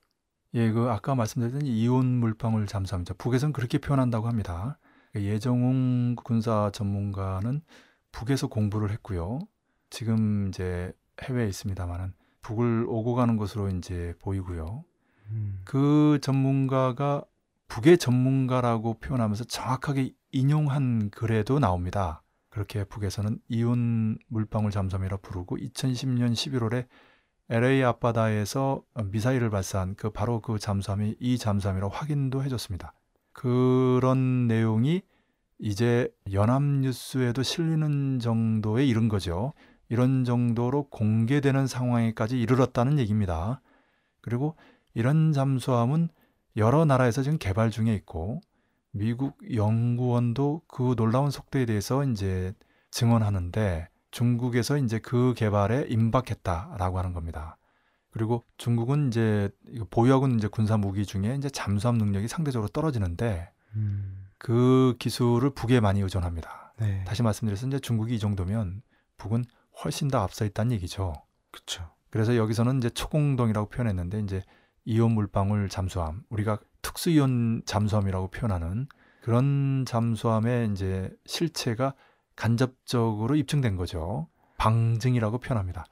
예, 0.54 0.72
그 0.72 0.90
아까 0.90 1.16
말씀드렸던 1.16 1.68
이온 1.68 2.06
물방울 2.06 2.66
잠수함이죠. 2.66 3.16
북에서는 3.16 3.52
그렇게 3.52 3.78
표현한다고 3.78 4.30
합니다. 4.30 4.80
예정웅 5.16 6.16
군사 6.16 6.72
전문가는 6.74 7.62
북에서 8.14 8.48
공부를 8.48 8.90
했고요. 8.92 9.40
지금 9.90 10.48
이제 10.48 10.94
해외에 11.22 11.50
있습니다만은 11.50 12.14
북을 12.42 12.86
오고 12.88 13.16
가는 13.16 13.36
것으로 13.36 13.68
이제 13.68 14.14
보이고요. 14.22 14.86
음. 15.30 15.62
그 15.66 16.20
전문가가 16.22 17.24
북의 17.68 17.98
전문가라고 17.98 19.00
표현하면서 19.00 19.46
정확하게 19.46 20.14
인용한 20.32 21.10
글에도 21.10 21.60
나옵니다. 21.60 22.22
그렇게 22.50 22.84
북에서는 22.84 23.40
이온 23.48 24.20
물방울 24.28 24.70
잠수함이라 24.70 25.18
부르고 25.18 25.58
2010년 25.58 26.34
11월에 26.34 26.86
LA 27.50 27.84
앞바다에서 27.84 28.84
미사일을 29.06 29.50
발사한 29.50 29.96
그 29.96 30.12
바로 30.12 30.40
그 30.40 30.60
잠수함이 30.60 31.16
이 31.20 31.38
잠수함이라 31.38 31.90
확인도 31.90 32.44
해줬습니다. 32.44 32.94
그런 33.32 34.48
내용이 34.48 35.02
이제 35.58 36.14
연합뉴스에도 36.32 37.42
실리는 37.42 38.20
정도에 38.20 38.86
이른 38.86 39.10
거죠. 39.10 39.54
이런 39.90 40.24
정도로 40.24 40.90
공개되는 40.90 41.68
상황에까지 41.68 42.40
이르렀다는 42.40 43.00
얘기입니다. 43.00 43.62
그리고 44.22 44.56
이런 44.94 45.34
잠수함은 45.34 46.10
여러 46.58 46.86
나라에서 46.86 47.24
지금 47.24 47.38
개발 47.38 47.72
중에 47.72 47.94
있고 47.96 48.42
미국 48.92 49.38
연구원도 49.54 50.62
그 50.68 50.96
놀라운 50.96 51.32
속도에 51.32 51.66
대해서 51.66 52.04
이제 52.04 52.54
증언하는데 52.92 53.90
중국에서 54.12 54.78
이제 54.78 55.00
그 55.00 55.34
개발에 55.36 55.88
임박했다라고 55.90 57.00
하는 57.00 57.14
겁니다. 57.14 57.58
그리고 58.12 58.44
중국은 58.58 59.08
이제 59.08 59.50
보유하고 59.90 60.28
있는 60.28 60.38
이제 60.38 60.48
군사 60.48 60.78
무기 60.78 61.04
중에 61.04 61.36
이제 61.36 61.50
잠수함 61.50 61.98
능력이 61.98 62.28
상대적으로 62.28 62.70
떨어지는데 62.70 63.50
음, 63.76 64.28
그 64.38 64.96
기술을 65.00 65.56
북에 65.56 65.80
많이 65.80 66.00
의존합니다. 66.02 66.76
네. 66.78 67.04
다시 67.06 67.24
말씀드려서 67.24 67.66
이제 67.66 67.80
중국이 67.80 68.14
이 68.14 68.20
정도면 68.20 68.84
북은 69.18 69.46
훨씬 69.84 70.10
더 70.10 70.20
앞서 70.20 70.46
있다는 70.46 70.74
얘기죠. 70.74 71.14
그쵸. 71.50 71.90
그래서 72.12 72.36
여기서는 72.36 72.78
이제 72.78 72.92
초공동이라고 72.92 73.70
표현했는데 73.70 74.20
이제 74.20 74.44
이온 74.86 75.12
물방울 75.14 75.70
잠수함 75.70 76.24
우리가 76.30 76.60
특수 76.82 77.10
이온 77.10 77.62
잠수함이라고 77.66 78.28
표현하는 78.28 78.88
그런 79.22 79.86
잠수함의 79.88 80.72
이제 80.72 81.10
실체가 81.26 81.94
간접적으로 82.36 83.36
입증된 83.36 83.78
거죠. 83.78 84.28
방증이라고 84.58 85.38
표현합니다. 85.38 85.86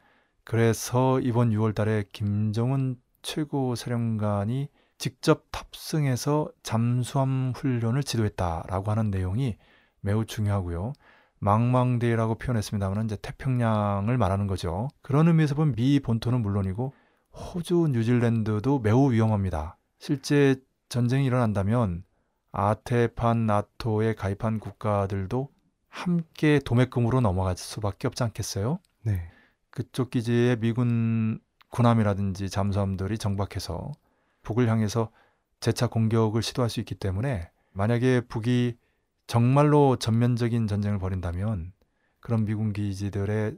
그래서 0.43 1.19
이번 1.19 1.51
6월 1.51 1.73
달에 1.73 2.03
김정은 2.11 2.97
최고 3.21 3.75
사령관이 3.75 4.67
직접 4.97 5.45
탑승해서 5.51 6.51
잠수함 6.63 7.53
훈련을 7.55 8.03
지도했다라고 8.03 8.91
하는 8.91 9.11
내용이 9.11 9.57
매우 10.01 10.25
중요하고요. 10.25 10.93
망망대해라고 11.39 12.35
표현했습니다만 12.35 13.05
이제 13.05 13.17
태평양을 13.21 14.17
말하는 14.17 14.47
거죠. 14.47 14.89
그런 15.01 15.27
의미에서 15.27 15.55
보면 15.55 15.75
미 15.75 15.99
본토는 15.99 16.41
물론이고 16.41 16.93
호주, 17.34 17.89
뉴질랜드도 17.91 18.79
매우 18.79 19.11
위험합니다. 19.11 19.77
실제 19.99 20.55
전쟁이 20.89 21.25
일어난다면 21.25 22.03
아테판 22.51 23.45
나토에 23.45 24.15
가입한 24.15 24.59
국가들도 24.59 25.49
함께 25.88 26.59
도매금으로 26.59 27.21
넘어갈 27.21 27.55
수밖에 27.57 28.07
없지 28.07 28.23
않겠어요? 28.23 28.79
네. 29.03 29.29
그쪽 29.69 30.09
기지에 30.09 30.57
미군 30.57 31.39
군함이라든지 31.69 32.49
잠수함들이 32.49 33.17
정박해서 33.17 33.91
북을 34.43 34.67
향해서 34.69 35.09
재차 35.59 35.88
공격을 35.88 36.41
시도할 36.41 36.69
수 36.69 36.79
있기 36.79 36.95
때문에 36.95 37.49
만약에 37.71 38.21
북이 38.21 38.75
정말로 39.27 39.95
전면적인 39.95 40.67
전쟁을 40.67 40.99
벌인다면 40.99 41.71
그런 42.19 42.45
미군 42.45 42.73
기지들의 42.73 43.57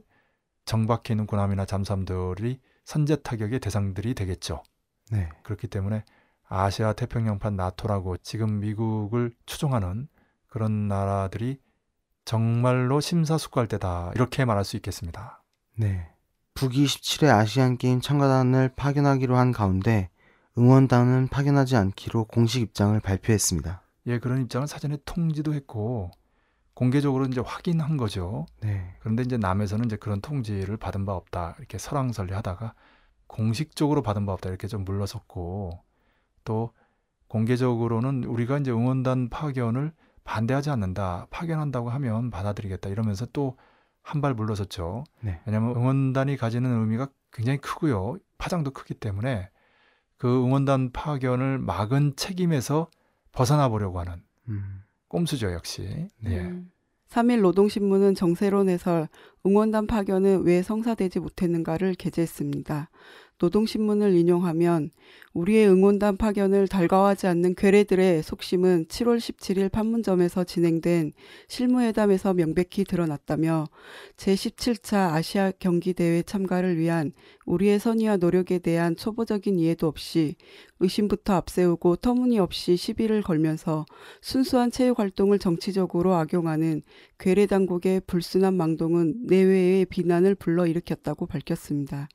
정박해 0.64 1.12
있는 1.12 1.26
군함이나 1.26 1.64
잠수함들이 1.64 2.60
선제 2.84 3.16
타격의 3.16 3.60
대상들이 3.60 4.14
되겠죠. 4.14 4.62
네. 5.10 5.28
그렇기 5.42 5.68
때문에 5.68 6.04
아시아 6.46 6.92
태평양판 6.92 7.56
나토라고 7.56 8.18
지금 8.18 8.60
미국을 8.60 9.32
추종하는 9.46 10.08
그런 10.46 10.88
나라들이 10.88 11.58
정말로 12.24 13.00
심사숙고할 13.00 13.66
때다 13.68 14.12
이렇게 14.14 14.44
말할 14.44 14.64
수 14.64 14.76
있겠습니다. 14.76 15.42
네. 15.76 16.10
북이 16.54 16.84
17회 16.84 17.28
아시안 17.30 17.76
게임 17.76 18.00
참가단을 18.00 18.70
파견하기로 18.76 19.36
한 19.36 19.52
가운데 19.52 20.10
응원단은 20.56 21.28
파견하지 21.28 21.76
않기로 21.76 22.26
공식 22.26 22.62
입장을 22.62 22.98
발표했습니다. 23.00 23.82
예, 24.06 24.18
그런 24.18 24.42
입장을 24.42 24.66
사전에 24.68 24.98
통지도 25.04 25.54
했고 25.54 26.12
공개적으로 26.74 27.26
이제 27.26 27.40
확인한 27.40 27.96
거죠. 27.96 28.46
네. 28.60 28.96
그런데 29.00 29.22
이제 29.22 29.36
남에서는 29.36 29.84
이제 29.86 29.96
그런 29.96 30.20
통지를 30.20 30.76
받은 30.76 31.06
바 31.06 31.14
없다 31.14 31.54
이렇게 31.58 31.78
설왕설래하다가 31.78 32.74
공식적으로 33.26 34.02
받은 34.02 34.26
바 34.26 34.32
없다 34.32 34.48
이렇게 34.48 34.66
좀 34.66 34.84
물러섰고 34.84 35.82
또 36.44 36.72
공개적으로는 37.28 38.24
우리가 38.24 38.58
이제 38.58 38.70
응원단 38.70 39.28
파견을 39.30 39.92
반대하지 40.24 40.70
않는다 40.70 41.26
파견한다고 41.30 41.90
하면 41.90 42.30
받아들이겠다 42.30 42.88
이러면서 42.90 43.26
또 43.26 43.56
한 44.04 44.20
발 44.20 44.34
물러섰죠. 44.34 45.04
네. 45.20 45.40
왜냐하면 45.46 45.74
응원단이 45.76 46.36
가지는 46.36 46.70
의미가 46.82 47.08
굉장히 47.32 47.58
크고요 47.58 48.18
파장도 48.38 48.70
크기 48.72 48.94
때문에 48.94 49.50
그 50.18 50.44
응원단 50.44 50.92
파견을 50.92 51.58
막은 51.58 52.16
책임에서 52.16 52.90
벗어나 53.32 53.68
보려고 53.68 53.98
하는 53.98 54.22
음, 54.48 54.82
꼼수죠 55.14 55.52
역시. 55.52 56.08
예. 56.26 56.40
음. 56.40 56.70
3일 57.08 57.42
노동신문은 57.42 58.16
정세론 58.16 58.68
해설 58.68 59.08
응원단 59.46 59.86
파견은 59.86 60.42
왜 60.42 60.62
성사되지 60.62 61.20
못했는가를 61.20 61.94
게재했습니다. 61.94 62.90
노동신문을 63.38 64.14
인용하면 64.14 64.90
우리의 65.32 65.68
응원단 65.68 66.16
파견을 66.16 66.66
달가워하지 66.66 67.28
않는 67.28 67.54
괴뢰들의 67.54 68.24
속심은 68.24 68.86
7월 68.86 69.18
17일 69.18 69.70
판문점에서 69.70 70.42
진행된 70.42 71.12
실무회담에서 71.46 72.34
명백히 72.34 72.82
드러났다며 72.82 73.66
제17차 74.16 75.12
아시아 75.12 75.52
경기대회 75.60 76.22
참가를 76.22 76.76
위한 76.78 77.12
우리의 77.44 77.78
선의와 77.78 78.16
노력에 78.16 78.58
대한 78.58 78.96
초보적인 78.96 79.58
이해도 79.58 79.86
없이 79.86 80.36
의심부터 80.80 81.34
앞세우고 81.34 81.96
터무니없이 81.96 82.76
시비를 82.76 83.22
걸면서 83.22 83.84
순수한 84.20 84.70
체육 84.70 84.98
활동을 84.98 85.38
정치적으로 85.38 86.14
악용하는 86.14 86.82
괴뢰 87.18 87.46
당국의 87.46 88.02
불순한 88.06 88.54
망동은 88.54 89.26
내외의 89.26 89.84
비난을 89.86 90.34
불러일으켰다고 90.34 91.26
밝혔습니다. 91.26 92.08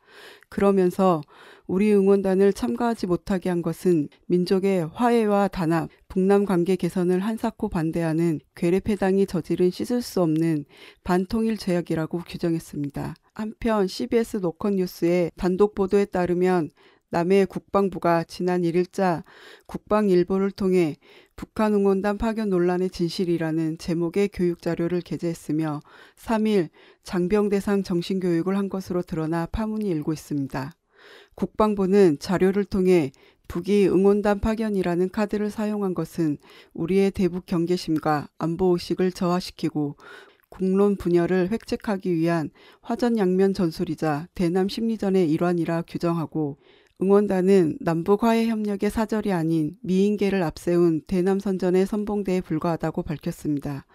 그러면서 0.50 1.22
우리 1.68 1.94
응원단을 1.94 2.54
참가하지 2.54 3.08
못하게 3.08 3.50
한 3.50 3.62
것은 3.62 4.10
민족의 4.26 4.88
화해와 4.94 5.50
단합, 5.50 5.90
북남 6.10 6.46
관계 6.46 6.76
개선을 6.76 7.20
한사코 7.20 7.70
반대하는 7.70 8.40
괴뢰패당이 8.56 9.28
저지른 9.28 9.70
씻을 9.70 10.02
수 10.02 10.24
없는 10.24 10.66
반통일 11.04 11.56
죄악이라고 11.56 12.24
규정했습니다. 12.28 13.14
한편 13.36 13.86
CBS 13.88 14.38
노컷 14.38 14.74
뉴스의 14.74 15.32
단독 15.38 15.76
보도에 15.76 16.06
따르면 16.06 16.72
남해 17.12 17.46
국방부가 17.46 18.24
지난 18.24 18.64
1일자 18.64 19.24
국방일보를 19.68 20.50
통해 20.50 20.96
북한 21.36 21.76
응원단 21.76 22.18
파견 22.18 22.50
논란의 22.50 22.90
진실이라는 22.90 23.78
제목의 23.78 24.30
교육 24.34 24.64
자료를 24.64 25.02
게재했으며 25.02 25.80
3일 26.18 26.70
장병 27.04 27.50
대상 27.50 27.84
정신교육을 27.84 28.58
한 28.58 28.68
것으로 28.68 29.04
드러나 29.04 29.46
파문이 29.52 29.88
일고 29.88 30.12
있습니다. 30.14 30.72
국방부는 31.36 32.18
자료를 32.20 32.66
통해 32.66 33.12
북이 33.50 33.90
응원단 33.90 34.42
파견이라는 34.42 35.10
카드를 35.10 35.50
사용한 35.50 35.96
것은 35.96 36.38
우리의 36.74 37.10
대북 37.10 37.48
경계심과 37.48 38.30
안보 38.38 38.74
의식을 38.74 39.12
저하시키고 39.12 39.98
국론 40.50 40.96
분열을 40.96 41.50
획책하기 41.52 42.14
위한 42.14 42.52
화전양면 42.82 43.56
전술이자 43.56 44.28
대남 44.36 44.70
심리전의 44.70 45.32
일환이라 45.32 45.84
규정하고 45.88 46.60
응원단은 47.02 47.80
남북 47.82 48.24
화해 48.24 48.48
협력의 48.48 48.92
사절이 48.92 49.32
아닌 49.34 49.78
미인계를 49.82 50.44
앞세운 50.44 51.02
대남 51.08 51.40
선전의 51.40 51.88
선봉대에 51.88 52.42
불과하다고 52.42 53.02
밝혔습니다. 53.02 53.88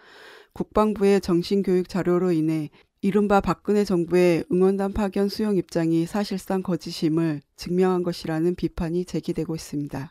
국방부의 0.53 1.21
정신교육 1.21 1.89
자료로 1.89 2.33
인해 2.33 2.71
이른바 3.05 3.43
박근혜 3.43 3.85
정부의 3.85 4.47
응원단 4.51 4.95
파견 4.95 5.29
수용 5.29 5.59
입장이 5.59 6.07
사실상 6.07 6.63
거짓임을 6.63 7.43
증명한 7.55 8.03
것이라는 8.03 8.55
비판이 8.55 9.05
제기되고 9.05 9.55
있습니다. 9.55 10.11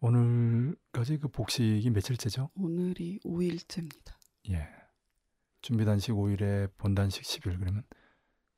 오늘까지 0.00 1.18
그 1.18 1.28
복식이 1.28 1.88
며칠째죠? 1.90 2.50
오늘이 2.56 3.20
5일째입니다. 3.24 4.14
예. 4.50 4.66
준비 5.62 5.84
단식 5.84 6.10
5일에 6.10 6.72
본 6.76 6.96
단식 6.96 7.22
10일 7.22 7.42
그러면 7.60 7.84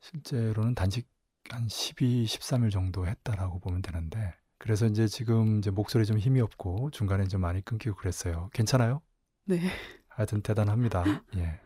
실제로는 0.00 0.74
단식 0.74 1.06
한 1.50 1.68
12, 1.68 2.24
13일 2.24 2.70
정도 2.70 3.06
했다라고 3.06 3.60
보면 3.60 3.82
되는데 3.82 4.32
그래서 4.56 4.86
이제 4.86 5.06
지금 5.06 5.58
이제 5.58 5.70
목소리 5.70 6.06
좀 6.06 6.16
힘이 6.16 6.40
없고 6.40 6.92
중간에 6.92 7.28
좀 7.28 7.42
많이 7.42 7.62
끊기고 7.62 7.94
그랬어요. 7.96 8.48
괜찮아요? 8.54 9.02
네. 9.44 9.60
하여튼 10.08 10.40
대단합니다. 10.40 11.04
예. 11.36 11.60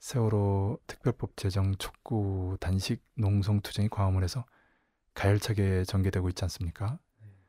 세월호 0.00 0.78
특별법 0.86 1.36
제정 1.36 1.74
촉구 1.76 2.56
단식 2.58 3.04
농성 3.14 3.60
투쟁이 3.60 3.88
광화문에서 3.90 4.44
가열차게 5.12 5.84
전개되고 5.84 6.30
있지 6.30 6.42
않습니까? 6.44 6.98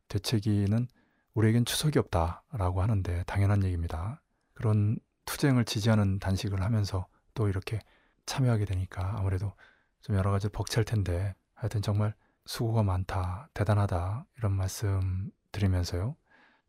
되채기는 0.10 0.88
우리에겐 1.34 1.64
추석이 1.64 1.98
없다라고 1.98 2.82
하는데 2.82 3.24
당연한 3.26 3.64
얘기입니다. 3.64 4.22
그런 4.54 4.98
투쟁을 5.24 5.64
지지하는 5.64 6.20
단식을 6.20 6.62
하면서 6.62 7.08
또 7.34 7.48
이렇게 7.48 7.80
참여하게 8.26 8.66
되니까 8.66 9.16
아무래도 9.18 9.54
좀 10.02 10.18
여러 10.18 10.30
가지 10.30 10.50
벅찰 10.50 10.84
텐데 10.84 11.34
하여튼 11.54 11.82
정말 11.82 12.14
수고가 12.46 12.84
많다, 12.84 13.48
대단하다 13.54 14.26
이런 14.38 14.52
말씀 14.52 15.32
드리면서요. 15.54 16.18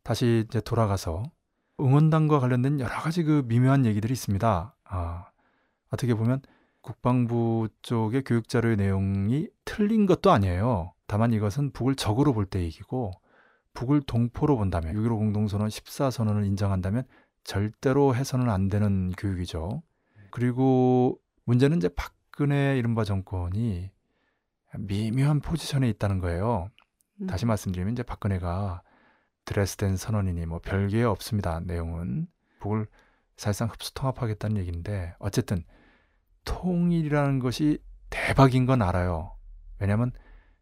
다시 0.04 0.44
이제 0.46 0.60
돌아가서 0.60 1.24
응원단과 1.80 2.38
관련된 2.38 2.78
여러 2.78 2.94
가지 3.00 3.24
그 3.24 3.42
미묘한 3.46 3.84
얘기들이 3.84 4.12
있습니다. 4.12 4.76
아, 4.84 5.31
어떻게 5.92 6.14
보면 6.14 6.40
국방부 6.80 7.68
쪽의 7.82 8.24
교육 8.24 8.48
자료의 8.48 8.76
내용이 8.76 9.48
틀린 9.64 10.06
것도 10.06 10.32
아니에요. 10.32 10.92
다만 11.06 11.32
이것은 11.32 11.70
북을 11.72 11.94
적으로 11.94 12.32
볼 12.32 12.46
때 12.46 12.60
얘기고 12.60 13.12
북을 13.74 14.02
동포로 14.02 14.56
본다면 14.56 14.94
6.15 14.94 15.16
공동선언 15.18 15.68
14선언을 15.68 16.46
인정한다면 16.46 17.04
절대로 17.44 18.14
해서는 18.14 18.50
안 18.50 18.68
되는 18.68 19.10
교육이죠. 19.12 19.82
그리고 20.30 21.18
문제는 21.44 21.78
이제 21.78 21.88
박근혜 21.88 22.76
이른바 22.78 23.04
정권이 23.04 23.90
미묘한 24.78 25.40
포지션에 25.40 25.88
있다는 25.90 26.18
거예요. 26.18 26.68
음. 27.20 27.26
다시 27.26 27.46
말씀드리면 27.46 27.92
이제 27.92 28.02
박근혜가 28.02 28.82
드레스덴 29.44 29.96
선언이니 29.96 30.46
뭐 30.46 30.60
별게 30.60 31.02
없습니다. 31.02 31.60
내용은 31.60 32.26
북을 32.60 32.86
사실상 33.36 33.68
흡수 33.68 33.92
통합하겠다는 33.94 34.56
얘기인데 34.58 35.14
어쨌든 35.18 35.64
통일이라는 36.44 37.38
것이 37.38 37.78
대박인 38.10 38.66
건 38.66 38.82
알아요. 38.82 39.36
왜냐하면 39.78 40.12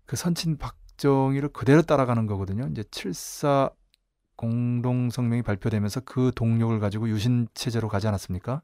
그 0.06 0.16
선친 0.16 0.58
박정희를 0.58 1.50
그대로 1.50 1.82
따라가는 1.82 2.26
거거든요. 2.26 2.66
이제 2.70 2.82
7사 2.82 3.72
공동성명이 4.36 5.42
발표되면서 5.42 6.00
그 6.00 6.32
동력을 6.34 6.78
가지고 6.80 7.08
유신 7.10 7.46
체제로 7.54 7.88
가지 7.88 8.08
않았습니까? 8.08 8.62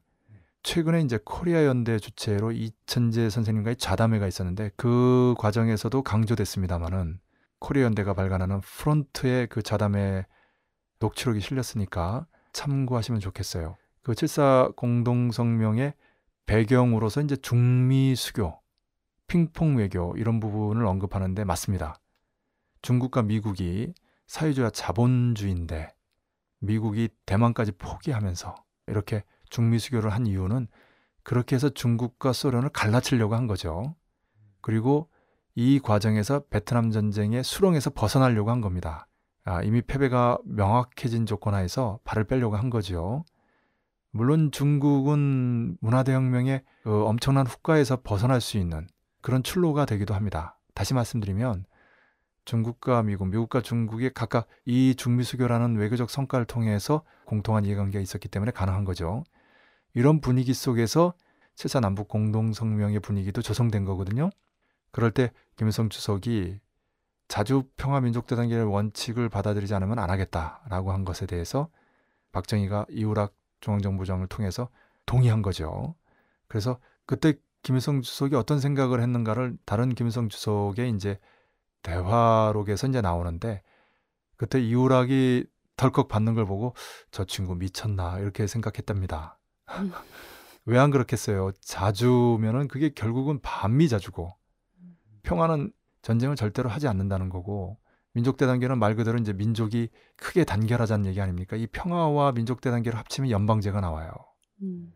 최근에 0.63 1.01
이제 1.01 1.19
코리아 1.23 1.65
연대 1.65 1.99
주최로 1.99 2.51
이천재 2.51 3.29
선생님과의 3.29 3.77
좌담회가 3.77 4.27
있었는데 4.27 4.71
그 4.75 5.35
과정에서도 5.37 6.01
강조됐습니다마는 6.01 7.19
코리아 7.59 7.85
연대가 7.85 8.13
발간하는 8.13 8.61
프론트의 8.61 9.47
그 9.47 9.61
좌담회 9.61 10.25
녹취록이 10.99 11.39
실렸으니까 11.39 12.25
참고하시면 12.53 13.21
좋겠어요. 13.21 13.77
그 14.01 14.13
7사 14.13 14.75
공동성명의 14.75 15.93
배경으로서 16.47 17.21
이제 17.21 17.35
중미 17.35 18.15
수교, 18.15 18.59
핑퐁 19.27 19.77
외교 19.77 20.15
이런 20.17 20.39
부분을 20.39 20.85
언급하는데 20.85 21.43
맞습니다. 21.43 21.99
중국과 22.81 23.21
미국이 23.23 23.93
사회주의와 24.27 24.71
자본주의인데 24.71 25.89
미국이 26.59 27.09
대만까지 27.25 27.73
포기하면서 27.73 28.55
이렇게 28.87 29.23
중미 29.49 29.77
수교를 29.77 30.11
한 30.11 30.25
이유는 30.25 30.67
그렇게 31.23 31.55
해서 31.55 31.69
중국과 31.69 32.31
소련을 32.31 32.69
갈라치려고 32.69 33.35
한 33.35 33.47
거죠. 33.47 33.95
그리고 34.61 35.09
이 35.55 35.79
과정에서 35.79 36.43
베트남 36.49 36.91
전쟁의 36.91 37.43
수렁에서 37.43 37.89
벗어나려고 37.89 38.51
한 38.51 38.61
겁니다. 38.61 39.07
아, 39.43 39.61
이미 39.63 39.81
패배가 39.81 40.37
명확해진 40.45 41.25
조건 41.25 41.53
하에서 41.53 41.99
발을 42.05 42.23
빼려고 42.25 42.55
한 42.55 42.69
거죠. 42.69 43.25
물론 44.11 44.51
중국은 44.51 45.77
문화대혁명의 45.81 46.63
그 46.83 47.05
엄청난 47.05 47.45
후과에서 47.45 48.01
벗어날 48.03 48.41
수 48.41 48.57
있는 48.57 48.87
그런 49.21 49.43
출로가 49.43 49.85
되기도 49.85 50.13
합니다. 50.13 50.57
다시 50.73 50.93
말씀드리면 50.93 51.65
중국과 52.45 53.03
미국, 53.03 53.27
미국과 53.27 53.61
중국이 53.61 54.09
각각 54.13 54.47
이 54.65 54.95
중미수교라는 54.95 55.75
외교적 55.75 56.09
성과를 56.09 56.45
통해서 56.45 57.03
공통한 57.25 57.65
이해관계가 57.65 58.01
있었기 58.01 58.29
때문에 58.29 58.51
가능한 58.51 58.85
거죠. 58.85 59.23
이런 59.93 60.21
분위기 60.21 60.53
속에서 60.53 61.13
7사 61.55 61.81
남북 61.81 62.07
공동성명의 62.07 63.01
분위기도 63.01 63.41
조성된 63.41 63.83
거거든요. 63.83 64.29
그럴 64.91 65.11
때 65.11 65.31
김일성 65.57 65.89
주석이 65.89 66.59
자주 67.27 67.63
평화민족대단계의 67.75 68.63
원칙을 68.63 69.27
받아들이지 69.27 69.73
않으면 69.75 69.99
안 69.99 70.09
하겠다라고 70.09 70.93
한 70.93 71.03
것에 71.03 71.25
대해서 71.25 71.69
박정희가 72.31 72.85
이우락 72.89 73.35
중앙정부장을 73.61 74.27
통해서 74.27 74.69
동의한 75.05 75.41
거죠. 75.41 75.95
그래서 76.47 76.79
그때 77.05 77.35
김일성 77.63 78.01
주석이 78.01 78.35
어떤 78.35 78.59
생각을 78.59 79.01
했는가를 79.01 79.57
다른 79.65 79.93
김일성 79.93 80.29
주석의 80.29 80.91
이제 80.91 81.19
대화록에서 81.81 82.87
이제 82.87 83.01
나오는데 83.01 83.61
그때 84.35 84.61
이우락이 84.61 85.45
덜컥 85.75 86.07
받는 86.07 86.33
걸 86.33 86.45
보고 86.45 86.75
저 87.11 87.25
친구 87.25 87.55
미쳤나 87.55 88.19
이렇게 88.19 88.47
생각했답니다. 88.47 89.39
음. 89.79 89.91
왜안 90.65 90.91
그렇겠어요? 90.91 91.51
자주면은 91.61 92.67
그게 92.67 92.89
결국은 92.89 93.39
반미 93.41 93.87
자주고 93.87 94.35
평화는 95.23 95.71
전쟁을 96.01 96.35
절대로 96.35 96.69
하지 96.69 96.87
않는다는 96.87 97.29
거고 97.29 97.77
민족 98.17 98.35
대 98.35 98.47
단계는 98.47 98.79
말 98.79 98.95
그대로 98.95 99.19
이제 99.19 99.31
민족이 99.31 99.89
크게 100.15 100.43
단결하자는 100.43 101.05
얘기 101.05 101.21
아닙니까? 101.21 101.55
이 101.55 101.67
평화와 101.67 102.31
민족 102.31 102.61
대 102.61 102.71
단계를 102.71 102.97
합치면 102.97 103.29
연방제가 103.29 103.79
나와요. 103.79 104.09
음. 104.63 104.91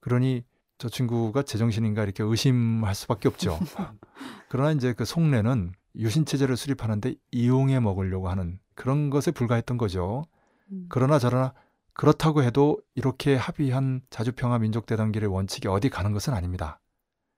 그러니 0.00 0.42
저 0.78 0.88
친구가 0.88 1.42
제정신인가 1.42 2.02
이렇게 2.02 2.22
의심할 2.22 2.94
수밖에 2.94 3.28
없죠. 3.28 3.58
그러나 4.48 4.72
이제 4.72 4.94
그 4.94 5.04
속내는 5.04 5.72
유신 5.96 6.24
체제를 6.24 6.56
수립하는데 6.56 7.14
이용해 7.30 7.78
먹으려고 7.80 8.30
하는 8.30 8.58
그런 8.74 9.10
것에 9.10 9.32
불과했던 9.32 9.76
거죠. 9.76 10.24
음. 10.70 10.86
그러나 10.88 11.18
저러나 11.18 11.52
그렇다고 11.92 12.42
해도 12.42 12.80
이렇게 12.94 13.36
합의한 13.36 14.00
자주평화 14.08 14.60
민족 14.60 14.86
대 14.86 14.96
단계의 14.96 15.26
원칙이 15.26 15.68
어디 15.68 15.90
가는 15.90 16.12
것은 16.12 16.32
아닙니다. 16.32 16.80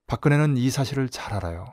박근혜는 0.06 0.58
이 0.58 0.70
사실을 0.70 1.08
잘 1.08 1.34
알아요. 1.34 1.64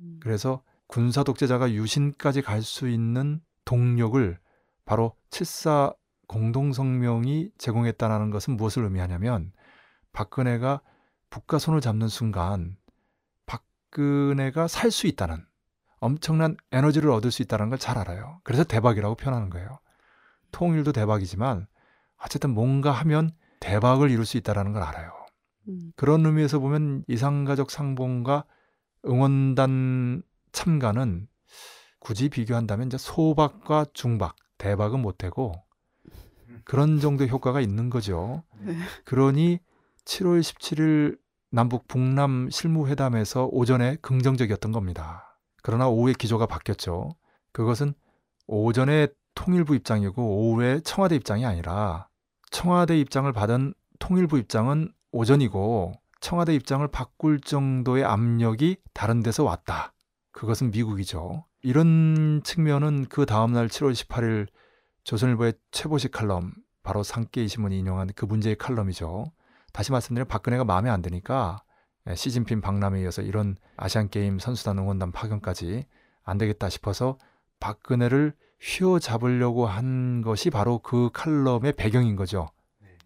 음. 0.00 0.18
그래서 0.20 0.64
군사 0.92 1.22
독재자가 1.24 1.72
유신까지 1.72 2.42
갈 2.42 2.60
수 2.60 2.86
있는 2.86 3.40
동력을 3.64 4.38
바로 4.84 5.16
7사 5.30 5.96
공동성명이 6.28 7.48
제공했다는 7.56 8.28
것은 8.28 8.58
무엇을 8.58 8.84
의미하냐면 8.84 9.52
박근혜가 10.12 10.82
북과 11.30 11.58
손을 11.58 11.80
잡는 11.80 12.08
순간 12.08 12.76
박근혜가 13.46 14.68
살 14.68 14.90
수 14.90 15.06
있다는 15.06 15.42
엄청난 15.98 16.58
에너지를 16.72 17.10
얻을 17.10 17.30
수 17.30 17.40
있다는 17.40 17.70
걸 17.70 17.78
잘 17.78 17.96
알아요. 17.96 18.40
그래서 18.44 18.62
대박이라고 18.62 19.14
표현하는 19.14 19.48
거예요. 19.48 19.78
통일도 20.50 20.92
대박이지만 20.92 21.68
어쨌든 22.22 22.50
뭔가 22.50 22.90
하면 22.90 23.30
대박을 23.60 24.10
이룰 24.10 24.26
수 24.26 24.36
있다는 24.36 24.74
걸 24.74 24.82
알아요. 24.82 25.10
음. 25.68 25.92
그런 25.96 26.26
의미에서 26.26 26.58
보면 26.58 27.04
이상가족 27.08 27.70
상봉과 27.70 28.44
응원단 29.06 30.22
참가는 30.52 31.26
굳이 31.98 32.28
비교한다면 32.28 32.88
이제 32.88 32.98
소박과 32.98 33.86
중박, 33.92 34.36
대박은 34.58 35.00
못되고 35.00 35.54
그런 36.64 37.00
정도의 37.00 37.30
효과가 37.30 37.60
있는 37.60 37.90
거죠. 37.90 38.44
네. 38.60 38.76
그러니 39.04 39.58
7월 40.04 40.40
17일 40.40 41.18
남북 41.50 41.86
북남 41.88 42.50
실무회담에서 42.50 43.46
오전에 43.46 43.96
긍정적이었던 43.96 44.72
겁니다. 44.72 45.38
그러나 45.62 45.88
오후에 45.88 46.14
기조가 46.18 46.46
바뀌었죠. 46.46 47.16
그것은 47.52 47.94
오전에 48.46 49.08
통일부 49.34 49.74
입장이고 49.74 50.22
오후에 50.22 50.80
청와대 50.80 51.16
입장이 51.16 51.44
아니라 51.44 52.08
청와대 52.50 52.98
입장을 52.98 53.30
받은 53.32 53.74
통일부 53.98 54.38
입장은 54.38 54.92
오전이고 55.12 55.92
청와대 56.20 56.54
입장을 56.54 56.86
바꿀 56.88 57.40
정도의 57.40 58.04
압력이 58.04 58.76
다른 58.94 59.22
데서 59.22 59.44
왔다. 59.44 59.92
그것은 60.32 60.70
미국이죠. 60.70 61.44
이런 61.62 62.42
측면은 62.44 63.06
그 63.08 63.26
다음날 63.26 63.68
7월 63.68 63.92
18일 63.92 64.48
조선일보의 65.04 65.54
최보식 65.70 66.10
칼럼, 66.10 66.52
바로 66.82 67.02
상계 67.02 67.44
이 67.44 67.48
신문이 67.48 67.78
인용한 67.78 68.10
그 68.14 68.24
문제의 68.24 68.56
칼럼이죠. 68.56 69.26
다시 69.72 69.92
말씀드리면 69.92 70.28
박근혜가 70.28 70.64
마음에 70.64 70.90
안 70.90 71.02
드니까 71.02 71.62
예, 72.08 72.14
시진핑 72.14 72.60
박람회에 72.60 73.02
이어서 73.02 73.22
이런 73.22 73.56
아시안게임 73.76 74.38
선수단 74.38 74.78
응원단 74.78 75.12
파견까지 75.12 75.86
안 76.24 76.38
되겠다 76.38 76.68
싶어서 76.68 77.18
박근혜를 77.60 78.34
휘어잡으려고 78.60 79.66
한 79.66 80.22
것이 80.22 80.50
바로 80.50 80.78
그 80.78 81.10
칼럼의 81.12 81.72
배경인 81.72 82.16
거죠. 82.16 82.48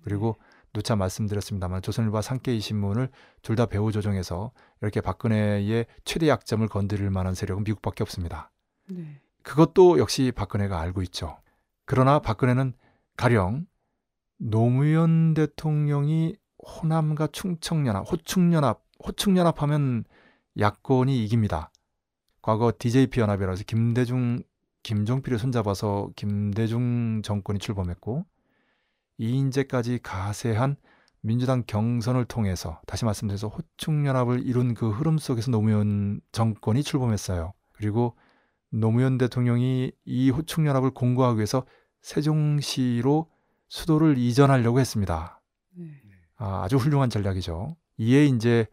그리고 0.03 0.37
누차 0.77 0.95
말씀드렸습니다만 0.95 1.81
조선일보와 1.81 2.21
상계이 2.21 2.61
신문을 2.61 3.09
둘 3.43 3.57
다 3.57 3.65
배후 3.65 3.91
조정해서 3.91 4.53
이렇게 4.83 5.01
박근혜의 5.01 5.87
최대 6.05 6.29
약점을 6.29 6.69
건드릴 6.69 7.11
만한 7.11 7.35
세력은 7.35 7.65
미국밖에 7.65 8.03
없습니다. 8.05 8.51
네. 8.91 9.21
그것도 9.43 9.99
역시 9.99 10.31
박근혜가 10.35 10.79
알고 10.79 11.01
있죠. 11.05 11.39
그러나 11.87 12.19
박근혜는 12.19 12.75
가령 13.17 13.67
노무현 14.37 15.33
대통령이 15.33 16.37
호남과 16.59 17.29
충청연합, 17.29 18.11
호충연합, 18.11 18.83
호충연합하면 19.07 20.05
야권이 20.59 21.25
이깁니다. 21.25 21.71
과거 22.43 22.73
DJP 22.79 23.21
연합이라서 23.21 23.65
김대중 23.67 24.43
김종필이 24.83 25.39
손잡아서 25.39 26.11
김대중 26.15 27.23
정권이 27.23 27.59
출범했고 27.59 28.27
이인재까지 29.19 30.01
가세한 30.03 30.77
민주당 31.21 31.65
경선을 31.67 32.25
통해서 32.27 32.81
다시 32.87 33.05
말씀드려서 33.05 33.49
호충연합을 33.49 34.47
이룬 34.47 34.75
그 34.75 34.91
흐름 34.91 35.19
속에서 35.19 35.51
노무현 35.51 36.21
정권이 36.33 36.83
출범했어요. 36.83 37.53
그리고 37.73 38.17
노무현 38.71 39.19
대통령이 39.19 39.93
이 40.05 40.31
호충연합을 40.31 40.91
공고하기 40.91 41.39
위해서 41.39 41.65
세종시로 42.03 43.29
수도를 43.69 44.19
이전하려고 44.19 44.79
했습니다. 44.79 45.41
네. 45.77 45.91
아, 46.37 46.63
아주 46.63 46.77
훌륭한 46.77 47.11
전략이죠. 47.11 47.77
이에 47.99 48.27
이제 48.27 48.67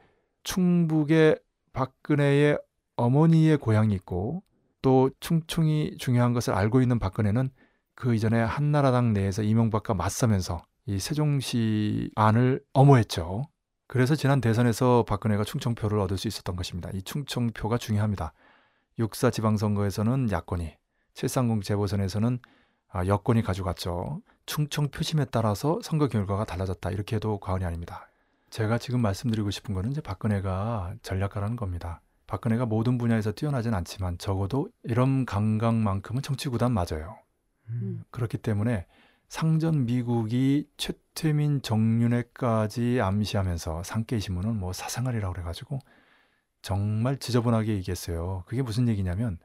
충북에 0.44 1.38
박근혜의 1.72 2.60
어머니의 2.96 3.58
고향이 3.58 3.94
있고 3.96 4.44
또 4.82 5.10
충청이 5.20 5.98
중요한 5.98 6.34
것을 6.34 6.54
알고 6.54 6.82
있는 6.82 7.00
박근혜는 7.00 7.50
그 7.96 8.16
이전에 8.16 8.42
한나라당 8.42 9.14
내에서 9.14 9.44
이명박과 9.44 9.94
맞서면서 9.94 10.64
이 10.86 11.00
세종시 11.00 12.12
안을 12.16 12.62
엄호했죠. 12.74 13.46
그래서 13.88 14.16
지난 14.16 14.42
대선에서 14.42 15.06
박근혜가 15.08 15.44
충청표를 15.44 16.00
얻을 16.00 16.18
수 16.18 16.28
있었던 16.28 16.56
것입니다. 16.56 16.90
이 16.94 17.02
충청표가 17.04 17.78
중요합니다. 17.78 18.34
육사 19.00 19.30
지방선거에서는 19.30 20.32
야권이, 20.32 20.76
730 21.14 21.64
재보선에서는 21.64 22.40
아, 22.90 23.06
여권이 23.06 23.42
가져갔죠. 23.42 24.22
충청 24.46 24.90
표심에 24.90 25.26
따라서 25.26 25.80
선거 25.82 26.08
결과가 26.08 26.46
달라졌다. 26.46 26.92
이렇게 26.92 27.16
해도 27.16 27.40
과언이 27.40 27.66
아닙니다. 27.66 28.08
제가 28.50 28.78
지금 28.78 29.02
말씀드리고 29.02 29.50
싶은 29.50 29.74
거는 29.74 29.92
이제 29.92 30.02
박근혜가 30.02 30.94
전략가라는 31.02 31.56
겁니다. 31.56 32.02
박근혜가 32.28 32.68
모든 32.68 32.98
분야에서 32.98 33.32
뛰어나진 33.32 33.74
않지만 33.74 34.18
적어도 34.20 34.70
이런 34.84 35.26
감각만큼은 35.26 36.22
정치구단 36.22 36.72
맞아요. 36.72 37.18
음. 37.70 38.04
그렇기 38.12 38.38
때문에 38.38 38.86
상전 39.30 39.86
미국이 39.86 40.68
최태민 40.78 41.62
정윤회까지 41.62 43.02
암시하면서 43.02 43.84
상케이 43.84 44.20
신문은 44.20 44.56
뭐 44.56 44.74
사생활이라고 44.74 45.34
그래가지고 45.34 45.80
정말 46.62 47.18
지저분하게 47.18 47.74
얘기했어요. 47.74 48.44
그게 48.46 48.62
무슨 48.62 48.88
얘기냐면 48.88 49.40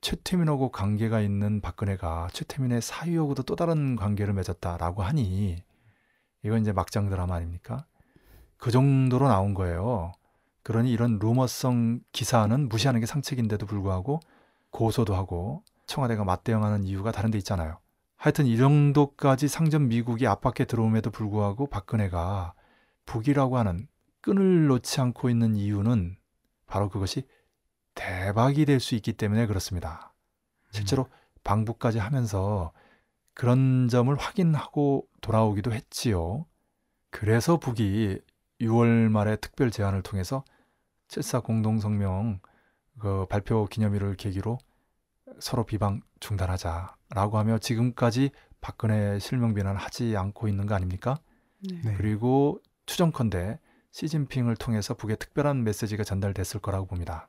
최태민하고 0.00 0.70
관계가 0.70 1.20
있는 1.20 1.60
박근혜가 1.60 2.28
최태민의 2.32 2.80
사위하고도 2.80 3.42
또 3.42 3.56
다른 3.56 3.96
관계를 3.96 4.32
맺었다라고 4.32 5.02
하니 5.02 5.62
이건 6.42 6.62
이제 6.62 6.72
막장 6.72 7.10
드라마 7.10 7.34
아닙니까? 7.36 7.84
그 8.56 8.70
정도로 8.70 9.28
나온 9.28 9.54
거예요. 9.54 10.12
그러니 10.62 10.90
이런 10.90 11.18
루머성 11.18 12.00
기사는 12.12 12.68
무시하는 12.68 13.00
게 13.00 13.06
상책인데도 13.06 13.66
불구하고 13.66 14.20
고소도 14.70 15.14
하고 15.14 15.62
청와대가 15.90 16.24
맞대응하는 16.24 16.84
이유가 16.84 17.10
다른 17.10 17.30
데 17.32 17.38
있잖아요. 17.38 17.78
하여튼 18.16 18.46
이 18.46 18.56
정도까지 18.56 19.48
상전 19.48 19.88
미국이 19.88 20.26
압박해 20.26 20.64
들어옴에도 20.66 21.10
불구하고 21.10 21.66
박근혜가 21.66 22.54
북이라고 23.06 23.58
하는 23.58 23.88
끈을 24.20 24.68
놓지 24.68 25.00
않고 25.00 25.30
있는 25.30 25.56
이유는 25.56 26.16
바로 26.66 26.88
그것이 26.88 27.26
대박이 27.94 28.66
될 28.66 28.78
수 28.78 28.94
있기 28.94 29.14
때문에 29.14 29.46
그렇습니다. 29.46 30.14
실제로 30.70 31.08
방북까지 31.42 31.98
하면서 31.98 32.72
그런 33.34 33.88
점을 33.88 34.14
확인하고 34.14 35.08
돌아오기도 35.20 35.72
했지요. 35.72 36.46
그래서 37.10 37.56
북이 37.56 38.20
6월 38.60 39.08
말에 39.08 39.36
특별 39.36 39.72
제안을 39.72 40.02
통해서 40.02 40.44
7사 41.08 41.42
공동성명 41.42 42.38
그 43.00 43.26
발표 43.28 43.66
기념일을 43.66 44.14
계기로 44.14 44.58
서로 45.40 45.64
비방 45.64 46.02
중단하자라고 46.20 47.38
하며 47.38 47.58
지금까지 47.58 48.30
박근혜 48.60 49.18
실명 49.18 49.54
비난을 49.54 49.80
하지 49.80 50.16
않고 50.16 50.48
있는 50.48 50.66
거 50.66 50.74
아닙니까? 50.74 51.18
네. 51.60 51.80
네. 51.84 51.94
그리고 51.96 52.60
추정컨대 52.86 53.58
시진핑을 53.90 54.56
통해서 54.56 54.94
북에 54.94 55.16
특별한 55.16 55.64
메시지가 55.64 56.04
전달됐을 56.04 56.60
거라고 56.60 56.86
봅니다. 56.86 57.28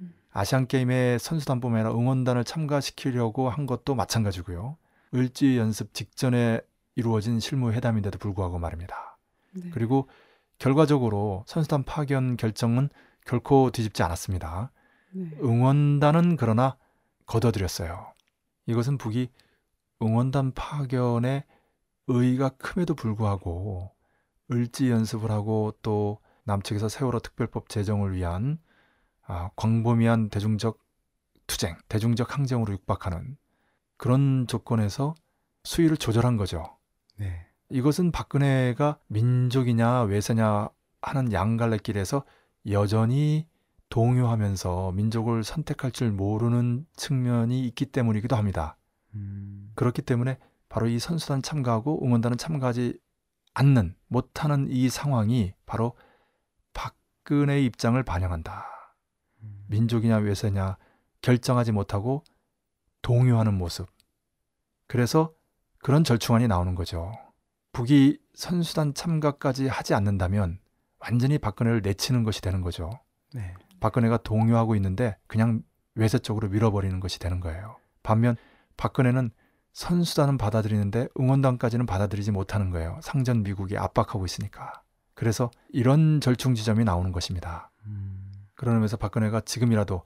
음. 0.00 0.12
아시안 0.32 0.66
게임에 0.66 1.18
선수단뿐만 1.18 1.80
아니라 1.80 1.94
응원단을 1.94 2.44
참가시키려고 2.44 3.48
한 3.48 3.66
것도 3.66 3.94
마찬가지고요. 3.94 4.76
을지 5.14 5.58
연습 5.58 5.92
직전에 5.94 6.60
이루어진 6.94 7.40
실무 7.40 7.72
회담인데도 7.72 8.18
불구하고 8.18 8.58
말입니다. 8.58 9.18
네. 9.54 9.70
그리고 9.72 10.08
결과적으로 10.58 11.44
선수단 11.46 11.84
파견 11.84 12.36
결정은 12.36 12.90
결코 13.24 13.70
뒤집지 13.70 14.02
않았습니다. 14.02 14.72
네. 15.12 15.30
응원단은 15.42 16.36
그러나 16.36 16.76
거둬들였어요. 17.30 18.12
이것은 18.66 18.98
북이 18.98 19.30
응원단 20.02 20.52
파견에 20.52 21.44
의의가 22.08 22.50
큼에도 22.50 22.94
불구하고 22.94 23.92
을지 24.50 24.90
연습을 24.90 25.30
하고 25.30 25.72
또 25.82 26.18
남측에서 26.44 26.88
세월호 26.88 27.20
특별법 27.20 27.68
제정을 27.68 28.14
위한 28.14 28.58
아, 29.22 29.50
광범위한 29.54 30.28
대중적 30.30 30.78
투쟁, 31.46 31.76
대중적 31.88 32.34
항쟁으로 32.34 32.72
육박하는 32.72 33.36
그런 33.96 34.46
조건에서 34.48 35.14
수위를 35.62 35.96
조절한 35.96 36.36
거죠. 36.36 36.78
네. 37.16 37.46
이것은 37.68 38.10
박근혜가 38.10 38.98
민족이냐 39.06 40.02
외세냐 40.02 40.68
하는 41.00 41.32
양갈래길에서 41.32 42.24
여전히 42.70 43.46
동요하면서 43.90 44.92
민족을 44.92 45.44
선택할 45.44 45.90
줄 45.90 46.10
모르는 46.10 46.86
측면이 46.96 47.66
있기 47.66 47.86
때문이기도 47.86 48.36
합니다. 48.36 48.76
음. 49.14 49.72
그렇기 49.74 50.02
때문에 50.02 50.38
바로 50.68 50.86
이 50.86 50.98
선수단 50.98 51.42
참가하고 51.42 52.04
응원단은 52.04 52.38
참가하지 52.38 52.98
않는 53.54 53.96
못하는 54.06 54.68
이 54.70 54.88
상황이 54.88 55.52
바로 55.66 55.96
박근혜의 56.72 57.64
입장을 57.66 58.00
반영한다. 58.02 58.64
음. 59.42 59.64
민족이냐 59.66 60.18
외세냐 60.18 60.78
결정하지 61.20 61.72
못하고 61.72 62.22
동요하는 63.02 63.54
모습. 63.54 63.88
그래서 64.86 65.34
그런 65.82 66.04
절충안이 66.04 66.46
나오는 66.46 66.74
거죠. 66.76 67.12
북이 67.72 68.18
선수단 68.34 68.94
참가까지 68.94 69.66
하지 69.66 69.94
않는다면 69.94 70.60
완전히 70.98 71.38
박근혜를 71.38 71.82
내치는 71.82 72.22
것이 72.22 72.40
되는 72.40 72.60
거죠. 72.60 72.90
네. 73.32 73.54
박근혜가 73.80 74.18
동요하고 74.18 74.76
있는데 74.76 75.16
그냥 75.26 75.62
외세 75.94 76.18
쪽으로 76.18 76.48
밀어버리는 76.48 77.00
것이 77.00 77.18
되는 77.18 77.40
거예요. 77.40 77.76
반면 78.02 78.36
박근혜는 78.76 79.30
선수단은 79.72 80.38
받아들이는데 80.38 81.08
응원단까지는 81.18 81.86
받아들이지 81.86 82.30
못하는 82.32 82.70
거예요. 82.70 82.98
상전 83.02 83.42
미국이 83.42 83.76
압박하고 83.76 84.24
있으니까. 84.24 84.82
그래서 85.14 85.50
이런 85.68 86.20
절충 86.20 86.54
지점이 86.54 86.84
나오는 86.84 87.12
것입니다. 87.12 87.70
음. 87.86 88.32
의미에서 88.62 88.96
박근혜가 88.98 89.40
지금이라도 89.42 90.02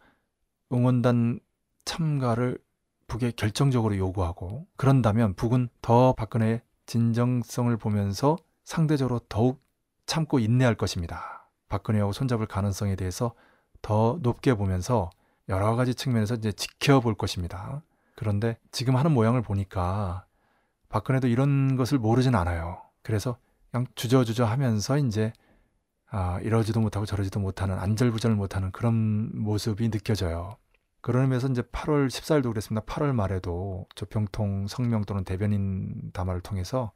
응원단 0.72 1.40
참가를 1.84 2.58
북에 3.06 3.32
결정적으로 3.32 3.96
요구하고 3.96 4.66
그런다면 4.76 5.34
북은 5.34 5.68
더 5.82 6.12
박근혜의 6.14 6.62
진정성을 6.86 7.76
보면서 7.76 8.36
상대적으로 8.64 9.20
더욱 9.28 9.62
참고 10.06 10.38
인내할 10.38 10.74
것입니다. 10.76 11.50
박근혜하고 11.68 12.12
손잡을 12.12 12.46
가능성에 12.46 12.96
대해서 12.96 13.34
더 13.84 14.18
높게 14.22 14.54
보면서 14.54 15.10
여러 15.50 15.76
가지 15.76 15.94
측면에서 15.94 16.36
이제 16.36 16.50
지켜볼 16.52 17.16
것입니다. 17.16 17.82
그런데 18.16 18.56
지금 18.72 18.96
하는 18.96 19.12
모양을 19.12 19.42
보니까 19.42 20.24
박근혜도 20.88 21.28
이런 21.28 21.76
것을 21.76 21.98
모르진 21.98 22.34
않아요. 22.34 22.80
그래서 23.02 23.36
그냥 23.70 23.86
주저주저 23.94 24.46
하면서 24.46 24.96
이제 24.96 25.34
아, 26.10 26.40
이러지도 26.40 26.80
못하고 26.80 27.04
저러지도 27.04 27.40
못하는 27.40 27.78
안절부절 27.78 28.34
못하는 28.34 28.72
그런 28.72 29.30
모습이 29.38 29.90
느껴져요. 29.90 30.56
그런 31.02 31.24
의미에서 31.24 31.48
이제 31.48 31.60
8월 31.60 32.06
14일도 32.06 32.48
그랬습니다. 32.48 32.86
8월 32.86 33.12
말에도 33.12 33.86
조평통 33.96 34.66
성명 34.66 35.04
또는 35.04 35.24
대변인 35.24 36.10
담화를 36.14 36.40
통해서 36.40 36.92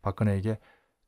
박근혜에게 0.00 0.58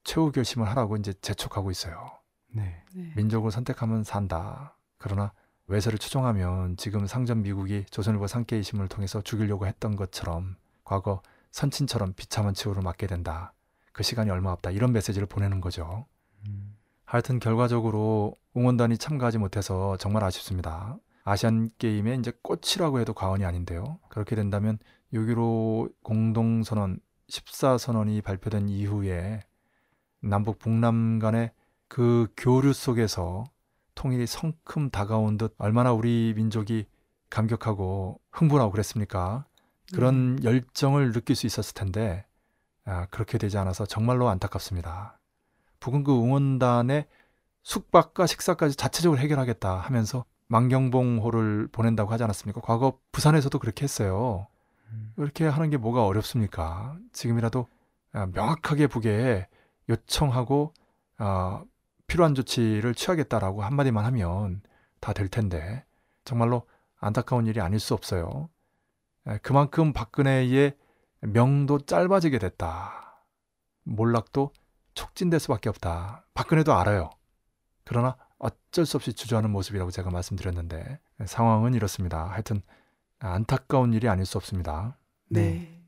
최후 0.05 0.31
결심을 0.31 0.69
하라고 0.69 0.97
이제 0.97 1.15
재촉하고 1.15 1.71
있어요. 1.71 2.19
네. 2.55 2.85
네. 2.95 3.13
민족을 3.17 3.51
선택하면 3.51 4.05
산다. 4.05 4.77
그러나 5.03 5.33
외세를 5.67 5.99
추종하면 5.99 6.77
지금 6.77 7.07
상전 7.07 7.43
미국이 7.43 7.85
조선일보 7.91 8.27
상계이심을 8.27 8.89
통해서 8.89 9.21
죽이려고 9.21 9.67
했던 9.67 9.97
것처럼 9.97 10.57
과거 10.85 11.23
선친처럼 11.51 12.15
비참한 12.15 12.55
치우를 12.55 12.83
맞게 12.83 13.07
된다. 13.07 13.53
그 13.93 14.03
시간이 14.03 14.31
얼마 14.31 14.53
없다. 14.53 14.71
이런 14.71 14.93
메시지를 14.93 15.27
보내는 15.27 15.61
거죠. 15.61 16.07
음. 16.47 16.77
하여튼 17.05 17.41
결과적으로 17.41 18.37
응원단이 18.57 18.97
참가하지 18.97 19.39
못해서 19.39 19.97
정말 19.99 20.25
아쉽습니다. 20.25 20.97
아시안 21.25 21.71
게임의 21.79 22.19
이제 22.19 22.33
꽃이라고 22.43 23.01
해도 23.01 23.13
과언이 23.13 23.45
아닌데요. 23.45 23.99
그렇게 24.09 24.35
된다면 24.35 24.79
6.15 25.13 25.93
공동선언 26.03 27.01
14선언이 27.29 28.23
발표된 28.23 28.69
이후에 28.69 29.43
남북 30.21 30.59
북남 30.59 31.19
간의 31.19 31.53
그 31.89 32.29
교류 32.37 32.73
속에서 32.73 33.45
통일이 33.95 34.27
성큼 34.27 34.91
다가온 34.91 35.37
듯 35.39 35.55
얼마나 35.59 35.93
우리 35.93 36.33
민족이 36.37 36.87
감격하고 37.31 38.21
흥분하고 38.31 38.71
그랬습니까? 38.71 39.47
그런 39.93 40.43
열정을 40.43 41.13
느낄 41.13 41.37
수 41.37 41.47
있었을 41.47 41.75
텐데 41.75 42.25
아, 42.85 43.07
그렇게 43.07 43.39
되지 43.39 43.59
않아서 43.59 43.87
정말로 43.87 44.29
안타깝습니다. 44.29 45.19
북은 45.81 46.05
그 46.05 46.13
응원단의 46.13 47.07
숙박과 47.63 48.27
식사까지 48.27 48.77
자체적으로 48.77 49.21
해결하겠다 49.21 49.79
하면서 49.79 50.25
만경봉호를 50.49 51.69
보낸다고 51.69 52.11
하지 52.13 52.25
않았습니까? 52.25 52.61
과거 52.61 52.99
부산에서도 53.13 53.59
그렇게 53.59 53.85
했어요. 53.85 54.47
그렇게 55.17 55.47
하는 55.47 55.71
게 55.71 55.77
뭐가 55.77 56.05
어렵습니까? 56.05 56.97
지금이라도 57.13 57.67
아, 58.13 58.27
명확하게 58.27 58.89
북에 58.89 59.47
요청하고 59.89 60.75
아, 61.19 61.63
필요한 62.13 62.35
조치를 62.35 62.95
취하겠다라고 62.95 63.63
한마디만 63.63 64.05
하면 64.05 64.61
다 65.01 65.15
될 65.15 65.29
텐데 65.29 65.83
정말로 66.25 66.67
안타까운 67.01 67.47
일이 67.47 67.59
아닐 67.59 67.81
수 67.81 67.95
없어요. 67.95 68.51
에, 69.27 69.39
그만큼 69.39 69.95
박근혜의 69.95 70.77
명도 71.21 71.79
짧아지게 71.87 72.39
됐다. 72.39 73.25
몰락도 73.85 74.53
촉진될 74.93 75.41
수밖에 75.41 75.71
없다. 75.71 76.27
박근혜도 76.35 76.75
알아요. 76.75 77.09
그러나 77.85 78.19
어쩔 78.39 78.85
수 78.85 78.99
없이 78.99 79.15
주저하는 79.15 79.49
모습이라고 79.51 79.91
제가 79.91 80.11
말씀드렸는데 80.11 80.99
상황은 81.25 81.73
이렇습니다. 81.73 82.27
하여튼 82.27 82.61
안타까운 83.21 83.95
일이 83.95 84.11
아닐 84.11 84.27
수 84.27 84.37
없습니다. 84.37 84.99
네. 85.31 85.83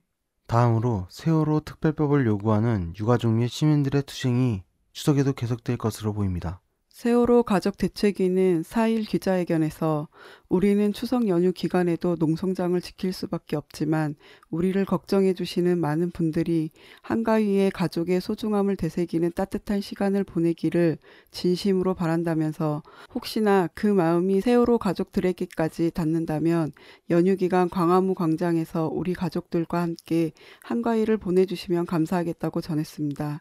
다음으로 0.47 1.07
세월호 1.11 1.61
특별법을 1.61 2.27
요구하는 2.27 2.95
유가족 2.99 3.31
및 3.33 3.49
시민들의 3.49 4.05
투쟁이 4.05 4.65
추석에도 4.95 5.33
계속될 5.33 5.77
것으로 5.77 6.15
보입니다. 6.15 6.61
세월호 6.89 7.43
가족 7.43 7.77
대책위는 7.77 8.63
4일 8.63 9.09
기자회견에서 9.09 10.09
우리는 10.55 10.93
추석 10.93 11.27
연휴 11.27 11.53
기간에도 11.53 12.15
농성장을 12.17 12.81
지킬 12.81 13.13
수밖에 13.13 13.57
없지만 13.57 14.15
우리를 14.51 14.85
걱정해 14.85 15.35
주시는 15.35 15.81
많은 15.81 16.13
분들이 16.13 16.71
한가위에 17.03 17.71
가족의 17.71 18.21
소중함을 18.21 18.77
되새기는 18.77 19.33
따뜻한 19.35 19.81
시간을 19.81 20.23
보내기를 20.23 20.99
진심으로 21.33 21.95
바란다면서 21.95 22.85
혹시나 23.13 23.69
그 23.75 23.89
마음이 23.89 24.43
세월호 24.43 24.79
가족들에게까지 24.79 25.91
닿는다면 25.91 26.71
연휴 27.11 27.35
기간 27.35 27.69
광화문 27.69 28.15
광장에서 28.15 28.89
우리 28.93 29.13
가족들과 29.13 29.83
함께 29.83 30.31
한가위를 30.63 31.17
보내주시면 31.17 31.87
감사하겠다고 31.87 32.61
전했습니다. 32.61 33.41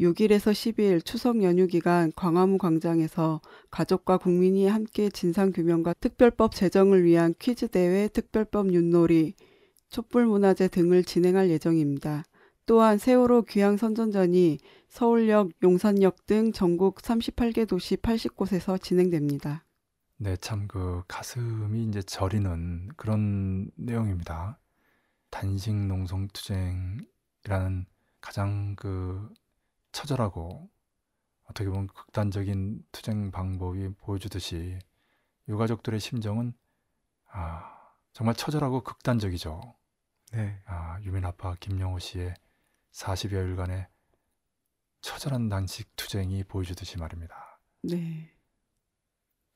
6일에서 0.00 0.50
12일 0.50 1.04
추석 1.04 1.40
연휴 1.44 1.68
기간 1.68 2.10
광화문 2.16 2.58
광장에서 2.58 3.42
가족과 3.70 4.16
국민이 4.16 4.66
함께 4.66 5.08
진상규명과 5.08 5.94
특별법 6.00 6.47
제정을 6.54 7.04
위한 7.04 7.34
퀴즈 7.38 7.68
대회, 7.68 8.08
특별법 8.08 8.72
윷놀이, 8.72 9.34
촛불문화제 9.90 10.68
등을 10.68 11.04
진행할 11.04 11.50
예정입니다. 11.50 12.24
또한 12.66 12.98
세월호 12.98 13.42
귀향 13.42 13.76
선전전이 13.76 14.58
서울역, 14.88 15.50
용산역 15.62 16.26
등 16.26 16.52
전국 16.52 16.96
38개 16.96 17.66
도시 17.66 17.96
80곳에서 17.96 18.80
진행됩니다. 18.80 19.64
네, 20.18 20.36
참 20.36 20.66
그 20.66 21.02
가슴이 21.06 21.84
이제 21.84 22.02
저리는 22.02 22.88
그런 22.96 23.70
내용입니다. 23.76 24.58
단식 25.30 25.74
농성 25.74 26.28
투쟁이라는 26.28 27.86
가장 28.20 28.74
그 28.76 29.32
처절하고 29.92 30.68
어떻게 31.44 31.68
보면 31.68 31.86
극단적인 31.86 32.84
투쟁 32.92 33.30
방법이 33.30 33.90
보여주듯이 33.98 34.78
유가족들의 35.48 35.98
심정은 36.00 36.52
아, 37.30 37.92
정말 38.12 38.34
처절하고 38.34 38.82
극단적이죠. 38.82 39.74
네. 40.32 40.62
아, 40.66 40.98
유민 41.02 41.24
아빠 41.24 41.54
김영호 41.54 41.98
씨의 41.98 42.34
40여일간의 42.92 43.86
처절한 45.00 45.48
단식 45.48 45.94
투쟁이 45.96 46.44
보여주듯이 46.44 46.98
말입니다. 46.98 47.60
네. 47.82 48.34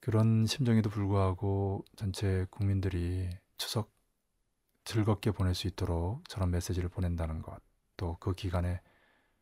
그런 0.00 0.46
심정에도 0.46 0.90
불구하고 0.90 1.84
전체 1.96 2.46
국민들이 2.50 3.28
추석 3.56 3.92
즐겁게 4.84 5.30
보낼 5.30 5.54
수 5.54 5.68
있도록 5.68 6.28
저런 6.28 6.50
메시지를 6.50 6.88
보낸다는 6.88 7.42
것, 7.42 7.60
또 7.96 8.16
그 8.18 8.34
기간에 8.34 8.80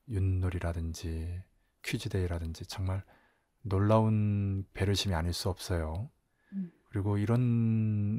윷놀이라든지 0.09 1.43
퀴즈데이라든지 1.83 2.67
정말 2.67 3.03
놀라운 3.63 4.67
배려심이 4.75 5.15
아닐 5.15 5.33
수 5.33 5.49
없어요. 5.49 6.11
음. 6.91 6.93
그리고 6.93 7.19
이런 7.19 7.41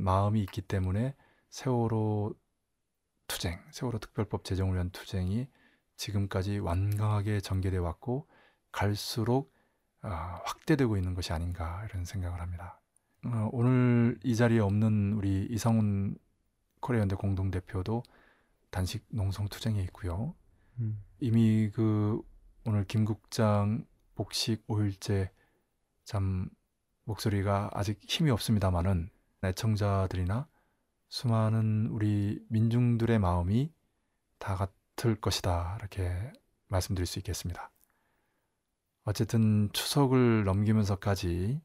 마음이 0.04 0.42
있기 0.42 0.62
때문에 0.62 1.16
세월호 1.50 2.34
투쟁, 3.28 3.60
세월호 3.72 4.00
특별법 4.00 4.44
제정을 4.44 4.76
위한 4.76 4.90
투쟁이 4.90 5.48
지금까지 5.98 6.60
완강하게 6.60 7.42
전개돼 7.42 7.78
왔고 7.78 8.28
갈수록 8.72 9.54
아, 10.02 10.42
확대되고 10.46 10.98
있는 10.98 11.14
것이 11.14 11.32
아닌가 11.32 11.86
이런 11.90 12.06
생각을 12.06 12.42
합니다. 12.42 12.82
어, 13.26 13.50
오늘 13.52 14.18
이 14.24 14.36
자리에 14.36 14.60
없는 14.60 15.14
우리 15.14 15.46
이상훈 15.52 16.18
코리아연대 16.80 17.16
공동 17.16 17.52
대표도 17.52 18.02
단식 18.72 19.06
농성 19.10 19.48
투쟁에 19.48 19.82
있고요. 19.84 20.34
음. 20.80 21.04
이미 21.20 21.70
그 21.72 22.20
오늘 22.66 22.86
김 22.86 23.06
국장 23.06 23.86
복식 24.16 24.66
5일째 24.68 25.30
참 26.04 26.50
목소리가 27.12 27.70
아직 27.74 28.00
힘이 28.08 28.32
없습니다만은 28.32 29.10
애청자들이나 29.44 30.48
수많은 31.10 31.88
우리 31.88 32.40
민중들의 32.50 33.20
마음이 33.20 33.72
다 34.38 34.56
같을 34.56 35.20
것이다 35.20 35.78
이렇게 35.80 36.32
말씀드릴 36.68 37.06
수 37.06 37.20
있겠습니다. 37.20 37.72
어쨌든 39.04 39.70
추석을 39.74 40.46
넘기면서까지 40.46 41.60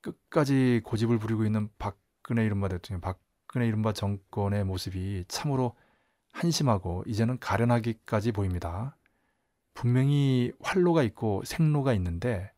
끝까지 0.00 0.80
고집을 0.84 1.18
부리고 1.18 1.44
있는 1.44 1.68
박근혜 1.78 2.44
이른바 2.44 2.68
대통령, 2.68 3.00
박근혜 3.00 3.66
이른바 3.66 3.92
정권의 3.92 4.64
모습이 4.64 5.24
참으로 5.28 5.76
한심하고 6.32 7.04
이제는 7.06 7.38
가련하기까지 7.40 8.32
보입니다. 8.32 8.96
분명히 9.74 10.52
활로가 10.60 11.02
있고 11.02 11.42
생로가 11.44 11.92
있는데 11.94 12.50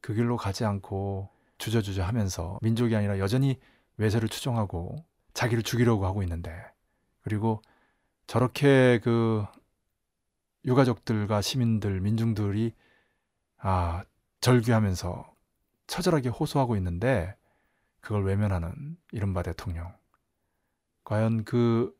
그 0.00 0.14
길로 0.14 0.36
가지 0.36 0.64
않고 0.64 1.33
주저주저 1.58 2.02
하면서 2.02 2.58
민족이 2.62 2.94
아니라 2.96 3.18
여전히 3.18 3.58
외세를 3.96 4.28
추종하고 4.28 5.04
자기를 5.34 5.62
죽이려고 5.62 6.06
하고 6.06 6.22
있는데 6.22 6.52
그리고 7.22 7.62
저렇게 8.26 9.00
그 9.02 9.44
유가족들과 10.64 11.42
시민들, 11.42 12.00
민중들이 12.00 12.74
아, 13.58 14.04
절규하면서 14.40 15.32
처절하게 15.86 16.30
호소하고 16.30 16.76
있는데 16.76 17.36
그걸 18.00 18.24
외면하는 18.24 18.96
이른바 19.12 19.42
대통령. 19.42 19.94
과연 21.04 21.44
그 21.44 21.94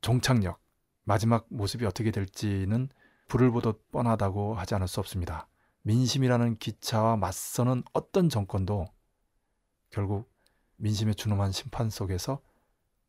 종착역, 0.00 0.60
마지막 1.04 1.46
모습이 1.48 1.84
어떻게 1.86 2.10
될지는 2.10 2.88
불을 3.28 3.50
보듯 3.50 3.90
뻔하다고 3.90 4.54
하지 4.54 4.74
않을 4.74 4.88
수 4.88 5.00
없습니다. 5.00 5.48
민심이라는 5.88 6.58
기차와 6.58 7.16
맞서는 7.16 7.82
어떤 7.94 8.28
정권도 8.28 8.84
결국 9.88 10.30
민심의 10.76 11.14
준엄한 11.14 11.50
심판 11.50 11.88
속에서 11.88 12.42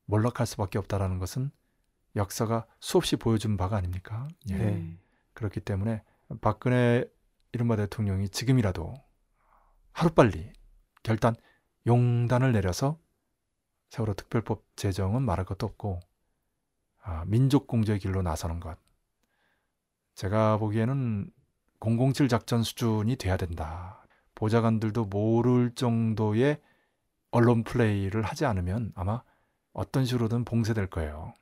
몰락할 0.05 0.47
수밖에 0.47 0.77
없다라는 0.77 1.19
것은 1.19 1.51
역사가 2.15 2.65
수없이 2.79 3.17
보여준 3.17 3.57
바가 3.57 3.75
아닙니까? 3.75 4.29
예. 4.49 4.55
네. 4.57 4.97
그렇기 5.33 5.59
때문에 5.59 6.03
박근혜 6.39 7.03
이른바 7.51 7.75
대통령이 7.75 8.29
지금이라도 8.29 8.93
하루빨리 9.91 10.53
결단 11.03 11.35
용단을 11.85 12.53
내려서 12.53 12.97
세월호 13.89 14.13
특별법 14.13 14.63
제정은 14.77 15.21
말할 15.23 15.45
것도 15.45 15.65
없고 15.65 15.99
아, 17.01 17.25
민족 17.27 17.67
공조의 17.67 17.99
길로 17.99 18.21
나서는 18.21 18.61
것. 18.61 18.77
제가 20.15 20.57
보기에는 20.59 21.29
007 21.79 22.27
작전 22.27 22.63
수준이 22.63 23.15
돼야 23.15 23.37
된다. 23.37 24.05
보좌관들도 24.35 25.05
모를 25.05 25.71
정도의 25.75 26.61
언론 27.31 27.63
플레이를 27.63 28.23
하지 28.23 28.45
않으면 28.45 28.91
아마 28.95 29.21
어떤 29.73 30.05
식으로든 30.05 30.45
봉쇄될 30.45 30.87
거예요. 30.87 31.33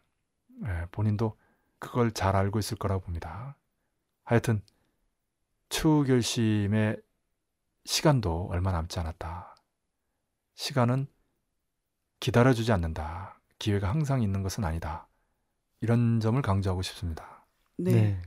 예, 0.65 0.85
본인도 0.91 1.37
그걸 1.79 2.11
잘 2.11 2.35
알고 2.35 2.59
있을 2.59 2.77
거라고 2.77 3.01
봅니다. 3.01 3.57
하여튼 4.23 4.61
추후 5.69 6.03
결심의 6.03 7.01
시간도 7.85 8.47
얼마 8.51 8.71
남지 8.71 8.99
않았다. 8.99 9.55
시간은 10.55 11.07
기다려주지 12.19 12.71
않는다. 12.71 13.39
기회가 13.59 13.89
항상 13.89 14.21
있는 14.21 14.43
것은 14.43 14.63
아니다. 14.65 15.07
이런 15.81 16.19
점을 16.19 16.41
강조하고 16.41 16.81
싶습니다. 16.81 17.45
네. 17.77 17.91
네, 17.91 18.21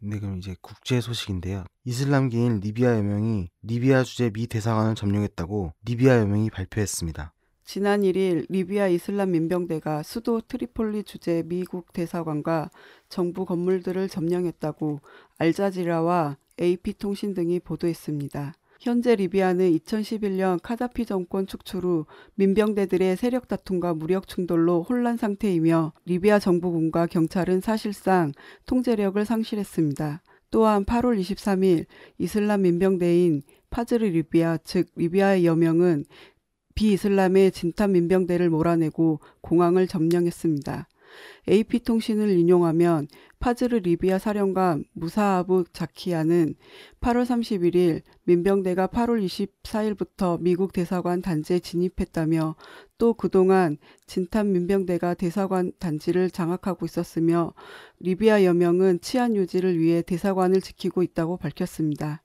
그럼 0.00 0.38
이제 0.38 0.54
국제 0.60 1.00
소식인데요. 1.00 1.64
이슬람계인 1.84 2.60
리비아 2.60 2.96
여명이 2.96 3.50
리비아 3.62 4.04
주재 4.04 4.30
미 4.30 4.46
대사관을 4.46 4.94
점령했다고 4.94 5.72
리비아 5.84 6.18
여명이 6.18 6.50
발표했습니다. 6.50 7.32
지난 7.64 8.00
1일 8.00 8.46
리비아 8.48 8.88
이슬람 8.88 9.32
민병대가 9.32 10.02
수도 10.02 10.40
트리폴리 10.40 11.04
주재 11.04 11.42
미국 11.44 11.92
대사관과 11.92 12.70
정부 13.10 13.44
건물들을 13.44 14.08
점령했다고 14.08 15.00
알자지라와 15.36 16.38
AP통신 16.58 17.34
등이 17.34 17.60
보도했습니다. 17.60 18.54
현재 18.78 19.16
리비아는 19.16 19.72
2011년 19.72 20.60
카다피 20.62 21.04
정권 21.04 21.46
축출 21.46 21.84
후 21.84 22.06
민병대들의 22.36 23.16
세력 23.16 23.48
다툼과 23.48 23.94
무력 23.94 24.28
충돌로 24.28 24.84
혼란 24.84 25.16
상태이며 25.16 25.92
리비아 26.04 26.38
정부군과 26.38 27.06
경찰은 27.06 27.60
사실상 27.60 28.32
통제력을 28.66 29.24
상실했습니다. 29.24 30.22
또한 30.50 30.84
8월 30.84 31.20
23일 31.20 31.86
이슬람 32.18 32.62
민병대인 32.62 33.42
파즈르 33.68 34.04
리비아 34.04 34.58
즉 34.58 34.86
리비아의 34.94 35.44
여명은 35.44 36.04
비이슬람의 36.74 37.50
진탄 37.50 37.90
민병대를 37.92 38.48
몰아내고 38.48 39.18
공항을 39.40 39.88
점령했습니다. 39.88 40.86
AP통신을 41.48 42.30
인용하면 42.30 43.08
파즈르 43.38 43.76
리비아 43.76 44.18
사령관 44.18 44.84
무사아부 44.94 45.64
자키야는 45.72 46.54
8월 47.00 47.24
31일 47.24 48.02
민병대가 48.24 48.88
8월 48.88 49.24
24일부터 49.24 50.40
미국 50.40 50.72
대사관 50.72 51.22
단지에 51.22 51.60
진입했다며 51.60 52.56
또 52.98 53.14
그동안 53.14 53.78
진탄 54.06 54.52
민병대가 54.52 55.14
대사관 55.14 55.72
단지를 55.78 56.30
장악하고 56.30 56.84
있었으며 56.84 57.54
리비아 58.00 58.42
여명은 58.44 59.00
치안 59.00 59.36
유지를 59.36 59.78
위해 59.78 60.02
대사관을 60.02 60.60
지키고 60.60 61.04
있다고 61.04 61.36
밝혔습니다. 61.36 62.20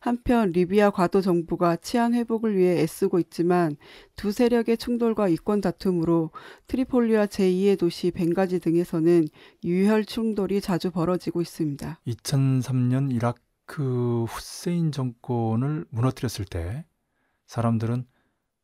한편 0.00 0.50
리비아 0.50 0.90
과도 0.90 1.20
정부가 1.20 1.76
치안 1.76 2.14
회복을 2.14 2.56
위해 2.56 2.80
애쓰고 2.80 3.18
있지만 3.20 3.76
두 4.16 4.32
세력의 4.32 4.78
충돌과 4.78 5.28
이권 5.28 5.60
다툼으로 5.60 6.30
트리폴리와 6.68 7.26
제2의 7.26 7.78
도시 7.78 8.10
벵가지 8.10 8.60
등에서는 8.60 9.28
유혈 9.62 10.06
충돌이 10.06 10.62
자주 10.62 10.90
벌어지고 10.90 11.42
있습니다. 11.42 12.00
2003년 12.06 13.12
이라크 13.12 14.24
후세인 14.24 14.90
정권을 14.90 15.84
무너뜨렸을 15.90 16.46
때 16.46 16.86
사람들은 17.46 18.06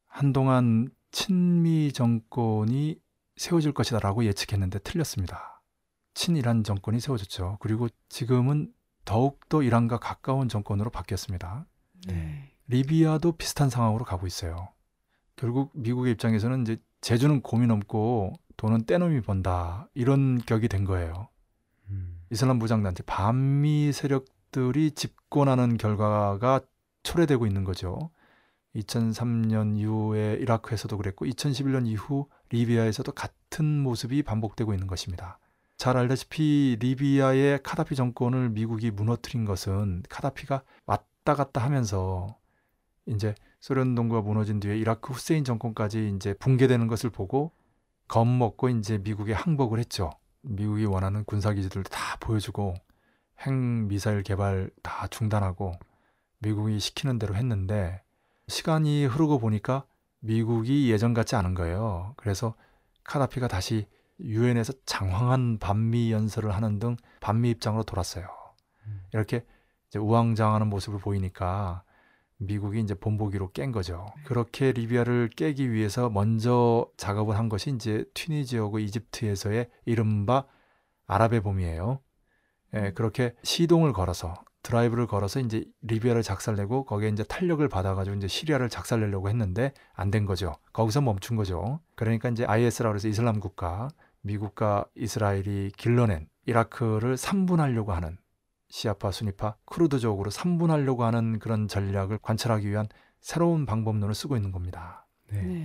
한동안 0.07 0.91
친미 1.11 1.93
정권이 1.93 3.01
세워질 3.37 3.73
것이다라고 3.73 4.25
예측했는데 4.25 4.81
틀렸습니다. 4.81 5.63
친이란 6.15 6.65
정권이 6.65 7.01
세워졌죠. 7.01 7.59
그리고 7.61 7.89
지금은 8.09 8.73
더욱더 9.05 9.63
이란과 9.63 9.99
가까운 9.99 10.49
정권으로 10.49 10.91
바뀌었습니다. 10.91 11.67
네. 12.07 12.53
리비아도 12.69 13.33
비슷한 13.33 13.71
상황으로 13.71 14.05
가고 14.05 14.27
있어요. 14.27 14.69
결국 15.37 15.73
미국의 15.75 16.13
입장에서는 16.13 16.63
이제 16.63 16.77
제주는 17.01 17.41
고민 17.41 17.71
없고 17.71 18.35
돈은 18.57 18.85
떼놈이 18.85 19.23
번다 19.23 19.89
이런 19.95 20.39
격이 20.39 20.69
된 20.69 20.85
거예요. 20.85 21.29
음. 21.89 22.21
이슬람 22.31 22.59
무장단체 22.59 23.03
반미 23.05 23.93
세력들이 23.93 24.93
집권하는 24.93 25.79
결과가 25.79 26.61
초래되고 27.03 27.47
있는 27.47 27.65
거죠. 27.65 28.11
2003년 28.77 29.77
이후에 29.77 30.35
이라크에서도 30.35 30.97
그랬고 30.97 31.27
2011년 31.27 31.87
이후 31.87 32.29
리비아에서도 32.51 33.11
같은 33.13 33.65
모습이 33.65 34.23
반복되고 34.23 34.73
있는 34.73 34.87
것입니다. 34.87 35.39
잘 35.77 35.97
알다시피 35.97 36.77
리비아의 36.79 37.63
카다피 37.63 37.97
정권을 37.97 38.51
미국이 38.51 38.91
무너뜨린 38.91 39.45
것은 39.45 40.03
카다피가 40.09 40.63
왔다 40.87 41.35
갔다 41.35 41.63
하면서 41.63 42.37
이제 43.07 43.35
소련 43.61 43.95
동구가 43.95 44.21
무너진 44.23 44.61
뒤에 44.61 44.77
이라크 44.77 45.13
후세인 45.13 45.45
정권까지 45.45 46.13
이제 46.17 46.35
붕괴되는 46.35 46.87
것을 46.87 47.11
보고 47.11 47.53
겁먹고 48.09 48.69
이제 48.69 48.99
미국에 48.99 49.33
항복을 49.33 49.79
했죠. 49.79 50.11
미국이 50.43 50.85
원하는 50.85 51.25
군사 51.25 51.53
기지들 51.53 51.83
다 51.85 52.17
보여주고 52.21 52.75
핵 53.41 53.53
미사일 53.53 54.23
개발 54.23 54.71
다 54.83 55.07
중단하고 55.09 55.73
미국이 56.41 56.79
시키는 56.79 57.19
대로 57.19 57.35
했는데 57.37 58.03
시간이 58.51 59.07
흐르고 59.07 59.39
보니까 59.39 59.87
미국이 60.21 60.91
예전 60.91 61.15
같지 61.15 61.37
않은 61.37 61.55
거예요. 61.55 62.13
그래서 62.17 62.55
카다피가 63.05 63.49
다시 63.49 63.87
유엔에서 64.21 64.75
장황한 64.85 65.59
반미 65.59 66.13
연설을 66.13 66.55
하는 66.55 66.79
등 66.79 66.97
반미 67.21 67.51
입장으로 67.51 67.85
돌았어요. 67.85 68.27
음. 68.87 69.03
이렇게 69.15 69.47
우왕좌왕하는 69.97 70.69
모습을 70.69 70.99
보이니까 70.99 71.83
미국이 72.37 72.81
이제 72.81 72.95
본보기로 72.95 73.53
깬 73.53 73.73
거죠. 73.73 74.07
그렇게 74.25 74.73
리비아를 74.73 75.31
깨기 75.37 75.73
위해서 75.73 76.09
먼저 76.09 76.91
작업을 76.97 77.39
한 77.39 77.49
것이 77.49 77.71
이제 77.71 78.05
튀니지하고 78.15 78.79
이집트에서의 78.79 79.69
이른바 79.85 80.45
아랍의 81.07 81.41
봄이에요. 81.41 82.01
예, 82.75 82.93
그렇게 82.93 83.35
시동을 83.43 83.93
걸어서 83.93 84.35
드라이브를 84.63 85.07
걸어서 85.07 85.41
이제 85.41 85.65
리비아를 85.83 86.23
작살내고 86.23 86.85
거기에 86.85 87.09
이제 87.09 87.25
탄력을 87.25 87.67
받아가지고 87.69 88.17
이제 88.17 88.29
시리아를 88.29 88.69
작살내려고 88.69 89.29
했는데 89.29 89.73
안 89.95 90.11
된 90.11 90.27
거죠. 90.27 90.55
거기서 90.73 91.01
멈춘 91.01 91.37
거죠. 91.37 91.81
그러니까 91.95 92.29
이제 92.29 92.45
IS라고 92.45 92.97
해서 92.97 93.09
이슬람 93.09 93.41
국가, 93.41 93.89
미국과 94.23 94.85
이스라엘이 94.95 95.73
길러낸 95.77 96.29
이라크를 96.47 97.17
3분하려고 97.17 97.89
하는 97.89 98.19
시아파, 98.69 99.11
수니파, 99.11 99.57
크루드족으로 99.65 100.31
3분하려고 100.31 101.01
하는 101.01 101.39
그런 101.39 101.69
전략을 101.69 102.19
관찰하기 102.23 102.69
위한 102.69 102.87
새로운 103.21 103.67
방법론을 103.67 104.15
쓰고 104.15 104.37
있는 104.37 104.53
겁니다. 104.53 105.07
네. 105.31 105.43
네. 105.43 105.65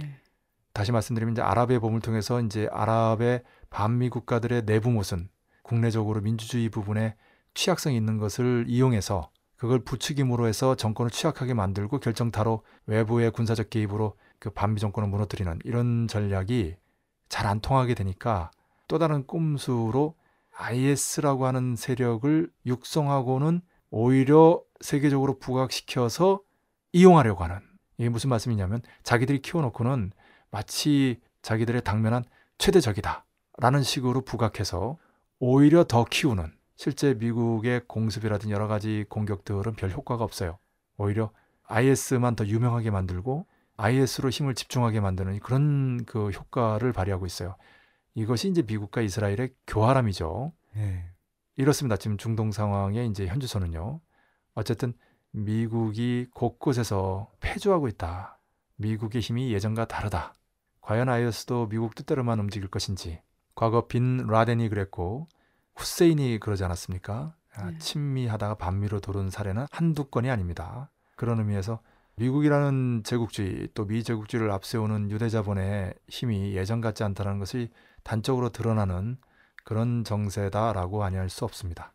다시 0.73 0.91
말씀드리면 0.91 1.33
이제 1.33 1.41
아랍의 1.41 1.79
봄을 1.79 2.01
통해서 2.01 2.41
이제 2.41 2.67
아랍의 2.71 3.43
반미 3.69 4.09
국가들의 4.09 4.65
내부 4.65 4.91
모순, 4.91 5.29
국내적으로 5.63 6.21
민주주의 6.21 6.69
부분에 6.69 7.15
취약성이 7.55 7.97
있는 7.97 8.17
것을 8.17 8.65
이용해서 8.67 9.31
그걸 9.55 9.79
부추김으로 9.79 10.47
해서 10.47 10.75
정권을 10.75 11.09
취약하게 11.09 11.53
만들고 11.53 11.99
결정타로 11.99 12.63
외부의 12.85 13.31
군사적 13.31 13.69
개입으로 13.69 14.15
그 14.37 14.51
반미 14.51 14.79
정권을 14.79 15.09
무너뜨리는 15.09 15.59
이런 15.63 16.07
전략이 16.07 16.75
잘 17.29 17.47
안 17.47 17.59
통하게 17.59 17.95
되니까 17.95 18.51
또 18.87 18.99
다른 18.99 19.25
꼼수로 19.25 20.15
IS라고 20.57 21.45
하는 21.45 21.75
세력을 21.75 22.49
육성하고는 22.65 23.61
오히려 23.89 24.61
세계적으로 24.81 25.39
부각시켜서 25.39 26.41
이용하려고 26.93 27.43
하는 27.43 27.59
이게 27.97 28.09
무슨 28.09 28.29
말씀이냐면 28.29 28.81
자기들이 29.03 29.41
키워놓고는 29.41 30.11
마치 30.51 31.19
자기들의 31.41 31.83
당면한 31.83 32.23
최대적이다 32.57 33.25
라는 33.57 33.83
식으로 33.83 34.21
부각해서 34.21 34.97
오히려 35.39 35.83
더 35.83 36.05
키우는 36.05 36.53
실제 36.75 37.13
미국의 37.13 37.81
공습이라든 37.87 38.49
여러 38.49 38.67
가지 38.67 39.05
공격들은 39.09 39.75
별 39.75 39.91
효과가 39.91 40.23
없어요. 40.23 40.57
오히려 40.97 41.31
IS만 41.63 42.35
더 42.35 42.45
유명하게 42.45 42.91
만들고 42.91 43.47
IS로 43.77 44.29
힘을 44.29 44.55
집중하게 44.55 44.99
만드는 44.99 45.39
그런 45.39 46.05
그 46.05 46.29
효과를 46.29 46.93
발휘하고 46.93 47.25
있어요. 47.25 47.55
이것이 48.13 48.49
이제 48.49 48.61
미국과 48.61 49.01
이스라엘의 49.01 49.53
교활함이죠. 49.67 50.53
네. 50.75 51.09
이렇습니다. 51.57 51.97
지금 51.97 52.17
중동 52.17 52.51
상황의 52.51 53.07
이제 53.07 53.27
현주소는요. 53.27 53.99
어쨌든 54.53 54.93
미국이 55.31 56.27
곳곳에서 56.33 57.29
패주하고 57.41 57.87
있다. 57.89 58.39
미국의 58.77 59.21
힘이 59.21 59.53
예전과 59.53 59.85
다르다. 59.85 60.33
과연 60.81 61.09
IS도 61.09 61.67
미국 61.67 61.95
뜻대로만 61.95 62.39
움직일 62.39 62.69
것인지. 62.69 63.21
과거 63.53 63.87
빈 63.87 64.27
라덴이 64.27 64.69
그랬고 64.69 65.27
후세인이 65.75 66.39
그러지 66.39 66.63
않았습니까? 66.63 67.35
아, 67.55 67.71
네. 67.71 67.77
친미하다가 67.77 68.55
반미로 68.55 68.99
도는 68.99 69.29
사례는 69.29 69.67
한두 69.71 70.05
건이 70.05 70.29
아닙니다. 70.29 70.91
그런 71.15 71.39
의미에서 71.39 71.79
미국이라는 72.17 73.03
제국주의 73.03 73.69
또 73.73 73.85
미제국주의를 73.85 74.51
앞세우는 74.51 75.11
유대자본의 75.11 75.93
힘이 76.07 76.55
예전 76.55 76.81
같지 76.81 77.03
않다는 77.03 77.39
것이 77.39 77.71
단적으로 78.03 78.49
드러나는 78.49 79.17
그런 79.63 80.03
정세다라고 80.03 81.03
아니할 81.03 81.29
수 81.29 81.43
없습니다. 81.43 81.93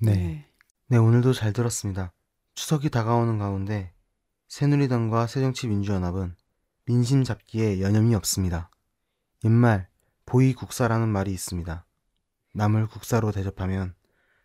네. 0.00 0.50
네, 0.88 0.96
오늘도 0.98 1.32
잘 1.32 1.52
들었습니다. 1.52 2.12
추석이 2.54 2.90
다가오는 2.90 3.38
가운데 3.38 3.92
새누리당과 4.48 5.26
새정치민주연합은 5.26 6.36
민심 6.86 7.24
잡기에 7.24 7.80
여념이 7.80 8.14
없습니다. 8.14 8.70
옛말 9.44 9.88
보이국사라는 10.26 11.08
말이 11.08 11.32
있습니다. 11.32 11.86
남을 12.54 12.86
국사로 12.86 13.32
대접하면 13.32 13.94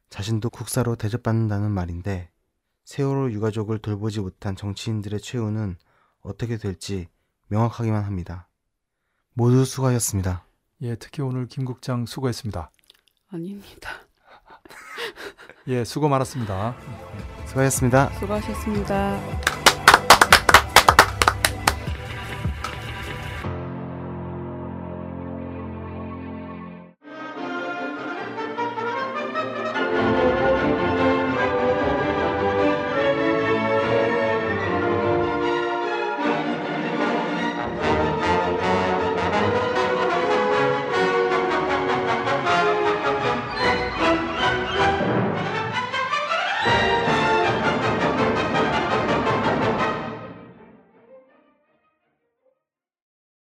자신도 0.09 0.49
국사로 0.49 0.95
대접받는다는 0.95 1.71
말인데 1.71 2.31
세월호 2.85 3.31
유가족을 3.31 3.77
돌보지 3.79 4.19
못한 4.19 4.55
정치인들의 4.55 5.19
최후는 5.21 5.77
어떻게 6.21 6.57
될지 6.57 7.07
명확하기만 7.47 8.03
합니다. 8.03 8.47
모두 9.33 9.63
수고하셨습니다. 9.63 10.43
예, 10.81 10.95
특히 10.95 11.21
오늘 11.21 11.45
김 11.47 11.65
국장 11.65 12.05
수고했습니다. 12.05 12.71
아닙니다. 13.31 13.89
예, 15.67 15.83
수고 15.83 16.09
많았습니다. 16.09 16.75
수고하셨습니다. 17.45 18.09
수고하셨습니다. 18.19 19.48